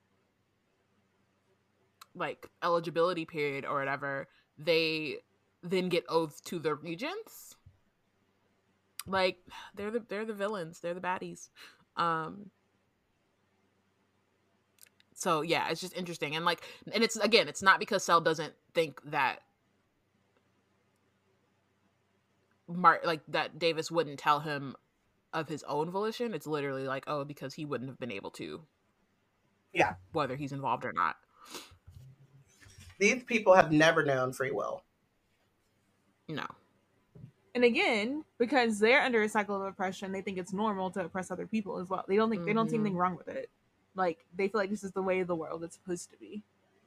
[2.14, 4.28] like eligibility period or whatever,
[4.58, 5.16] they
[5.62, 7.56] then get oaths to the regents.
[9.06, 9.38] Like
[9.74, 11.48] they're the they're the villains, they're the baddies.
[11.96, 12.50] Um
[15.14, 16.36] so yeah, it's just interesting.
[16.36, 16.62] And like
[16.92, 19.40] and it's again, it's not because Sel doesn't think that
[22.68, 24.76] Mark like that Davis wouldn't tell him
[25.32, 26.34] of his own volition.
[26.34, 28.62] It's literally like, oh, because he wouldn't have been able to.
[29.72, 29.94] Yeah.
[30.12, 31.16] Whether he's involved or not.
[32.98, 34.82] These people have never known free will.
[36.28, 36.46] No.
[37.54, 41.30] And again, because they're under a cycle of oppression, they think it's normal to oppress
[41.30, 42.04] other people as well.
[42.06, 42.80] They don't think they don't see Mhm.
[42.80, 43.50] anything wrong with it.
[43.94, 46.42] Like they feel like this is the way of the world it's supposed to be.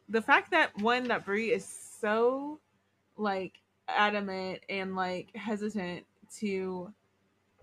[0.09, 2.59] The fact that one that Bree is so
[3.17, 6.05] like adamant and like hesitant
[6.37, 6.93] to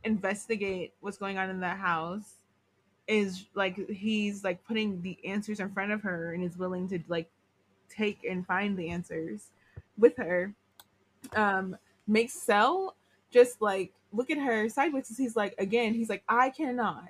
[0.06, 2.36] investigate what's going on in that house
[3.08, 6.98] is like he's like putting the answers in front of her and is willing to
[7.08, 7.30] like
[7.88, 9.50] take and find the answers
[9.98, 10.52] with her
[11.34, 11.76] um
[12.06, 12.94] makes Sel
[13.30, 17.04] just like look at her sideways as he's like again he's like I cannot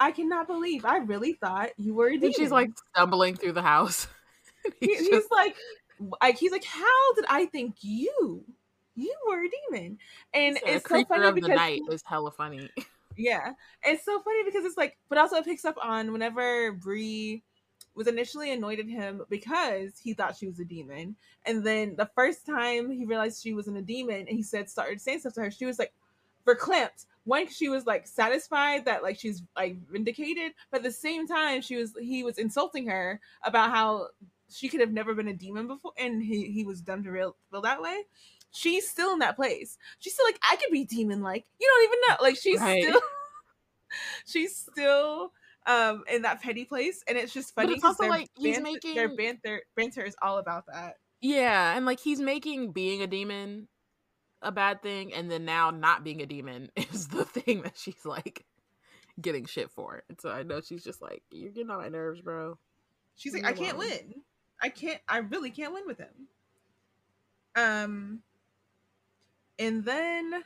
[0.00, 2.26] I cannot believe I really thought you were a demon.
[2.26, 4.06] And she's like stumbling through the house.
[4.80, 5.56] He- he's he's, like
[6.20, 8.44] like he's like how did I think you
[8.98, 9.98] you were a demon
[10.34, 12.68] and a it's so funny of the because night is hella funny.
[13.16, 13.52] yeah,
[13.84, 17.42] it's so funny because it's like, but also it picks up on whenever Bree
[17.94, 21.16] was initially annoyed at him because he thought she was a demon,
[21.46, 25.00] and then the first time he realized she wasn't a demon, and he said started
[25.00, 25.92] saying stuff to her, she was like
[26.46, 27.06] verklempt.
[27.24, 31.60] One, she was like satisfied that like she's like vindicated, but at the same time,
[31.60, 34.08] she was he was insulting her about how
[34.50, 37.36] she could have never been a demon before, and he he was dumb to real
[37.50, 38.04] feel that way.
[38.52, 39.78] She's still in that place.
[39.98, 41.46] She's still like, I could be demon like.
[41.60, 42.16] You don't even know.
[42.22, 42.82] Like she's Right.
[42.82, 43.00] still
[44.26, 45.32] she's still
[45.66, 47.02] um in that petty place.
[47.08, 47.70] And it's just But funny.
[47.70, 50.96] it's 'cause also, like, he's making their banter banter is all about that.
[51.20, 53.68] Yeah, and like he's making being a demon
[54.42, 58.04] a bad thing, and then now not being a demon is the thing that she's
[58.06, 58.46] like
[59.20, 60.04] getting shit for.
[60.10, 62.58] And so I know she's just like, You're getting on my nerves, bro.
[63.16, 64.24] She's like, I can't win.
[64.62, 66.28] I can't I really can't win with him.
[67.54, 68.22] Um
[69.58, 70.42] and then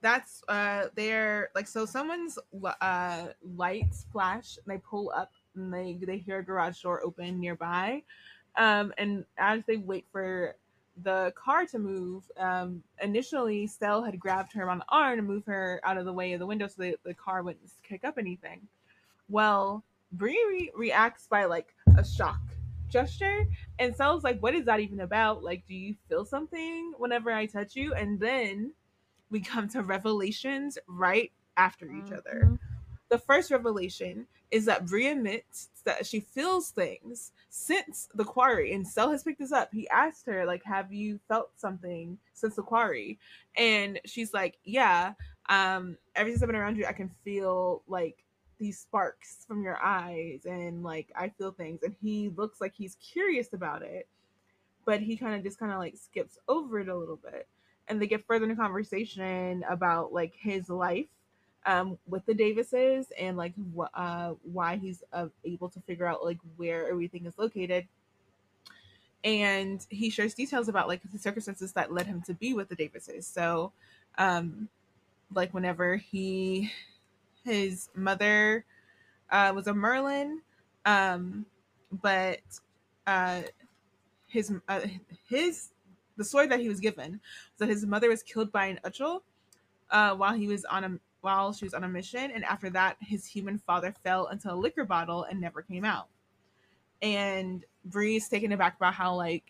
[0.00, 2.38] that's uh they're like so someone's
[2.80, 3.26] uh
[3.56, 8.02] lights flash and they pull up and they they hear a garage door open nearby.
[8.56, 10.56] Um and as they wait for
[11.04, 15.46] the car to move um initially Stell had grabbed her on the arm to move
[15.46, 18.18] her out of the way of the window so the, the car wouldn't kick up
[18.18, 18.60] anything.
[19.28, 19.84] Well
[20.18, 22.40] re- reacts by like a shock
[22.92, 23.46] gesture
[23.78, 27.46] and Stell's like what is that even about like do you feel something whenever I
[27.46, 28.72] touch you and then
[29.32, 32.42] we come to revelations right after each other.
[32.44, 32.58] Mhm.
[33.08, 38.86] The first revelation is that Bree admits that she feels things since the quarry, and
[38.86, 39.72] Sel has picked this up.
[39.72, 43.18] He asked her, like, have you felt something since the quarry?
[43.56, 45.14] And she's like, Yeah.
[45.48, 48.21] Um, ever since I've been around you, I can feel like
[48.62, 51.82] these sparks from your eyes, and like I feel things.
[51.82, 54.08] And he looks like he's curious about it,
[54.84, 57.48] but he kind of just kind of like skips over it a little bit
[57.88, 61.06] and they get further into conversation about like his life
[61.66, 66.24] um with the davises and like wh- uh why he's uh, able to figure out
[66.24, 67.86] like where everything is located
[69.24, 72.74] and he shares details about like the circumstances that led him to be with the
[72.76, 73.72] davises so
[74.18, 74.68] um
[75.34, 76.72] like whenever he
[77.44, 78.64] his mother
[79.30, 80.40] uh was a merlin
[80.86, 81.44] um
[82.02, 82.40] but
[83.06, 83.42] uh
[84.32, 84.80] his uh,
[85.28, 85.68] his
[86.16, 89.20] the story that he was given was that his mother was killed by an Uchel
[89.90, 92.96] uh, while he was on a while she was on a mission, and after that,
[93.00, 96.08] his human father fell into a liquor bottle and never came out.
[97.00, 99.44] And Bree's taken aback about how like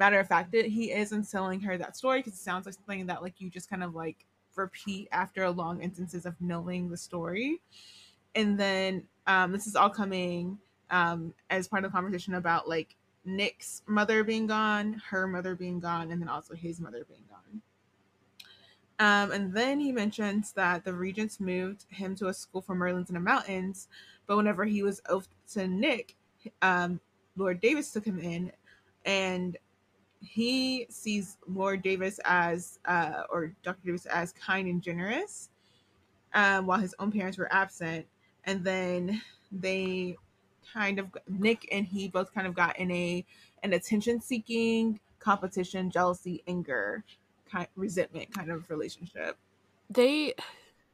[0.00, 2.74] matter of fact that he is and telling her that story because it sounds like
[2.74, 4.24] something that like you just kind of like
[4.56, 7.60] repeat after long instances of knowing the story.
[8.34, 10.58] And then um, this is all coming
[10.90, 15.80] um, as part of the conversation about like Nick's mother being gone, her mother being
[15.80, 17.62] gone, and then also his mother being gone.
[19.00, 23.08] Um, and then he mentions that the regents moved him to a school for Merlins
[23.08, 23.88] in the mountains,
[24.26, 26.14] but whenever he was oath to Nick,
[26.62, 27.00] um,
[27.36, 28.52] Lord Davis took him in,
[29.04, 29.56] and
[30.24, 33.86] he sees Lord Davis as, uh, or Dr.
[33.86, 35.50] Davis as kind and generous,
[36.34, 38.06] um, while his own parents were absent.
[38.44, 39.22] And then
[39.52, 40.16] they
[40.72, 43.24] kind of Nick and he both kind of got in a
[43.62, 47.04] an attention seeking competition, jealousy, anger,
[47.50, 49.36] kind resentment kind of relationship.
[49.90, 50.34] They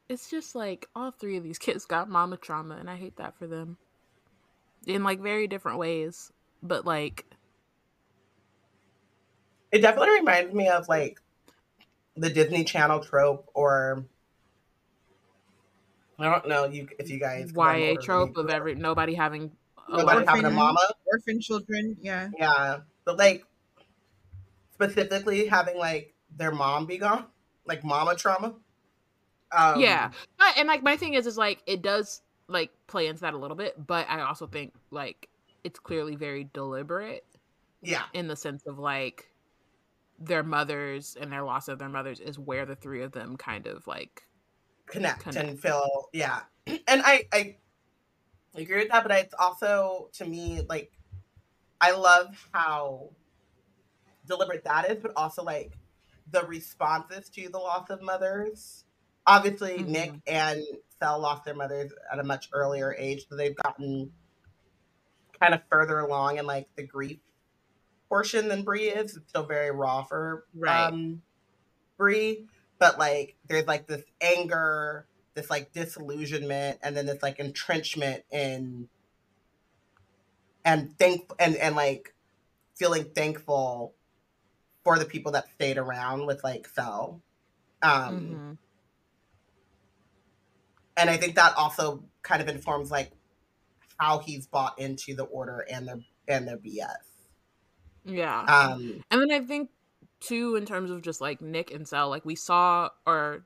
[0.08, 3.36] it's just like all three of these kids got mama trauma and I hate that
[3.38, 3.76] for them.
[4.86, 6.32] In like very different ways.
[6.62, 7.24] But like
[9.72, 11.20] it definitely reminds me of like
[12.16, 14.04] the Disney Channel trope or
[16.18, 19.52] I don't know you if you guys YA trope of every nobody having
[19.88, 23.44] nobody having a mama, orphan children, yeah, yeah, but like
[24.72, 27.26] specifically having like their mom be gone,
[27.66, 28.54] like mama trauma.
[29.52, 33.22] Um, yeah, but, and like my thing is, is like it does like play into
[33.22, 35.28] that a little bit, but I also think like
[35.64, 37.24] it's clearly very deliberate.
[37.82, 39.29] Yeah, in the sense of like
[40.20, 43.66] their mothers and their loss of their mothers is where the three of them kind
[43.66, 44.22] of like
[44.86, 45.48] connect, connect.
[45.48, 47.56] and feel yeah and i i
[48.54, 50.92] agree with that, but it's also to me like
[51.80, 53.10] I love how
[54.26, 55.72] deliberate that is, but also like
[56.30, 58.84] the responses to the loss of mothers.
[59.26, 59.92] Obviously, mm-hmm.
[59.92, 60.62] Nick and
[60.98, 64.10] Sel lost their mothers at a much earlier age, so they've gotten
[65.40, 67.18] kind of further along in like the grief
[68.10, 69.16] portion than Bree is.
[69.16, 70.88] It's still very raw for right.
[70.88, 71.22] um,
[71.96, 72.44] Bree,
[72.78, 78.88] but like there's like this anger this like disillusionment and then this like entrenchment in
[80.64, 82.14] and thank and and like
[82.76, 83.94] feeling thankful
[84.82, 87.22] for the people that stayed around with like Sel.
[87.82, 88.52] Um mm-hmm.
[90.96, 93.12] and I think that also kind of informs like
[93.98, 97.09] how he's bought into the order and their and their BS.
[98.10, 98.40] Yeah.
[98.42, 99.70] Um and then I think
[100.20, 103.44] too in terms of just like Nick and Sel, like we saw or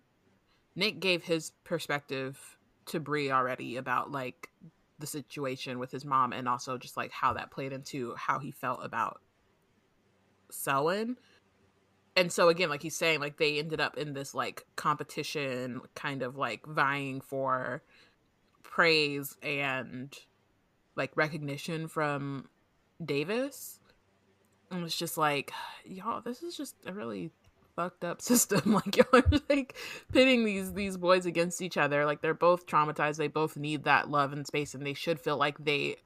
[0.77, 4.51] Nick gave his perspective to Bree already about like
[4.99, 8.51] the situation with his mom and also just like how that played into how he
[8.51, 9.21] felt about
[10.51, 11.17] Selwyn.
[12.17, 16.23] And so again, like he's saying, like they ended up in this like competition, kind
[16.23, 17.83] of like vying for
[18.63, 20.15] praise and
[20.97, 22.49] like recognition from
[23.05, 23.81] Davis.
[24.75, 25.53] And it's just like,
[25.85, 27.31] y'all, this is just a really
[27.77, 28.63] fucked up system.
[28.75, 29.77] Like y'all are like
[30.13, 32.05] pitting these these boys against each other.
[32.05, 33.17] Like they're both traumatized.
[33.17, 35.97] They both need that love and space, and they should feel like they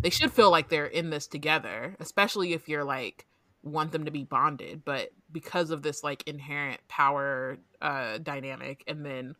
[0.00, 1.96] they should feel like they're in this together.
[1.98, 3.26] Especially if you're like
[3.64, 9.04] want them to be bonded, but because of this like inherent power uh dynamic, and
[9.04, 9.34] then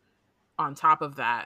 [0.57, 1.45] on top of that,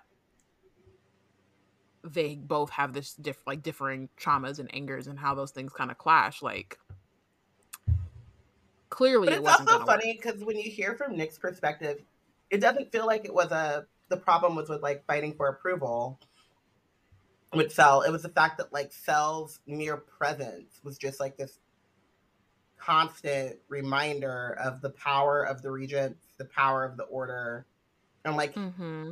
[2.03, 5.91] they both have this diff like differing traumas and angers and how those things kind
[5.91, 6.41] of clash.
[6.41, 6.79] Like
[8.93, 11.99] clearly but it's also funny because when you hear from nick's perspective
[12.49, 16.19] it doesn't feel like it was a the problem was with like fighting for approval
[17.53, 18.01] with Sel.
[18.01, 21.59] It was the fact that like Sel's mere presence was just like this
[22.77, 27.65] constant reminder of the power of the regents, the power of the order,
[28.25, 29.11] and like mm-hmm.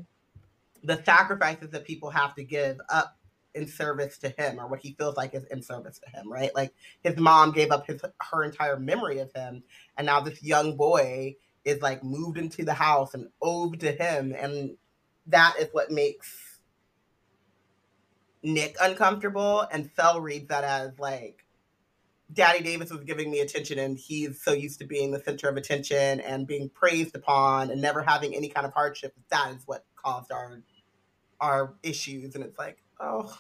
[0.84, 3.18] the sacrifices that people have to give up
[3.54, 6.54] in service to him or what he feels like is in service to him, right?
[6.56, 6.74] Like
[7.04, 8.02] his mom gave up his
[8.32, 9.64] her entire memory of him
[9.98, 14.34] and now this young boy is like moved into the house and owed to him
[14.38, 14.78] and
[15.28, 16.60] that is what makes
[18.44, 21.46] Nick uncomfortable and Sel reads that as like
[22.34, 25.58] Daddy Davis was giving me attention and he's so used to being the center of
[25.58, 29.14] attention and being praised upon and never having any kind of hardship.
[29.30, 30.62] That is what caused our
[31.40, 33.38] our issues and it's like Oh.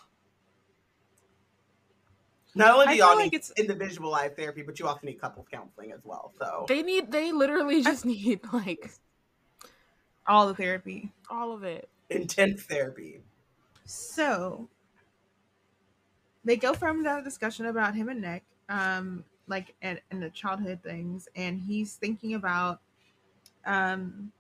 [2.53, 5.91] Not only do y'all need like it's individualized therapy, but you also need couples counseling
[5.93, 6.33] as well.
[6.37, 8.91] So they need they literally just need like
[10.27, 11.11] all the therapy.
[11.29, 11.87] All of it.
[12.09, 13.21] Intense therapy.
[13.85, 14.67] So
[16.43, 20.79] they go from the discussion about him and Nick, um, like and, and the childhood
[20.83, 22.81] things, and he's thinking about
[23.65, 24.31] um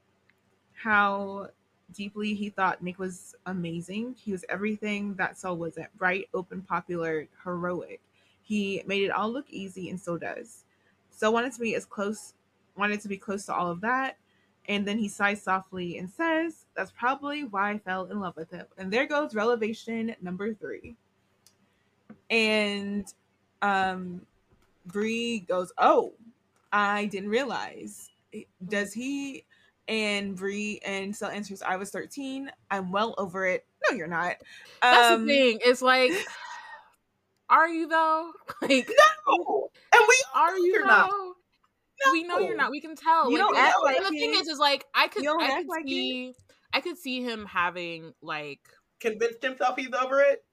[0.73, 1.47] how
[1.93, 2.33] deeply.
[2.33, 4.15] He thought Nick was amazing.
[4.23, 8.01] He was everything that Sel wasn't bright, open, popular, heroic.
[8.43, 10.63] He made it all look easy and still does.
[11.11, 12.33] So wanted to be as close,
[12.77, 14.17] wanted to be close to all of that.
[14.67, 18.51] And then he sighs softly and says, That's probably why I fell in love with
[18.51, 18.65] him.
[18.77, 20.95] And there goes revelation number three.
[22.29, 23.05] and
[23.61, 24.21] um
[24.85, 26.13] Bree goes, "Oh,
[26.71, 28.09] I didn't realize."
[28.67, 29.45] Does he?
[29.87, 32.51] And Bree and Sel answers, "I was 13.
[32.69, 34.35] I'm well over it." No, you're not.
[34.81, 35.59] That's Um, the thing.
[35.65, 36.11] It's like,
[37.49, 38.31] are you though?
[38.61, 38.89] Like,
[39.27, 40.87] No, and we are you you're though?
[40.87, 42.11] not.
[42.13, 42.71] We know you're not.
[42.71, 43.29] We can tell.
[43.31, 45.29] You Like, don't and- act like and the thing is, is like I could, You
[45.29, 46.35] don't I act could like it.
[46.73, 48.59] I could see him having like
[48.99, 50.43] convinced himself he's over it.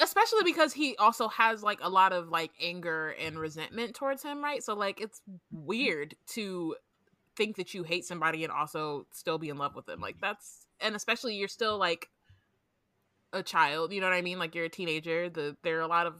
[0.00, 4.44] especially because he also has like a lot of like anger and resentment towards him
[4.44, 6.76] right so like it's weird to
[7.36, 10.00] think that you hate somebody and also still be in love with them.
[10.00, 12.08] Like that's and especially you're still like
[13.32, 14.38] a child you know what i mean?
[14.38, 16.14] Like you're a teenager the there are a lot of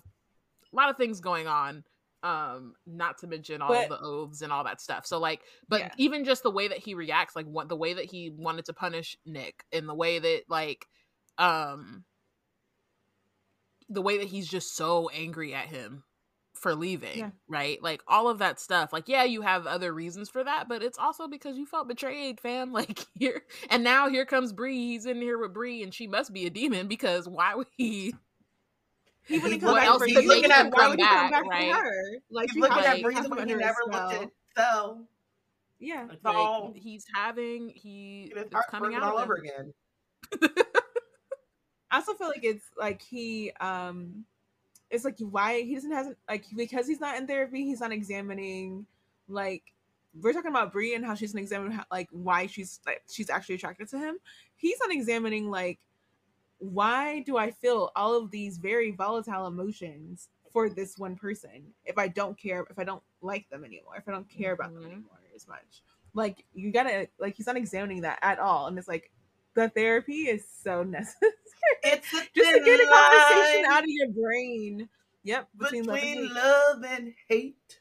[0.72, 1.84] a lot of things going on
[2.22, 5.06] um not to mention all But- the oaths and all that stuff.
[5.06, 5.90] So like but Yeah.
[5.98, 8.72] even just the way that he reacts like what the way that he wanted to
[8.72, 10.84] punish nick and the way that like
[11.38, 12.05] um
[13.88, 16.02] the way that he's just so angry at him
[16.56, 17.30] for leaving Yeah.
[17.48, 20.82] right like all of that stuff like yeah you have other reasons for that but
[20.82, 25.06] it's also because you felt betrayed fam like here and now here comes Bree he's
[25.06, 28.14] in here with Bree and she must be a demon because why would he
[29.28, 30.28] He wouldn't come what back else for did you.
[30.30, 31.74] they Why would come he come back, back right?
[31.74, 32.02] for her?
[32.30, 34.12] Like He's looking have at to Bree have the way someone he never a looked
[34.12, 34.22] spell.
[34.22, 35.00] at so
[35.80, 36.06] Yeah.
[36.12, 39.74] It's like all he's having he his it's coming out all over again.
[41.90, 44.24] I also feel like it's like he um
[44.90, 48.86] it's like why he doesn't hasn't like because he's not in therapy, he's not examining
[49.28, 49.62] like
[50.20, 53.28] we're talking about Bree and how she doesn't examine how, like why she's like she's
[53.30, 54.16] actually attracted to him.
[54.56, 55.78] He's not examining like
[56.58, 61.98] why do I feel all of these very volatile emotions for this one person if
[61.98, 64.82] I don't care if I don't like them anymore, if I don't care about them
[64.84, 64.86] Mhm.
[64.86, 65.82] anymore as much.
[66.14, 68.68] Like you gotta like he's not examining that at all.
[68.68, 69.10] And it's like
[69.56, 71.32] the therapy is so necessary
[71.82, 74.88] It's a just to get a conversation out of your brain.
[75.24, 76.84] Yep, between, between, love and hate.
[76.84, 77.80] love and hate.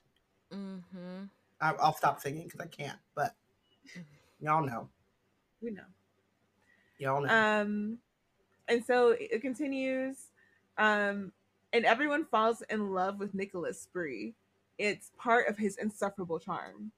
[0.52, 1.23] mm-hmm.
[1.61, 3.35] I, I'll stop singing because I can't, but
[4.39, 4.89] y'all know.
[5.61, 5.84] we know.
[6.97, 7.61] Y'all know.
[7.61, 7.99] Um,
[8.68, 10.31] and so it continues,
[10.80, 11.31] um,
[11.72, 14.34] and everyone falls in love with Nicholas Spree.
[14.80, 16.91] It's part of his insufferable charm,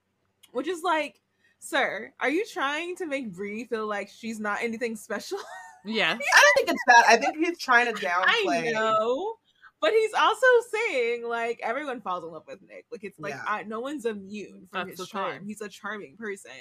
[0.53, 1.19] which is like,
[1.59, 5.39] sir, are you trying to make Bree feel like she's not anything special?
[5.85, 7.05] yeah I don't think it's that.
[7.07, 8.67] I think he's trying to downplay.
[8.67, 9.35] I know.
[9.79, 12.85] But he's also saying like everyone falls in love with Nick.
[12.91, 13.43] Like it's like Yeah.
[13.47, 15.37] I, no one's immune from That's his charm.
[15.39, 15.47] thing.
[15.47, 16.51] He's a charming person.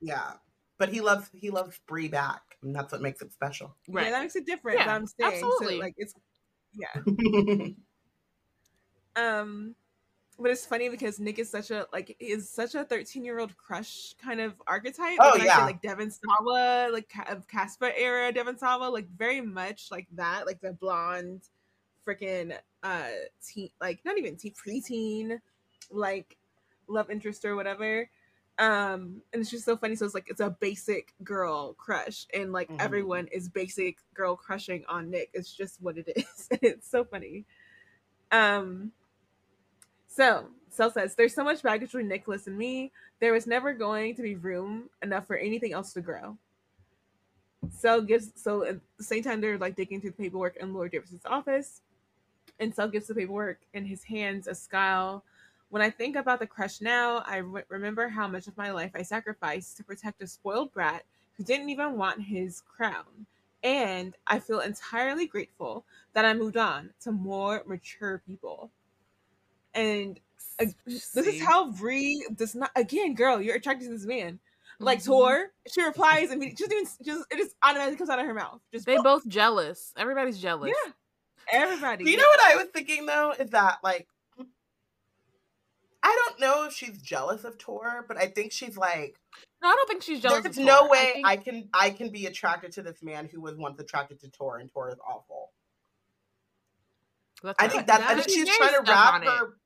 [0.00, 0.34] Yeah,
[0.78, 3.76] but he loves he loves Bree back, and that's what makes it special.
[3.88, 4.78] right Yeah, that makes it different.
[4.78, 5.74] Yeah, but I'm saying absolutely.
[5.74, 6.14] So, like it's
[6.74, 7.68] yeah.
[9.16, 9.74] Um,
[10.38, 13.56] but it's funny because Nick is such a like is such a 13 year old
[13.56, 15.18] crush kind of archetype.
[15.20, 15.64] Oh, Like, say, yeah.
[15.64, 20.60] like Devon Sawa, like of Casper era Devon Sawa, like very much like that, like
[20.60, 21.42] the blonde,
[22.06, 23.04] freaking uh
[23.46, 25.40] teen, like not even teen, preteen,
[25.90, 26.36] like
[26.88, 28.08] love interest or whatever.
[28.58, 29.94] Um, and it's just so funny.
[29.96, 32.80] So it's like it's a basic girl crush, and like Mhm.
[32.80, 35.30] everyone is basic girl crushing on Nick.
[35.32, 36.48] It's just what it is.
[36.62, 37.44] it's so funny.
[38.30, 38.92] Um,
[40.12, 42.92] so Sel says there's so much baggage between Nicholas and me.
[43.20, 46.36] There was never going to be room enough for anything else to grow.
[47.70, 50.92] Sel gives so at the same time they're like digging through the paperwork in Lord
[50.92, 51.80] Davis's office,
[52.58, 55.24] and Sel gives the paperwork in his hands a scowl.
[55.70, 58.90] When I think about the crush now, I re- remember how much of my life
[58.94, 61.04] I sacrificed to protect a spoiled brat
[61.36, 63.26] who didn't even want his crown.
[63.64, 68.70] And I feel entirely grateful that I moved on to more mature people.
[69.74, 70.20] And
[70.60, 72.70] uh, this is how Bree does not.
[72.76, 74.38] Again, girl, you're attracted to this man.
[74.78, 75.06] Like Mhm.
[75.06, 78.60] Tor, she replies and just even just it just automatically comes out of her mouth.
[78.72, 80.92] Just they both jealous everybody's jealous yeah,
[81.52, 82.10] everybody.
[82.10, 84.08] you know what I was thinking though is that like
[86.02, 89.20] I don't know if she's jealous of Tor, but I think she's like,
[89.62, 92.10] no i don't think she's jealous there's of no way think- I can I can
[92.10, 95.52] be attracted to this man who was once attracted to Tor, and Tor is awful.
[97.42, 99.56] that's I think that I think she's trying to wrap her.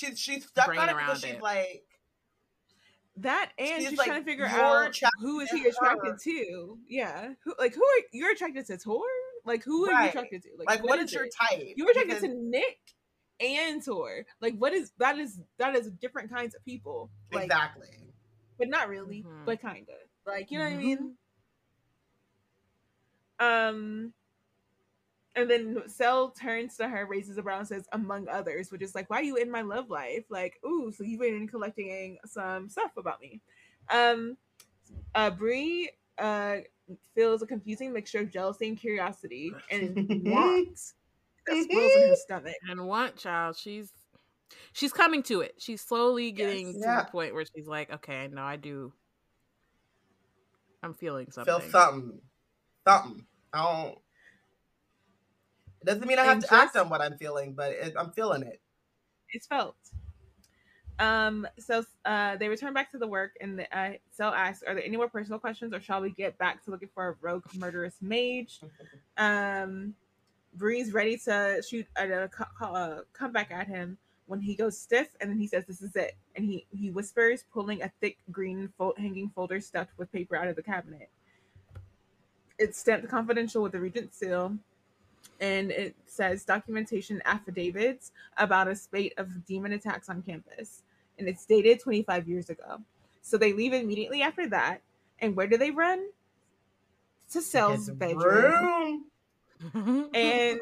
[0.00, 1.42] She's she's stuck Brain on it around because she's it.
[1.42, 1.84] like,
[3.16, 6.78] that and She's she's, like, trying to figure out who is he attracted her." to.
[6.88, 9.02] Yeah, who like who are you're attracted to Tor?
[9.44, 10.04] Like who are Right.
[10.04, 10.48] you attracted to?
[10.66, 11.16] like what is it?
[11.16, 11.74] your type?
[11.76, 12.78] You were attracted Because- to Nick
[13.40, 14.24] and Tor.
[14.40, 15.18] Like what is that?
[15.18, 17.10] Is that is different kinds of people?
[17.32, 17.88] Like, exactly.
[18.58, 19.44] but not really, Mhm.
[19.44, 19.96] but kind of.
[20.26, 20.78] Like you know what I Mhm.
[20.78, 21.16] mean?
[23.38, 24.12] Um,
[25.36, 28.94] and then Sel turns to her, raises a brow, and says, "Among others," which is
[28.94, 32.68] like, "Why are you in my love life?" Like, ooh, so you've been collecting some
[32.68, 33.40] stuff about me.
[33.88, 34.36] Um,
[35.14, 36.58] uh, Bree uh
[37.14, 40.94] feels a confusing mixture of jealousy and curiosity, and wants
[41.46, 42.56] that swirls in her stomach.
[42.68, 43.56] And what child?
[43.56, 43.92] She's
[44.72, 45.56] she's coming to it.
[45.60, 46.76] She's slowly getting Yes.
[46.76, 46.96] to Yeah.
[46.96, 48.92] the point where she's like, okay, no, I do.
[50.82, 51.44] I'm feeling something.
[51.54, 52.20] Feel something.
[52.86, 53.26] Something.
[53.52, 53.98] I don't.
[55.82, 58.42] It doesn't mean I have to act on what I'm feeling, but it, I'm feeling
[58.42, 58.60] it.
[59.32, 59.76] It's felt.
[60.98, 64.74] Um, so uh, they return back to the work, and the, uh, Sel asks, "Are
[64.74, 67.44] there any more personal questions, or shall we get back to looking for a rogue
[67.54, 68.60] murderous mage?"
[69.16, 69.94] Um,
[70.54, 73.96] Bree's ready to shoot a co- co- uh, come back at him
[74.26, 77.44] when he goes stiff, and then he says, "This is it." And he he whispers,
[77.50, 81.08] pulling a thick green fol- hanging folder stuffed with paper out of the cabinet.
[82.58, 84.58] It's stamped confidential with the regent seal,
[85.40, 90.82] and it says documentation affidavits about a spate of demon attacks on campus,
[91.18, 92.80] and it's dated 25 years ago.
[93.22, 94.82] So they leave immediately after that,
[95.18, 96.06] and where do they run?
[97.32, 98.52] To Sel's bedroom.
[98.52, 99.04] room.
[100.14, 100.58] And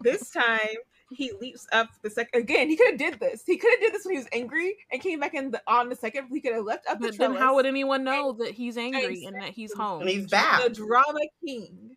[0.00, 0.76] this time
[1.12, 2.68] he leaps up the second again.
[2.68, 3.44] He could have did this.
[3.46, 5.88] He could have did this when he was angry and came back in the on
[5.88, 6.28] the second.
[6.30, 9.24] He could have left up the but then how would anyone know that he's angry
[9.24, 10.00] and that he's home?
[10.00, 10.64] And he's back.
[10.64, 11.96] the drama king.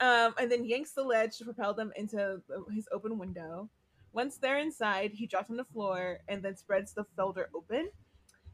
[0.00, 2.40] Um, and then yanks the ledge to propel them into
[2.74, 3.68] his open window.
[4.12, 7.88] Once they're inside, he drops on the floor and then spreads the folder open.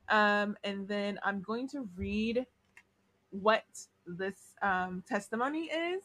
[0.09, 2.45] Um, and then I'm going to read
[3.31, 3.65] what
[4.07, 6.03] this um, testimony is,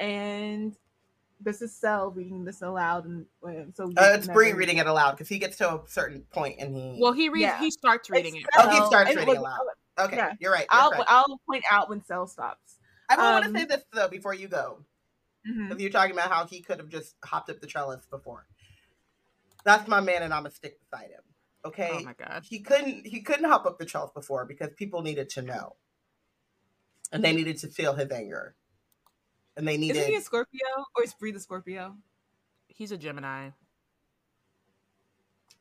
[0.00, 0.76] and
[1.40, 4.86] this is Sel reading this aloud, and uh, so Uh, it's Bree never- reading it
[4.86, 6.98] aloud because he gets to a certain point and he.
[7.00, 7.42] well, he reads.
[7.42, 7.60] Yeah.
[7.60, 8.40] He starts reading it.
[8.40, 9.58] It's Oh, he starts reading look, aloud.
[10.00, 10.32] okay, yeah.
[10.40, 10.66] you're right.
[10.72, 11.04] You're I'll right.
[11.06, 12.78] I'll point out when Sel stops.
[13.08, 14.84] I want um, to say this though before you go.
[15.48, 15.72] Mhm.
[15.72, 18.46] If you're talking about how he could have just hopped up the trellis before,
[19.64, 21.22] that's my man, and I'm gonna stick beside him.
[21.64, 22.44] Okay, Oh my god.
[22.44, 25.76] he couldn't he couldn't hop up the trellis before because people needed to know,
[27.12, 28.54] and they needed to feel his anger,
[29.56, 29.96] and they needed.
[29.96, 30.66] Isn't he a Scorpio
[30.96, 31.96] or is Bree the Scorpio?
[32.68, 33.50] He's a Gemini.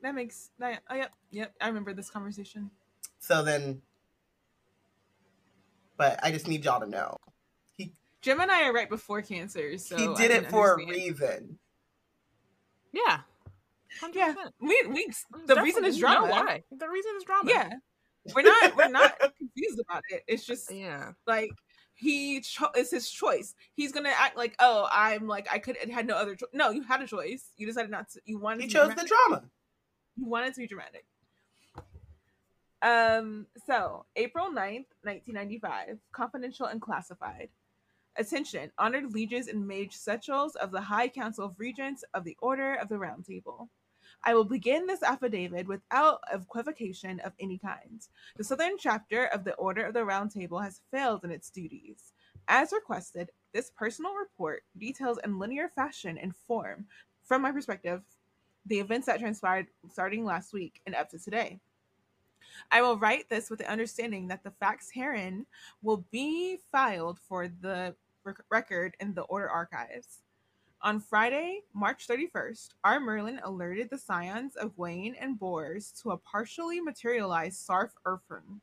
[0.02, 0.84] That makes that.
[0.90, 1.54] Oh, yep, yep.
[1.60, 2.70] I remember this conversation.
[3.20, 3.82] so then,
[5.98, 7.18] but I just need y'all to know
[8.26, 11.60] Gemini are right before Cancer, so he did it for a reason.
[12.92, 13.20] Yeah.
[14.02, 14.16] 100%.
[14.16, 15.08] Yeah, we we
[15.46, 16.32] the reason is you know drama.
[16.32, 16.64] why.
[16.76, 17.50] The reason is drama.
[17.52, 17.70] Yeah,
[18.34, 20.24] we're not we're not confused about it.
[20.28, 21.12] It's just Yeah.
[21.28, 21.52] like
[21.94, 23.54] he cho- it's his choice.
[23.76, 26.50] He's gonna act like oh I'm like I could it had no other choice.
[26.52, 27.52] No, you had a choice.
[27.58, 28.22] You decided not to.
[28.26, 29.44] You wanted He to be chose the drama.
[30.18, 31.06] You wanted to be dramatic.
[32.82, 37.50] Um, so April 9th, 1995, confidential and classified.
[38.18, 42.76] Attention, honored lieges and mage setrals of the High Council of Regents of the Order
[42.76, 43.70] of the Round Table.
[44.24, 48.02] I will begin this affidavit without equivocation of any kind.
[48.38, 52.14] The Southern chapter of the Order of the Round Table has failed in its duties.
[52.48, 56.86] As requested, this personal report details in linear fashion and form,
[57.22, 58.02] from my perspective,
[58.66, 61.60] the events that transpired starting last week and up to today.
[62.72, 65.46] I will write this with the understanding that the facts herein
[65.82, 67.94] will be filed for the
[68.50, 70.22] record in the Order archives.
[70.82, 76.18] On Friday, March 31st, our Merlin alerted the scions of Wayne and Bors to a
[76.18, 78.60] partially materialized Sarf Urfern.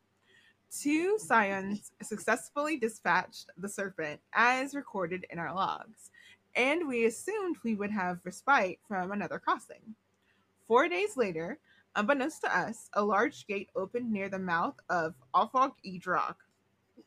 [0.70, 6.10] Two scions successfully dispatched the serpent as recorded in our logs,
[6.54, 9.94] and we assumed we would have respite from another crossing.
[10.68, 11.58] Four days later,
[11.96, 16.36] unbeknownst to us, a large gate opened near the mouth of Alfog Edrock.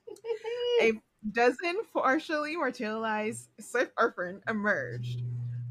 [0.81, 0.91] A
[1.31, 5.21] dozen partially marginalized Sif Urfern emerged.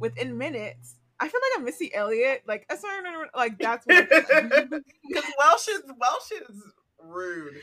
[0.01, 2.43] Within minutes, I feel like I'm Missy Elliott.
[2.47, 3.03] Like, I swear,
[3.37, 4.09] like that's what.
[4.09, 6.63] Because Welsh is Welsh is
[6.99, 7.55] rude.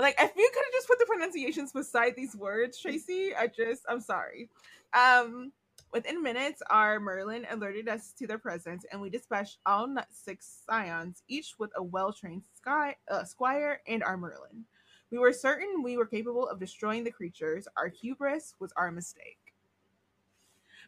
[0.00, 3.82] like if you could have just put the pronunciations beside these words tracy i just
[3.88, 4.48] i'm sorry
[4.94, 5.52] um
[5.92, 11.22] within minutes our merlin alerted us to their presence and we dispatched all six scions
[11.28, 14.64] each with a well-trained sky uh, squire and our merlin
[15.10, 19.54] we were certain we were capable of destroying the creatures our hubris was our mistake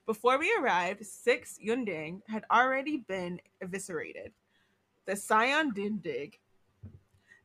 [0.07, 4.33] before we arrived six yunding had already been eviscerated
[5.07, 6.35] the scion dindig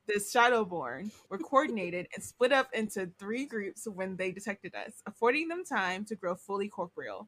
[0.08, 5.50] the Shadowborn were coordinated and split up into three groups when they detected us, affording
[5.50, 7.28] them time to grow fully corporeal.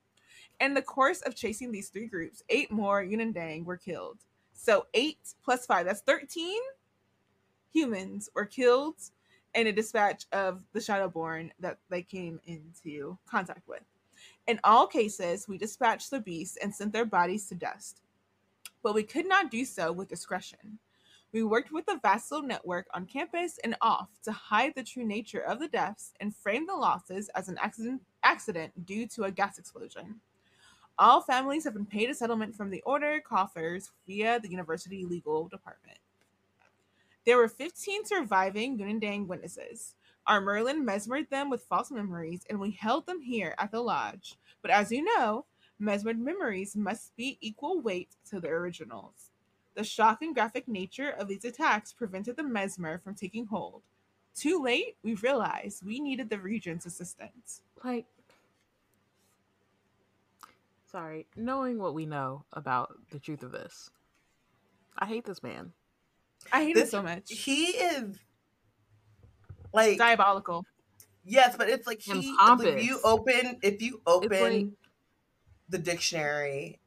[0.61, 4.19] In the course of chasing these three groups, eight more Yunandang were killed.
[4.53, 6.57] So eight plus five, that's 13
[7.71, 8.95] humans were killed
[9.55, 13.84] in a dispatch of the Shadowborn that they came into contact with.
[14.47, 18.01] In all cases, we dispatched the beasts and sent their bodies to dust.
[18.81, 20.80] But we could not do so with discretion.
[21.31, 25.41] We worked with the vassal network on campus and off to hide the true nature
[25.41, 29.59] of the deaths and frame the losses as an accident, accident due to a gas
[29.59, 30.21] explosion.
[30.97, 35.47] All families have been paid a settlement from the order coffers via the university legal
[35.47, 35.99] department.
[37.25, 39.95] There were 15 surviving Gunandang witnesses.
[40.25, 44.37] Our Merlin mesmered them with false memories, and we held them here at the lodge.
[44.61, 45.45] But as you know,
[45.79, 49.31] mesmered memories must be equal weight to the originals.
[49.75, 53.81] The shock and graphic nature of these attacks prevented the mesmer from taking hold.
[54.35, 57.61] Too late, we realized we needed the regent's assistance.
[57.83, 58.05] Like,
[60.91, 63.89] sorry, knowing what we know about the truth of this,
[64.97, 65.73] I hate this man.
[66.51, 67.31] I hate This- him so much.
[67.31, 68.17] He is
[69.73, 70.65] like Diabolical.
[71.23, 72.33] yes, but it's like he.
[72.37, 74.67] If you open, if you open like-
[75.69, 76.79] the dictionary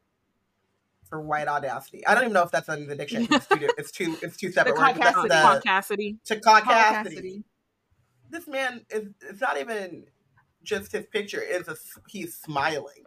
[1.08, 3.28] for white audacity, I don't even know if that's in the dictionary.
[3.30, 4.16] It's two.
[4.22, 4.48] It's two.
[4.48, 4.98] It's separate words.
[4.98, 5.28] caucasity.
[5.28, 6.18] the- Cassidy.
[6.24, 7.44] to Paul caucasity.
[8.30, 9.08] This man is.
[9.20, 10.06] It's not even
[10.64, 11.40] just his picture.
[11.40, 11.76] Is a.
[12.08, 13.04] He's smiling.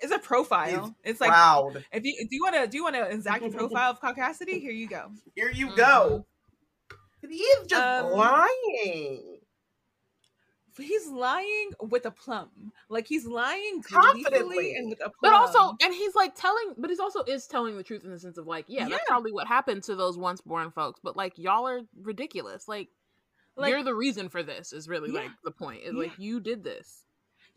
[0.00, 0.86] It's a profile.
[0.86, 1.84] He's it's like proud.
[1.92, 4.60] if you do you want to do you want to exact a profile of Caucasity?
[4.60, 5.10] Here you go.
[5.34, 6.26] Here you go.
[7.28, 9.38] He is just Um, lying.
[10.76, 12.50] He's lying with a plum.
[12.88, 14.22] Like he's lying Confidently.
[14.22, 15.14] confidently and with a plum.
[15.22, 18.18] But also, and he's like telling, but he's also is telling the truth in the
[18.20, 18.90] sense of like, yeah, Yeah.
[18.90, 21.00] that's probably what happened to those once born folks.
[21.02, 22.68] But like, y'all are ridiculous.
[22.68, 22.90] Like,
[23.56, 24.72] like you're the reason for this.
[24.72, 25.22] Is really Yeah.
[25.22, 25.82] like the point.
[25.82, 26.00] Is Yeah.
[26.02, 27.02] like you did this.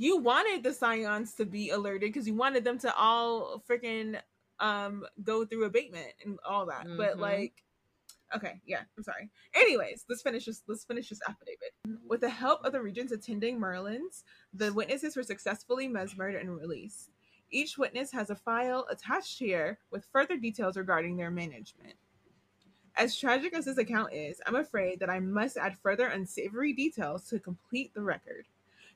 [0.02, 4.20] You wanted the scions to be alerted because you wanted them to all freaking
[4.60, 6.88] um go through abatement and all that.
[6.98, 7.20] But Mhm.
[7.20, 7.64] like
[8.34, 9.30] okay, yeah, I'm sorry.
[9.54, 11.74] Anyways, let's finish this let's finish this affidavit.
[12.08, 14.24] With the help of the regents attending Merlin's,
[14.54, 17.12] the witnesses were successfully mesmered and released.
[17.52, 21.94] Each witness has a file attached here with further details regarding their management.
[22.96, 27.28] As tragic as this account is, I'm afraid that I must add further unsavory details
[27.30, 28.48] to complete the record.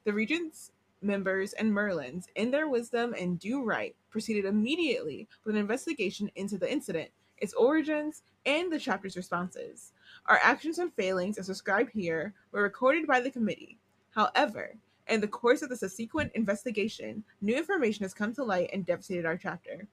[0.06, 5.62] The regents members and Merlins, in their wisdom and due right, proceeded immediately with an
[5.62, 9.94] investigation into the incident, its origins, and the chapter's responses.
[10.28, 13.78] Our actions and failings, as described here, were recorded by the committee.
[14.12, 14.76] However,
[15.08, 19.26] in the course of the subsequent investigation, new information has come to light and devastated
[19.26, 19.88] our chapter.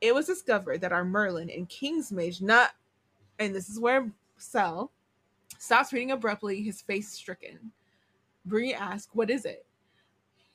[0.00, 2.72] It was discovered that our Merlin and King's Mage not,
[3.38, 4.92] and this is where Sel
[5.58, 7.72] stops reading abruptly, his face stricken.
[8.44, 9.66] Bree asks, What is it?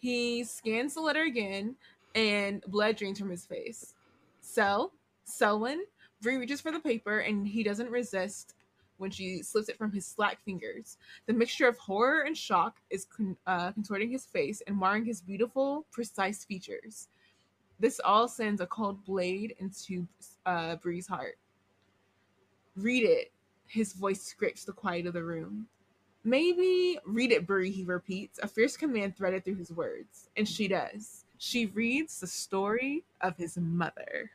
[0.01, 1.75] He scans the letter again,
[2.15, 3.93] and blood drains from his face.
[4.41, 4.91] Sel,
[5.25, 5.83] Selwyn,
[6.21, 8.55] Bree reaches for the paper, and he doesn't resist
[8.97, 10.97] when she slips it from his slack fingers.
[11.27, 15.21] The mixture of horror and shock is con- uh, contorting his face and marring his
[15.21, 17.07] beautiful, precise features.
[17.79, 20.07] This all sends a cold blade into
[20.47, 21.37] uh, Bree's heart.
[22.75, 23.31] Read it.
[23.67, 25.67] His voice scrapes the quiet of the room.
[26.23, 30.29] Maybe read it, Bree, he repeats, a fierce command threaded through his words.
[30.37, 31.25] And she does.
[31.37, 34.31] She reads the story of his mother.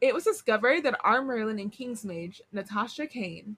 [0.00, 3.56] It was discovered that our Merlin and King's Mage, Natasha Kane,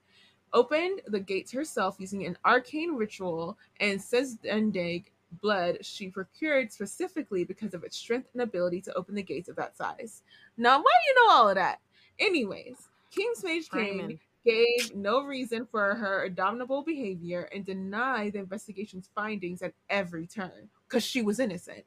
[0.53, 5.05] opened the gates herself using an arcane ritual and Sezdendig
[5.41, 9.55] blood she procured specifically because of its strength and ability to open the gates of
[9.55, 10.21] that size.
[10.57, 11.79] Now, why do you know all of that?
[12.19, 14.19] Anyways, King's Mage Kane.
[14.45, 20.69] Gave no reason for her abominable behavior and denied the investigation's findings at every turn
[20.87, 21.83] because she was innocent.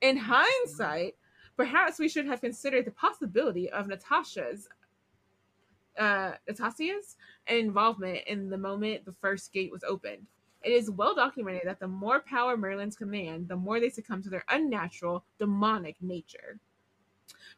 [0.00, 1.16] In hindsight,
[1.56, 4.68] perhaps we should have considered the possibility of Natasha's
[5.98, 7.16] uh Natasia's
[7.48, 10.26] involvement in the moment the first gate was opened.
[10.62, 14.30] It is well documented that the more power Merlin's command, the more they succumb to
[14.30, 16.60] their unnatural, demonic nature.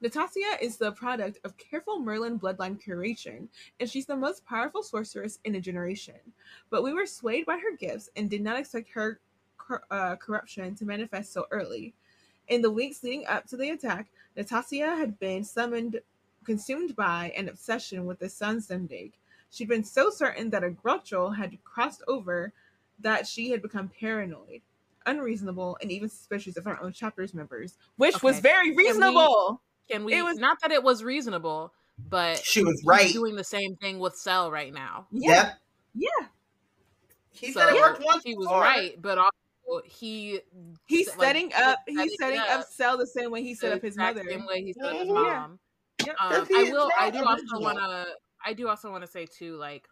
[0.02, 3.48] Natasia is the product of careful Merlin bloodline curation,
[3.78, 6.14] and she's the most powerful sorceress in a generation.
[6.70, 9.20] But we were swayed by her gifts and did not expect her
[9.90, 11.94] uh, corruption to manifest so early.
[12.48, 16.00] In the weeks leading up to the attack, Natasia had been summoned,
[16.44, 19.12] consumed by an obsession with the sun Zendig.
[19.50, 22.52] She'd been so certain that a Grotchel had crossed over
[22.98, 24.62] that she had become paranoid,
[25.06, 29.62] unreasonable, and even suspicious of her own chapter's members, which was very reasonable.
[29.90, 30.14] Can we?
[30.14, 33.12] It was- not that it was reasonable, but She was right.
[33.12, 35.06] doing the same thing with Sel right now.
[35.10, 35.58] Yeah, Yep.
[36.20, 36.26] yeah.
[37.32, 38.22] He So said it worked once.
[38.24, 38.60] he was before.
[38.60, 40.40] right, but also he
[40.86, 41.78] He's like, setting up.
[41.86, 44.28] He's setting setting up up Sel the same way he set up his exact mother.
[44.30, 45.14] Same way he set up his Mhm.
[45.14, 45.58] mom.
[46.06, 46.16] Yep.
[46.20, 46.90] Um, I will.
[46.98, 48.06] I not do also want to.
[48.44, 49.86] I do also want to say too, like,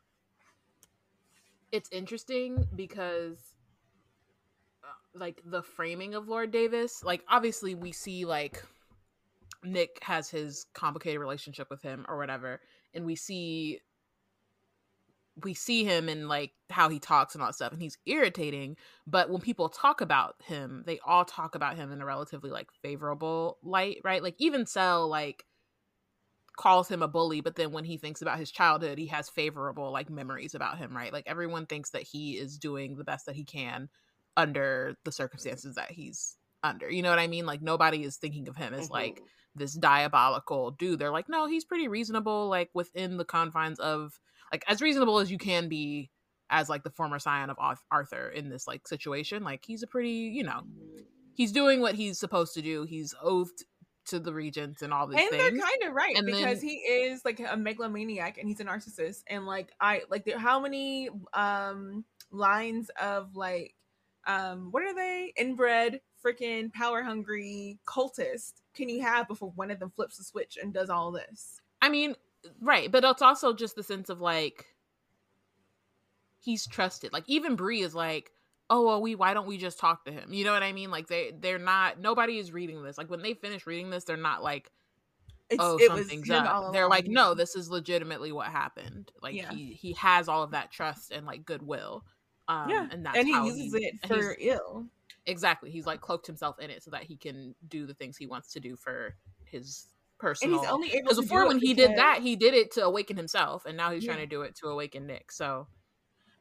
[1.71, 3.48] it's interesting because,
[5.19, 7.03] like, the framing of Lord Davis.
[7.05, 8.63] Like, obviously, we see like
[9.63, 12.61] Nick has his complicated relationship with him or whatever,
[12.95, 13.81] and we see
[15.45, 18.77] we see him and like how he talks and all that stuff and he's irritating
[19.07, 22.69] but when people talk about him they all talk about him in a relatively like
[22.83, 25.45] favorable light right like even Sel like
[26.57, 29.93] calls him a bully but then when he thinks about his childhood he has favorable
[29.93, 33.37] like memories about him right like everyone thinks that he is doing the best that
[33.37, 33.89] he can
[34.39, 38.49] under the circumstances that he's under you know what i mean like nobody is thinking
[38.49, 38.95] of him as mm-hmm.
[38.95, 39.23] like
[39.55, 44.19] this diabolical dude they're like no he's pretty reasonable like within the confines of
[44.53, 46.11] like as reasonable as you can be
[46.51, 47.57] as like the former scion of
[47.91, 49.45] Arthur in this like situation.
[49.45, 50.63] Like he's a pretty, you know,
[51.35, 52.85] he's doing what he's supposed to do.
[52.85, 53.65] He's oathed
[54.07, 55.43] to the regents and all these and things.
[55.43, 58.65] they're kind of right and because then, he is like a megalomaniac and he's a
[58.65, 59.23] narcissist.
[59.27, 63.75] And like I like there, how many um lines of like
[64.29, 65.33] um what are they?
[65.37, 68.53] Inbred freaking power hungry cultist.
[68.75, 71.61] Can you have before one of them flips the switch and does all this?
[71.83, 72.15] I mean,
[72.61, 74.67] right but it's also just the sense of like
[76.39, 77.13] he's trusted.
[77.13, 78.31] Like even Bree is like
[78.71, 80.33] oh well we why don't we just talk to him?
[80.33, 80.91] You know what i mean?
[80.91, 82.99] Like they they're not nobody is reading this.
[82.99, 84.71] Like when they finish reading this they're not like
[85.51, 86.75] it's, oh something's up.
[86.75, 89.11] they're like no this is legitimately what happened.
[89.23, 89.51] Like yeah.
[89.51, 92.05] he he has all of that trust and like goodwill
[92.49, 94.87] um yeah and that's and he uses he, it for ill
[95.27, 98.27] exactly he's like cloaked himself in it so that he can do the things he
[98.27, 99.15] wants to do for
[99.45, 99.89] his
[100.19, 100.57] personal.
[100.57, 101.89] And he's only able because before when he because...
[101.89, 104.13] did that, he did it to awaken himself, and now he's yeah.
[104.13, 105.33] trying to do it to awaken Nick.
[105.33, 105.67] So,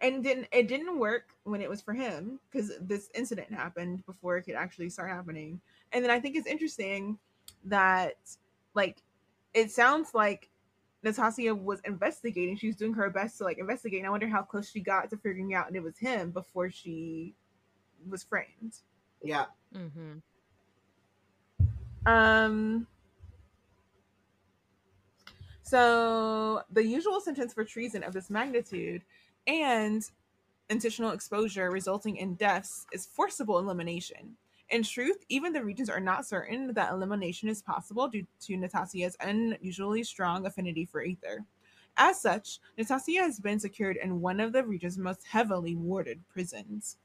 [0.02, 4.38] and didn't it didn't work when it was for him because this incident happened before
[4.38, 5.62] it could actually start happening.
[5.94, 7.18] And then I think it's interesting
[7.66, 8.16] that
[8.74, 9.02] like
[9.54, 10.50] it sounds like
[11.04, 12.58] Nastasia was investigating.
[12.58, 14.00] She was doing her best to like investigate.
[14.00, 16.70] And I wonder how close she got to figuring out and it was him before
[16.70, 17.36] she
[18.10, 18.74] was framed.
[19.22, 19.46] Yeah.
[19.76, 20.18] Mm-hmm.
[22.12, 22.88] Um
[25.62, 29.02] so the usual sentence for treason of this magnitude
[29.48, 30.02] and
[30.70, 34.38] intentional exposure resulting in deaths is forcible elimination.
[34.70, 39.16] In truth, even the regents are not certain that elimination is possible due to Natasia's
[39.22, 41.46] unusually strong affinity for aether.
[41.96, 46.98] As such, Natasia has been secured in one of the region's most heavily warded prisons.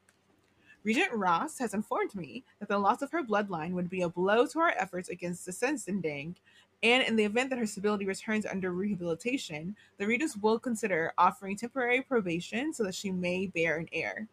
[0.83, 4.45] Regent Ross has informed me that the loss of her bloodline would be a blow
[4.47, 6.35] to our efforts against the Sensendang
[6.83, 11.57] and in the event that her stability returns under rehabilitation, the Regents will consider offering
[11.57, 14.27] temporary probation so that she may bear an heir.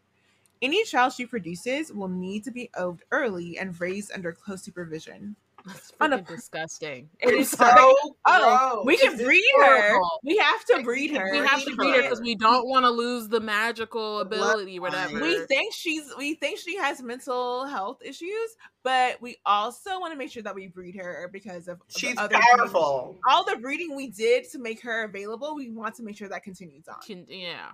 [0.61, 5.36] Any child she produces will need to be oathed early and raised under close supervision.
[5.65, 7.10] That's freaking a, disgusting.
[7.19, 7.95] It is so
[8.26, 9.99] oh, we can breed her.
[10.23, 11.31] We have to breed her.
[11.31, 15.19] We have to breed her because we don't want to lose the magical ability, whatever.
[15.19, 20.18] We think she's we think she has mental health issues, but we also want to
[20.18, 23.03] make sure that we breed her because of she's powerful.
[23.06, 23.22] Breeding.
[23.30, 26.44] All the breeding we did to make her available, we want to make sure that
[26.44, 27.02] continues on.
[27.06, 27.72] Can, yeah.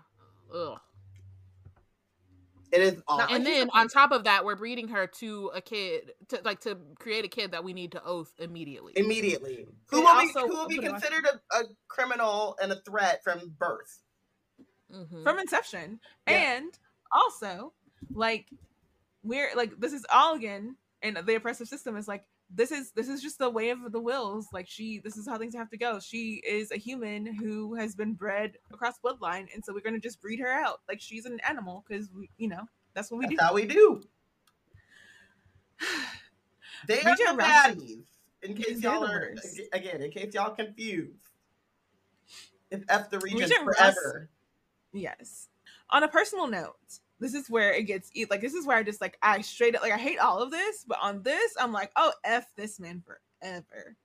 [0.54, 0.80] Ugh.
[2.72, 6.42] It is And then on top of that, we're breeding her to a kid, to
[6.44, 8.94] like to create a kid that we need to oath immediately.
[8.96, 9.68] Immediately.
[9.88, 14.00] Who will be who will be considered a, a, criminal and a threat from birth,
[14.94, 15.24] mm-hmm.
[15.24, 16.58] from inception, yeah.
[16.58, 16.78] and
[17.12, 17.74] also
[18.14, 18.48] like
[19.24, 23.10] we're like this is all again, and the oppressive system is like this is this
[23.10, 25.78] is just the way of the wills like she this is how things have to
[25.78, 26.00] go.
[26.00, 30.00] She is a human who has been bred across bloodline and so we're going to
[30.00, 30.82] just breed her out.
[30.88, 32.62] Like she's an animal because we you know
[32.94, 33.46] that's what we that's do.
[33.46, 34.04] how we do.
[36.88, 38.04] They are the baddies
[38.44, 39.34] in case y'all are
[39.74, 41.18] again in case y'all confused.
[42.70, 44.30] If f the region forever.
[44.94, 45.50] Yes.
[45.90, 48.30] On a personal note this is where it gets eat.
[48.30, 50.52] like this is where I just like I straight up like I hate all of
[50.52, 53.96] this, but on this I'm like, oh f this man forever.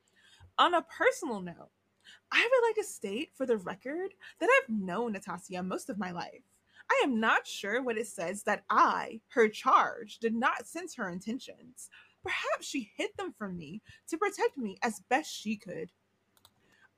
[0.58, 1.70] On a personal note,
[2.32, 6.10] I would like to state for the record that I've known Natasha most of my
[6.12, 6.42] life.
[6.90, 11.08] I am not sure what it says that I, her charge, did not sense her
[11.08, 11.88] intentions.
[12.22, 15.90] Perhaps she hid them from me to protect me as best she could.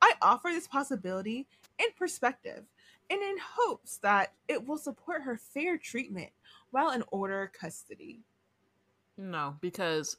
[0.00, 1.46] I offer this possibility
[1.78, 2.64] in perspective
[3.12, 6.30] and in hopes that it will support her fair treatment
[6.70, 8.22] while in order custody.
[9.18, 10.16] No, because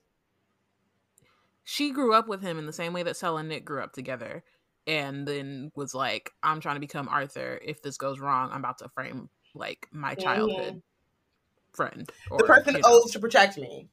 [1.64, 3.94] she grew up with him in the same way that Sel and Nick grew up
[3.94, 4.44] together,
[4.86, 7.60] and then was like, "I'm trying to become Arthur.
[7.64, 11.74] If this goes wrong, I'm about to frame like my childhood mm-hmm.
[11.74, 12.90] friend." Or, the person you know.
[12.90, 13.90] owes to protect me.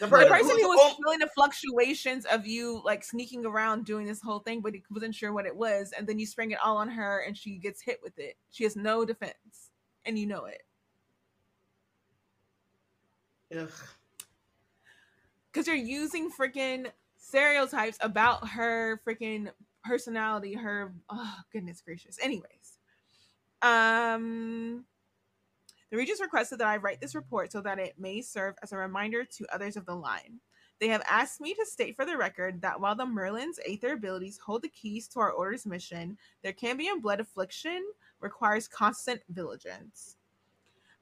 [0.00, 4.06] The person, the person who was feeling the fluctuations of you like sneaking around doing
[4.06, 6.58] this whole thing, but he wasn't sure what it was, and then you spring it
[6.64, 8.36] all on her, and she gets hit with it.
[8.50, 9.70] She has no defense,
[10.04, 10.62] and you know it.
[13.56, 13.70] Ugh.
[15.52, 19.50] Because you're using freaking stereotypes about her freaking
[19.84, 22.18] personality, her oh goodness gracious.
[22.22, 22.78] Anyways,
[23.62, 24.84] Um,
[25.92, 28.78] the Regents requested that I write this report so that it may serve as a
[28.78, 30.40] reminder to others of the line.
[30.80, 34.38] They have asked me to state for the record that while the Merlins Aether abilities
[34.38, 37.84] hold the keys to our Order's mission, their Cambion blood affliction
[38.20, 40.16] requires constant vigilance.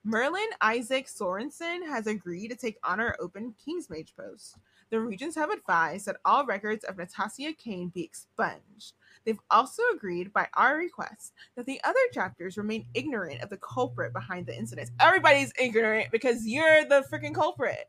[0.02, 4.56] Merlin Isaac Sorensen has agreed to take on our open King's Mage post.
[4.90, 8.94] The Regents have advised that all records of Natasia Kane be expunged.
[9.24, 14.12] They've also agreed, by our request, that the other chapters remain ignorant of the culprit
[14.12, 14.90] behind the incidents.
[14.98, 17.88] Everybody's ignorant because you're the freaking culprit.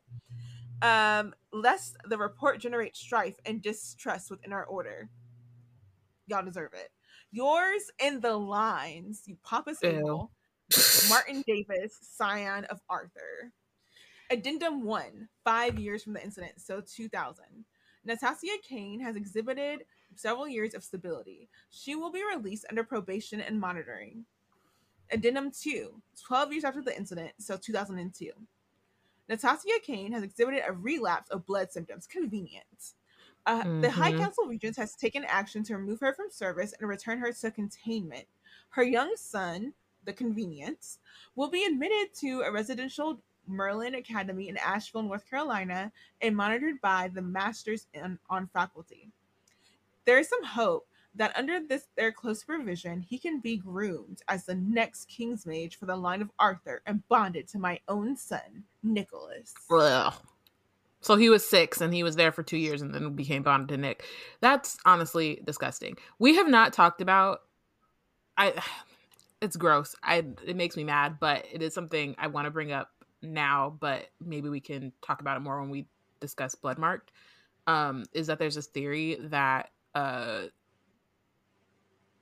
[0.84, 5.10] Um, lest the report generate strife and distrust within our order.
[6.28, 6.92] Y'all deserve it.
[7.32, 10.32] Yours in the lines, you Papa Sable,
[11.10, 13.52] Martin Davis, scion of Arthur.
[14.32, 17.44] Addendum 1, five years from the incident, so 2000.
[18.08, 19.84] Natasia Kane has exhibited
[20.16, 21.50] several years of stability.
[21.70, 24.26] She will be released under probation and monitoring.
[25.12, 28.32] Addendum 2, 12 years after the incident, so 2002.
[29.30, 32.08] Natasia Kane has exhibited a relapse of blood symptoms.
[32.08, 32.94] Convenient.
[33.46, 33.82] Uh, mm-hmm.
[33.82, 34.22] The High mm-hmm.
[34.22, 38.26] Council Regents has taken action to remove her from service and return her to containment.
[38.70, 39.74] Her young son,
[40.06, 41.00] the Convenience,
[41.36, 43.22] will be admitted to a residential
[43.52, 45.92] Merlin Academy in Asheville, North Carolina,
[46.22, 49.12] and monitored by the Masters in, on faculty.
[50.06, 54.46] There is some hope that under this their close supervision, he can be groomed as
[54.46, 58.64] the next King's Mage for the line of Arthur and bonded to my own son,
[58.82, 59.54] Nicholas.
[59.70, 60.16] Well,
[61.02, 63.70] so he was six and he was there for two years and then became bonded
[63.70, 64.06] to Nick.
[64.40, 65.98] That's honestly disgusting.
[66.20, 67.42] We have not talked about
[68.38, 68.54] I
[69.42, 69.96] it's gross.
[70.04, 72.90] I it makes me mad, but it is something I want to bring up
[73.22, 75.88] now, but maybe we can talk about it more when we
[76.20, 77.10] discuss Bloodmarked.
[77.68, 80.44] Um, is that there's this theory that uh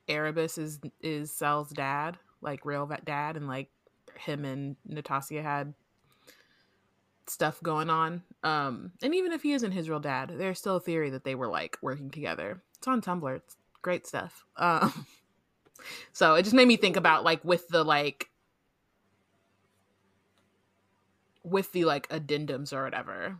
[0.08, 3.70] Erebus is is Sel's dad, like real dad, and like
[4.16, 5.72] him and Natasia had
[7.26, 8.22] stuff going on.
[8.42, 11.34] Um, and even if he isn't his real dad, there's still a theory that they
[11.34, 12.62] were like working together.
[12.76, 13.36] It's on Tumblr.
[13.36, 14.44] It's great stuff.
[14.56, 15.06] Um,
[16.12, 18.29] so it just made me think about like with the like
[21.50, 23.36] with the like addendums or whatever.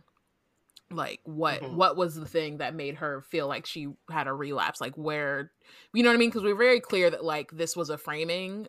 [0.89, 1.75] Like what mm-hmm.
[1.75, 4.81] what was the thing that made her feel like she had a relapse?
[4.81, 5.51] Like where
[5.93, 6.29] you know what i mean?
[6.29, 8.67] Because we are very clear that like this was a framing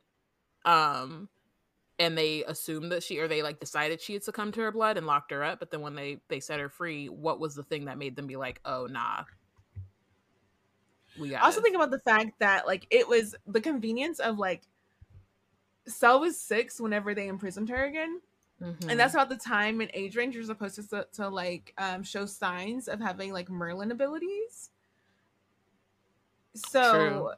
[0.64, 1.28] um
[1.98, 4.96] and they assumed that she or they like decided she had succumbed to her blood
[4.96, 7.62] and locked her up but then when they they set her free what was the
[7.62, 9.24] thing that made them be like oh nah
[11.20, 14.62] we got also think about the fact that like it was the convenience of like
[15.86, 18.20] Sel was six whenever they imprisoned her again
[18.62, 18.90] Mm-hmm.
[18.90, 22.26] And that's about the time and age range you're supposed to, to like um, show
[22.26, 24.70] signs of having like Merlin abilities.
[26.54, 27.30] So True.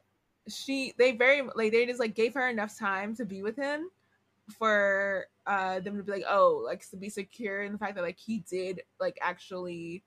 [0.49, 3.89] she they very like they just like gave her enough time to be with him
[4.59, 8.03] for uh them to be like oh like to be secure in the fact that
[8.03, 10.03] like he did like actually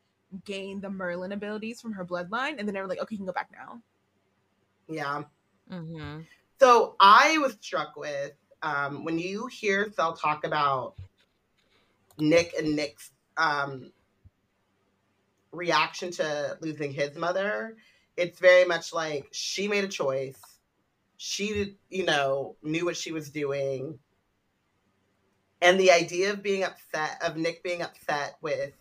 [0.45, 3.25] gain the Merlin abilities from her bloodline and then they were like okay you can
[3.25, 3.81] go back now.
[4.87, 5.23] Yeah.
[5.71, 6.21] Mm-hmm.
[6.59, 10.95] So I was struck with um, when you hear Sel talk about
[12.17, 13.91] Nick and Nick's um,
[15.51, 17.77] reaction to losing his mother,
[18.15, 20.39] it's very much like she made a choice.
[21.17, 23.99] She, you know, knew what she was doing.
[25.61, 28.73] And the idea of being upset, of Nick being upset with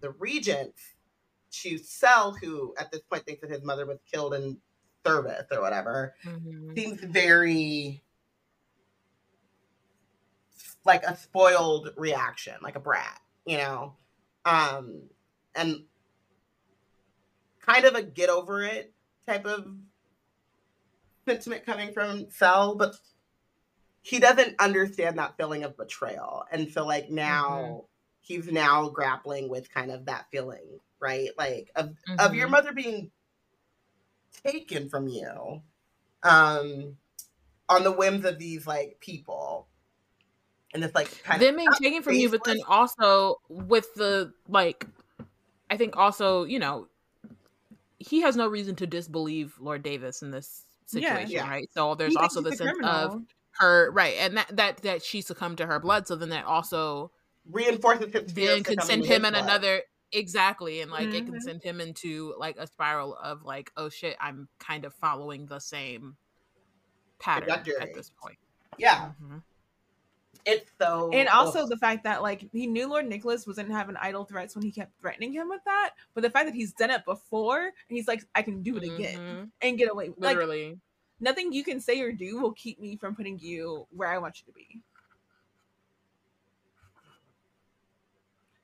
[0.00, 0.74] the regent
[1.52, 4.56] to Sel, who at this point thinks that his mother was killed in
[5.04, 6.74] service or whatever, mm-hmm.
[6.74, 8.02] seems very
[10.84, 13.94] like a spoiled reaction, like a brat, you know?
[14.44, 15.02] Um,
[15.54, 15.84] and
[17.60, 18.92] kind of a get over it
[19.26, 19.66] type of
[21.26, 22.96] sentiment coming from Sel, but
[24.02, 26.44] he doesn't understand that feeling of betrayal.
[26.50, 27.86] And so like now mm-hmm.
[28.20, 31.30] he's now grappling with kind of that feeling, right?
[31.38, 32.18] Like of mm-hmm.
[32.18, 32.52] of your mm-hmm.
[32.52, 33.10] mother being
[34.44, 35.60] taken from you
[36.22, 36.96] um
[37.68, 39.68] on the whims of these like people
[40.74, 44.86] and it's like kind them being taken from you, but then also with the like,
[45.70, 46.88] I think also you know,
[47.98, 51.50] he has no reason to disbelieve Lord Davis in this situation, yeah, yeah.
[51.50, 51.68] right?
[51.72, 52.90] So there's also the sense criminal.
[52.90, 53.22] of
[53.58, 56.06] her right, and that that that she succumbed to her blood.
[56.06, 57.10] So then that also
[57.50, 59.44] reinforces his then can send him in blood.
[59.44, 61.14] another exactly, and like mm-hmm.
[61.14, 61.40] it can mm-hmm.
[61.40, 65.58] send him into like a spiral of like, oh shit, I'm kind of following the
[65.58, 66.16] same
[67.18, 68.38] pattern at this point.
[68.78, 69.10] Yeah.
[69.22, 69.38] Mm-hmm
[70.44, 71.68] it's so and also ugh.
[71.68, 74.90] the fact that like he knew lord nicholas wasn't having idle threats when he kept
[75.00, 78.24] threatening him with that but the fact that he's done it before and he's like
[78.34, 79.44] i can do it again mm-hmm.
[79.60, 80.78] and get away literally like,
[81.22, 84.40] nothing you can say or do will keep me from putting you where I want
[84.40, 84.82] you to be.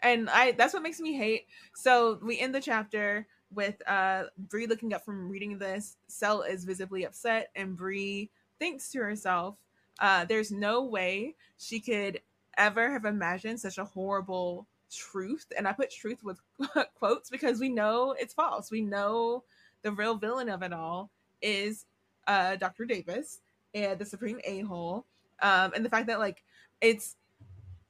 [0.02, 1.46] And I that's what makes me hate.
[1.74, 5.96] So we end the chapter with uh Bree looking up from reading this.
[6.08, 9.56] Sel is visibly upset, and Bree thinks to herself,
[9.98, 12.20] uh, there's no way she could
[12.56, 15.46] ever have imagined such a horrible truth.
[15.56, 16.40] And I put truth with
[16.94, 18.70] quotes because we know it's false.
[18.70, 19.44] We know
[19.82, 21.10] the real villain of it all
[21.40, 21.86] is
[22.26, 22.84] uh, Dr.
[22.84, 23.40] Davis
[23.74, 25.06] and the supreme a hole.
[25.40, 26.42] Um, and the fact that like
[26.80, 27.16] it's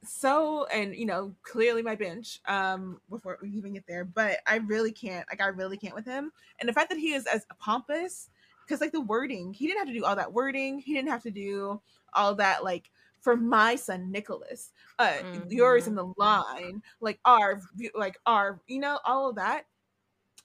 [0.05, 4.55] so and you know clearly my bench um before we even get there but i
[4.55, 7.45] really can't like i really can't with him and the fact that he is as
[7.59, 8.29] pompous
[8.65, 11.23] because like the wording he didn't have to do all that wording he didn't have
[11.23, 11.81] to do
[12.13, 12.89] all that like
[13.21, 15.51] for my son Nicholas, uh, mm-hmm.
[15.51, 17.61] yours in the line, like our,
[17.95, 19.65] like our, you know, all of that.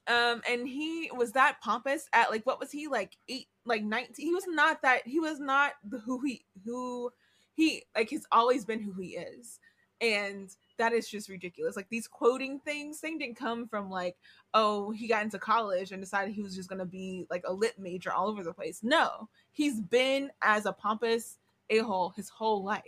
[0.07, 4.27] Um, and he was that pompous at like what was he like eight, like nineteen?
[4.27, 5.07] He was not that.
[5.07, 7.11] He was not the who he who
[7.55, 8.11] he like.
[8.11, 9.61] He's always been who he is,
[10.03, 11.74] and that is just ridiculous.
[11.74, 14.16] Like these quoting things, thing didn't come from like,
[14.53, 17.78] oh, he got into college and decided he was just gonna be like a lit
[17.78, 18.81] major all over the place.
[18.82, 21.39] No, he's been as a pompous
[21.78, 22.82] a hole his whole life.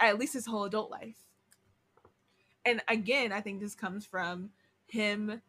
[0.00, 1.16] At least his whole adult life.
[2.64, 4.50] And again, I think this comes from
[4.86, 5.40] him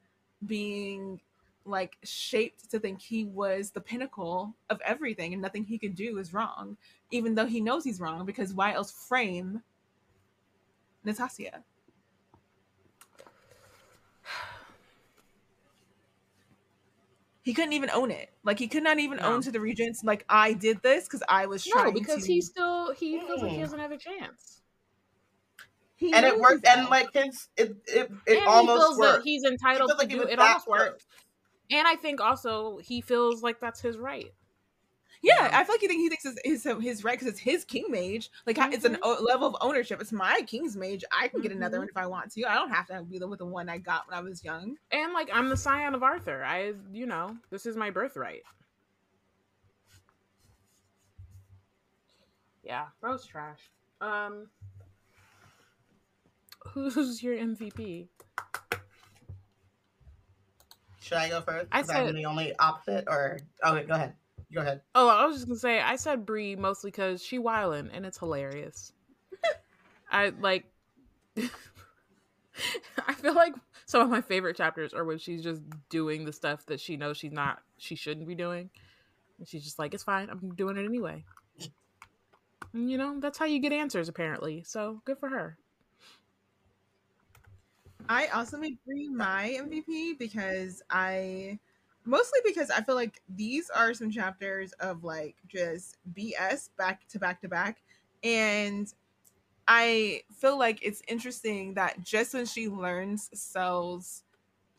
[0.45, 1.19] being
[1.65, 6.17] like shaped to think he was the pinnacle of everything and nothing he could do
[6.17, 6.77] is wrong,
[7.11, 9.61] even though he knows he's wrong because why else frame
[11.03, 11.63] Nastasia?
[17.49, 18.29] He couldn't even own it.
[18.43, 19.23] Like he could not even no.
[19.23, 20.03] own to the regents.
[20.03, 21.85] Like I did this because I was trying.
[21.85, 22.31] No, because to...
[22.31, 23.63] he still he feels like he hmm.
[23.63, 24.61] doesn't have a chance.
[25.95, 29.17] He and it worked, and like his it it, it and almost he feels worked.
[29.17, 30.37] that he's entitled to do it.
[30.37, 31.05] Almost worked.
[31.71, 34.31] And I think also he feels like that's his right.
[35.21, 37.65] Yeah, I feel like he think he thinks it's his, his right because it's his
[37.65, 38.31] king mage.
[38.45, 38.71] Like mm-hmm.
[38.71, 39.25] it's an mm-hmm.
[39.25, 39.99] level of ownership.
[39.99, 41.03] It's my king's mage.
[41.11, 41.57] I can get mm-hmm.
[41.57, 42.45] another one if I want to.
[42.45, 44.77] I don't have to be with the one I got when I was young.
[44.91, 46.43] And like I'm the scion of Arthur.
[46.43, 48.43] I, you know, this is my birthright.
[52.63, 53.59] Yeah, Rose trash.
[53.99, 54.47] Um,
[56.67, 58.07] who's your MVP?
[61.01, 61.67] Should I go first?
[61.71, 64.13] I said I'm the only opposite, or okay, go ahead.
[64.53, 64.81] Go ahead.
[64.95, 68.17] Oh, I was just gonna say I said Bree mostly because she wildin' and it's
[68.17, 68.93] hilarious.
[70.11, 70.65] I like.
[73.07, 73.53] I feel like
[73.85, 77.17] some of my favorite chapters are when she's just doing the stuff that she knows
[77.17, 78.69] she's not, she shouldn't be doing,
[79.37, 81.23] and she's just like, "It's fine, I'm doing it anyway."
[82.73, 84.63] And, you know, that's how you get answers, apparently.
[84.63, 85.57] So good for her.
[88.07, 91.59] I also made Bree my MVP because I
[92.05, 97.19] mostly because I feel like these are some chapters of like just BS back to
[97.19, 97.81] back to back.
[98.23, 98.91] And
[99.67, 104.23] I feel like it's interesting that just when she learns Sel's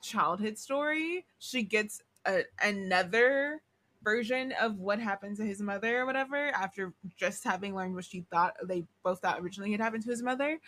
[0.03, 3.63] childhood story, she gets a, another
[4.03, 8.25] version of what happened to his mother or whatever after just having learned what she
[8.31, 10.59] thought they both thought originally had happened to his mother.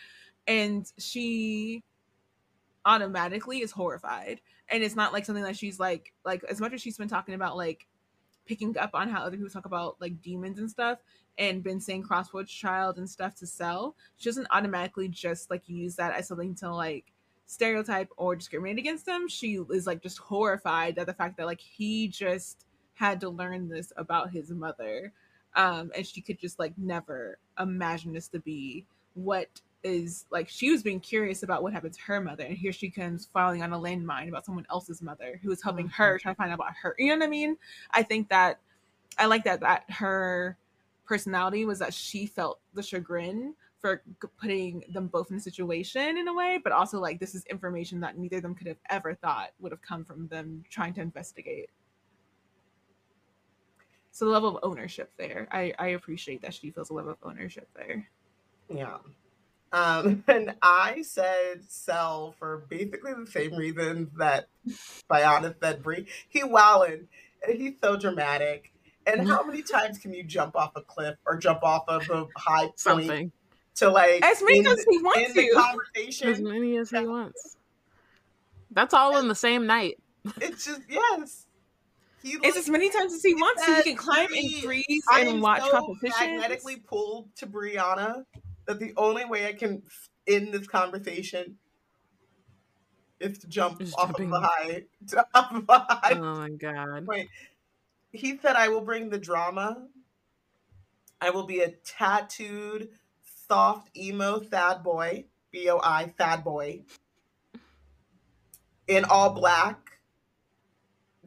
[0.47, 1.83] And she
[2.85, 6.81] automatically is horrified and it's not like something that she's like like as much as
[6.81, 7.87] she's been talking about like
[8.45, 10.99] picking up on how other people talk about like demons and stuff
[11.37, 15.95] and been saying crossroads child and stuff to Sel she doesn't automatically just like use
[15.95, 17.13] that as something to like
[17.45, 19.27] stereotype or discriminate against them.
[19.27, 23.69] She is like just horrified at the fact that like he just had to learn
[23.69, 25.11] this about his mother
[25.55, 28.85] um and she could just like never imagine this to be
[29.15, 32.71] what is like she was being curious about what happened to her mother, and here
[32.71, 36.03] she comes falling on a landmine about someone else's mother who is helping mm-hmm.
[36.03, 36.95] her try to find out about her.
[36.97, 37.57] You know what I mean?
[37.91, 38.59] I think that
[39.17, 40.57] I like that that her
[41.05, 44.01] personality was that she felt the chagrin for
[44.39, 47.99] putting them both in a situation in a way, but also like this is information
[47.99, 51.01] that neither of them could have ever thought would have come from them trying to
[51.01, 51.69] investigate.
[54.11, 57.17] So the level of ownership there, I I appreciate that she feels a level of
[57.23, 58.07] ownership there.
[58.69, 58.97] Yeah.
[59.73, 64.47] Um, and I said Sel for basically the same reasons that
[65.09, 66.05] Bayana said Bree.
[66.29, 67.07] He wowing,
[67.45, 68.71] and he's so dramatic.
[69.05, 72.27] And how many times can you jump off a cliff or jump off of a
[72.37, 73.31] high point Something.
[73.75, 76.29] to like as many as he wants to conversation?
[76.29, 77.57] As many as he wants.
[78.71, 79.97] That's all in the same night.
[80.39, 81.47] It's just yes.
[82.21, 83.75] He it's as many times as he wants to.
[83.75, 86.15] He can climb and freeze and watch so competitions.
[86.17, 88.23] Magnetically pulled to Brianna
[88.65, 89.83] that the only way I can
[90.27, 91.59] end this conversation
[93.19, 94.15] is to jump Just off jumping.
[94.15, 94.85] of the high.
[95.33, 97.09] Off of the high Oh my god.
[97.09, 97.29] point.
[98.11, 99.89] He said, "I will bring the drama.
[101.19, 106.85] I will be a tattooed, soft emo sad boy, B O I sad boy,
[108.87, 109.99] in all black,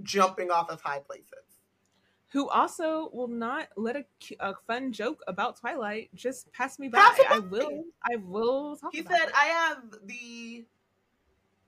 [0.03, 1.36] jumping off of high places."
[2.37, 4.05] Who also will not let a,
[4.41, 6.99] a fun joke about Twilight just pass me by.
[7.31, 7.85] I will.
[8.03, 9.33] I will talk He said, it.
[9.35, 10.67] "I have the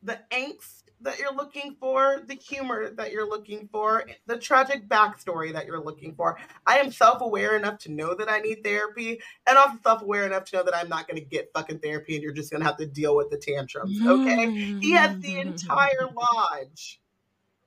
[0.03, 5.55] the angst that you're looking for, the humor that you're looking for, the tragic backstory
[5.55, 6.39] that you're looking for.
[6.67, 10.57] I am self-aware enough to know that I need therapy, and also self-aware enough to
[10.59, 12.77] know that I'm not going to get fucking therapy, and you're just going to have
[12.77, 13.99] to deal with the tantrums.
[14.07, 14.51] Okay?
[14.83, 15.49] He has the mm-hmm.
[15.49, 17.01] entire lodge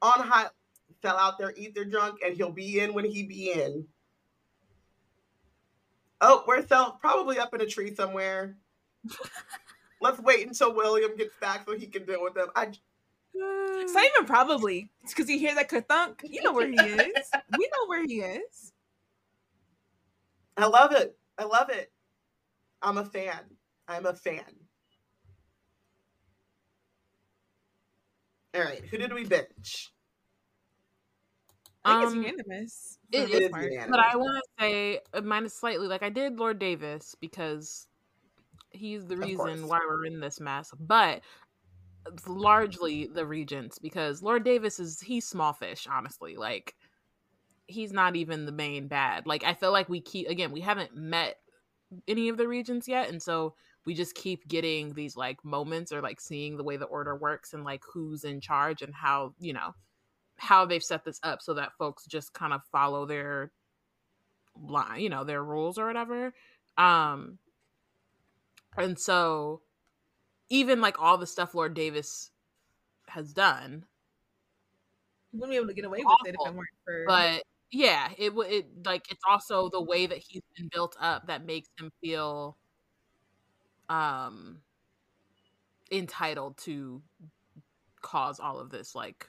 [0.04, 0.50] on high.
[1.02, 3.88] Fell out there, eat their drunk, and he'll be in when he be in.
[6.20, 8.58] Oh, we're Sel probably up in a tree somewhere.
[10.02, 12.50] Let's wait until William gets back so he can deal with them.
[12.56, 12.72] I
[13.34, 14.92] It's not even probably.
[15.04, 16.20] It's because you hear that kathunk.
[16.24, 17.30] You know where he is.
[17.58, 18.74] we know where he is.
[20.58, 21.18] I love it.
[21.38, 21.92] I love it.
[22.82, 23.40] I'm a fan.
[23.88, 24.44] I'm a fan.
[28.54, 29.94] All right, who did we binge?
[31.84, 33.00] I think Um, it's unanimous.
[33.12, 33.64] for it the most is part.
[33.66, 33.90] unanimous.
[33.92, 35.88] But I want to say uh, minus slightly.
[35.88, 37.88] Like I did Lord Davis because
[38.72, 40.72] he's the reason why we're in this mess.
[40.80, 41.22] But
[42.08, 45.88] it's largely the regents because Lord Davis is he's small fish.
[45.90, 46.76] Honestly, like
[47.68, 49.26] he's not even the main bad.
[49.26, 51.38] Like I feel like we keep again we haven't met
[52.08, 53.56] any of the regents yet, and so
[53.86, 57.54] we just keep getting these like moments or like seeing the way the order works
[57.54, 59.74] and like who's in charge and how you know
[60.42, 63.52] how they've set this up so that folks just kind of follow their
[64.60, 66.34] line, you know, their rules or whatever.
[66.78, 67.38] Um
[68.78, 69.62] and so
[70.50, 72.32] even like all the stuff Lord Davis
[73.08, 73.86] has done,
[75.32, 77.04] You wouldn't be able to get away with it if it weren't for.
[77.06, 81.28] but yeah, it would it like it's also the way that he's been built up
[81.28, 82.58] that makes him feel
[83.90, 84.62] um
[85.92, 87.02] entitled to
[88.02, 89.28] cause all of this like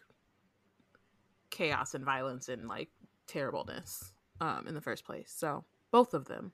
[1.52, 2.88] chaos and violence and like
[3.28, 5.32] terribleness um in the first place.
[5.36, 6.52] So both of them.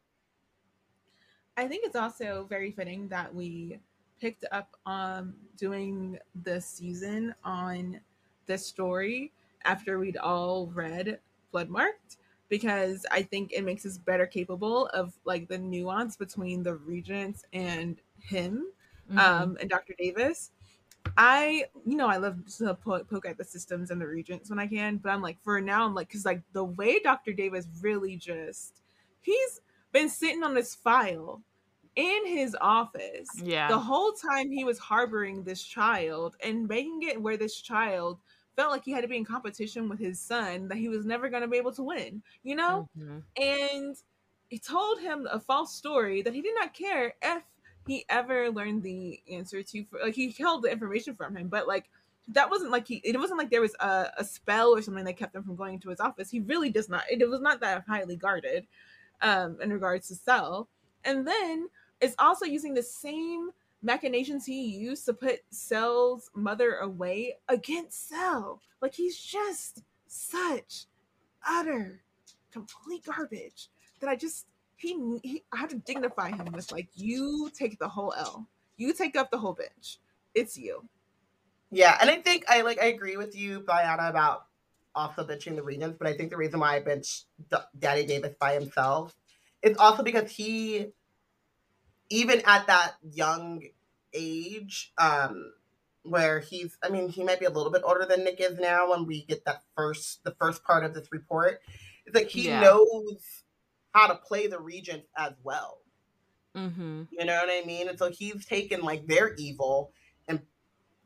[1.57, 3.79] I think it's also very fitting that we
[4.20, 8.01] picked up um doing the season on
[8.47, 9.33] this story
[9.65, 11.19] after we'd all read
[11.55, 12.19] Bloodmarked
[12.51, 17.45] because I think it makes us better capable of like the nuance between the regents
[17.55, 18.66] and him
[19.11, 19.19] Mm-hmm.
[19.19, 19.95] um, and Dr.
[19.99, 20.51] Davis.
[21.16, 24.59] I, you know, I love to poke, poke at the systems and the regents when
[24.59, 27.33] I can, but I'm like, for now, I'm like, because like the way Dr.
[27.33, 28.83] Davis really just,
[29.20, 29.61] he's
[29.93, 31.43] been sitting on this file
[31.97, 33.66] in his office yeah.
[33.66, 38.20] the whole time he was harboring this child and making it where this child
[38.55, 41.29] felt like he had to be in competition with his son that he was never
[41.29, 42.89] going to be able to win, you know?
[42.97, 43.23] Mhm.
[43.37, 43.97] and
[44.49, 47.43] he told him a false story that he did not care if
[47.89, 51.89] he ever learned the answer to like he held the information from him but like
[52.28, 55.16] that wasn't like he it wasn't like there was a, a spell or something that
[55.16, 56.31] kept him from going into his office.
[56.31, 58.66] He really does not it, was not that highly guarded
[59.23, 60.69] um in regards to Sel.
[61.05, 61.69] And then
[62.01, 63.51] it's also using the same
[63.82, 68.60] machinations he used to put Sel's mother away against Sel.
[68.82, 70.86] Like he's just such
[71.48, 72.01] utter
[72.52, 73.69] complete garbage
[74.01, 74.47] that I just
[74.79, 78.49] he, he I have to dignify him with like you take the whole L.
[78.77, 79.99] You take up the whole bench.
[80.35, 80.85] It's you.
[81.71, 84.47] Yeah, and I think I like I agree with you, Bayana, about
[84.95, 88.35] also benching the regents, but I think the reason why I bench D- Daddy Davis
[88.41, 89.15] by himself
[89.63, 90.89] is also because he,
[92.11, 93.63] even at that young
[94.15, 95.53] age, um,
[96.03, 98.91] where he's, I mean, he might be a little bit older than Nick is now
[98.91, 101.61] when we get that first, the first part of this report.
[102.07, 102.61] It's like he Yeah.
[102.61, 103.45] knows
[103.94, 105.82] how to play the regent as well.
[106.55, 107.09] Mhm.
[107.10, 107.89] You know what I mean?
[107.89, 109.93] And so he's taken like their evil
[110.28, 110.47] and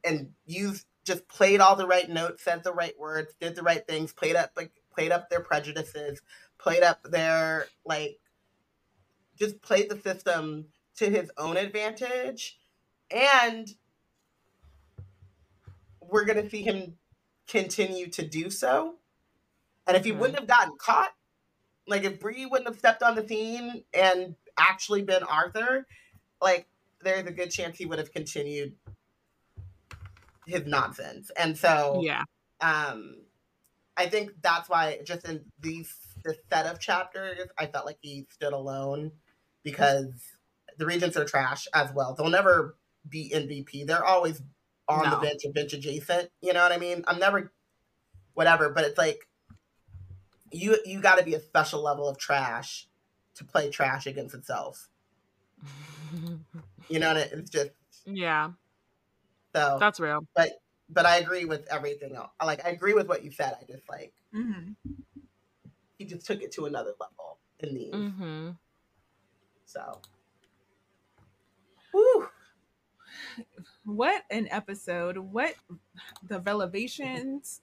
[0.04, 3.86] and used just played all the right notes, said the right words, did the right
[3.86, 6.20] things, played up like played up their prejudices,
[6.58, 8.20] played up their like
[9.36, 12.60] just played the system to his own advantage.
[13.10, 13.68] And
[16.00, 16.98] we're gonna see him
[17.48, 18.98] continue to do so.
[19.86, 20.18] And if he Mhm.
[20.18, 21.14] wouldn't have gotten caught,
[21.86, 25.86] like if Bree wouldn't have stepped on the scene and actually been Arthur,
[26.40, 26.68] like
[27.02, 28.74] there's a good chance he would have continued
[30.46, 31.30] his nonsense.
[31.36, 32.24] And so Yeah.
[32.60, 33.16] um
[33.96, 35.94] I think that's why just in these
[36.24, 39.12] this set of chapters, I felt like he stood alone
[39.64, 40.12] because
[40.78, 42.14] the regents are trash as well.
[42.14, 42.76] They'll never
[43.08, 43.86] be MVP.
[43.86, 44.40] They're always
[44.88, 46.30] on the bench or bench adjacent.
[46.40, 47.04] You know what I mean?
[47.06, 47.52] I'm never
[48.34, 49.26] whatever, but it's like
[50.52, 52.86] you you got to be a special level of trash
[53.34, 54.88] to play trash against itself.
[56.88, 57.70] You know, what I- it's just
[58.04, 58.50] yeah,
[59.54, 59.76] so.
[59.80, 60.26] that's real.
[60.34, 60.50] but
[60.90, 62.30] but I agree with everything else.
[62.44, 63.56] Like I agree with what you said.
[63.60, 64.72] I just like Mm-hmm.
[65.98, 67.94] he just took it to another level in these.
[67.94, 68.50] Mm-hmm.
[69.66, 70.00] So,
[71.94, 72.28] Woo.
[73.84, 75.16] What an episode.
[75.18, 75.54] What
[76.26, 77.60] the revelations.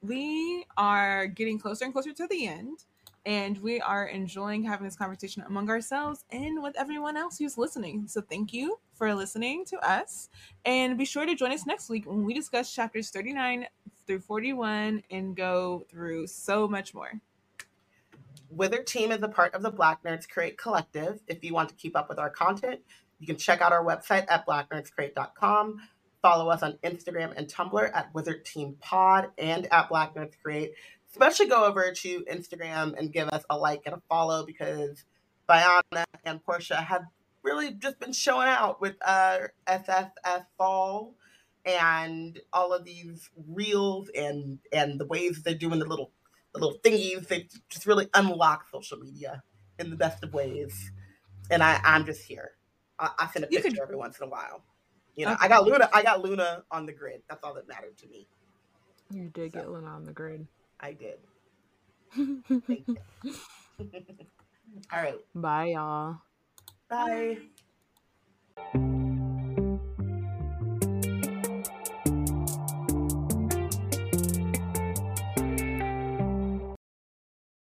[0.00, 2.84] We are getting closer and closer to the end,
[3.26, 8.06] and we are enjoying having this conversation among ourselves and with everyone else who's listening.
[8.06, 10.28] So, thank you for listening to us,
[10.64, 13.66] and be sure to join us next week when we discuss chapters 39
[14.06, 17.20] through 41 and go through so much more.
[18.50, 21.20] Wizard Team is a part of the Black Nerds Create Collective.
[21.26, 22.80] If you want to keep up with our content,
[23.18, 25.80] you can check out our website at blacknerdscreate.com.
[26.22, 30.72] Follow us on Instagram and Tumblr at Wizard Team Pod and at Black Nerds Create.
[31.10, 35.04] Especially go over to Instagram and give us a like and a follow because
[35.48, 37.02] Bayana and Porshèa have
[37.42, 41.14] really just been showing out with uh, SSF Fall
[41.64, 46.10] and all of these reels and and the ways they're doing the little
[46.52, 47.28] the little thingies.
[47.28, 49.42] They just really unlock social media
[49.78, 50.90] in the best of ways.
[51.50, 52.50] And I, I'm just here.
[52.98, 54.64] I, I send a You picture could- every once in a while.
[55.18, 55.46] You know, Okay.
[55.46, 55.90] I got Luna.
[55.92, 57.22] I got Luna on the grid.
[57.28, 58.28] That's all that mattered to me.
[59.10, 59.58] You did So.
[59.58, 60.46] get Luna on the grid.
[60.78, 61.18] I did.
[64.92, 65.18] All right.
[65.34, 66.18] Bye, y'all.
[66.88, 67.38] Bye.
[68.56, 68.78] Bye.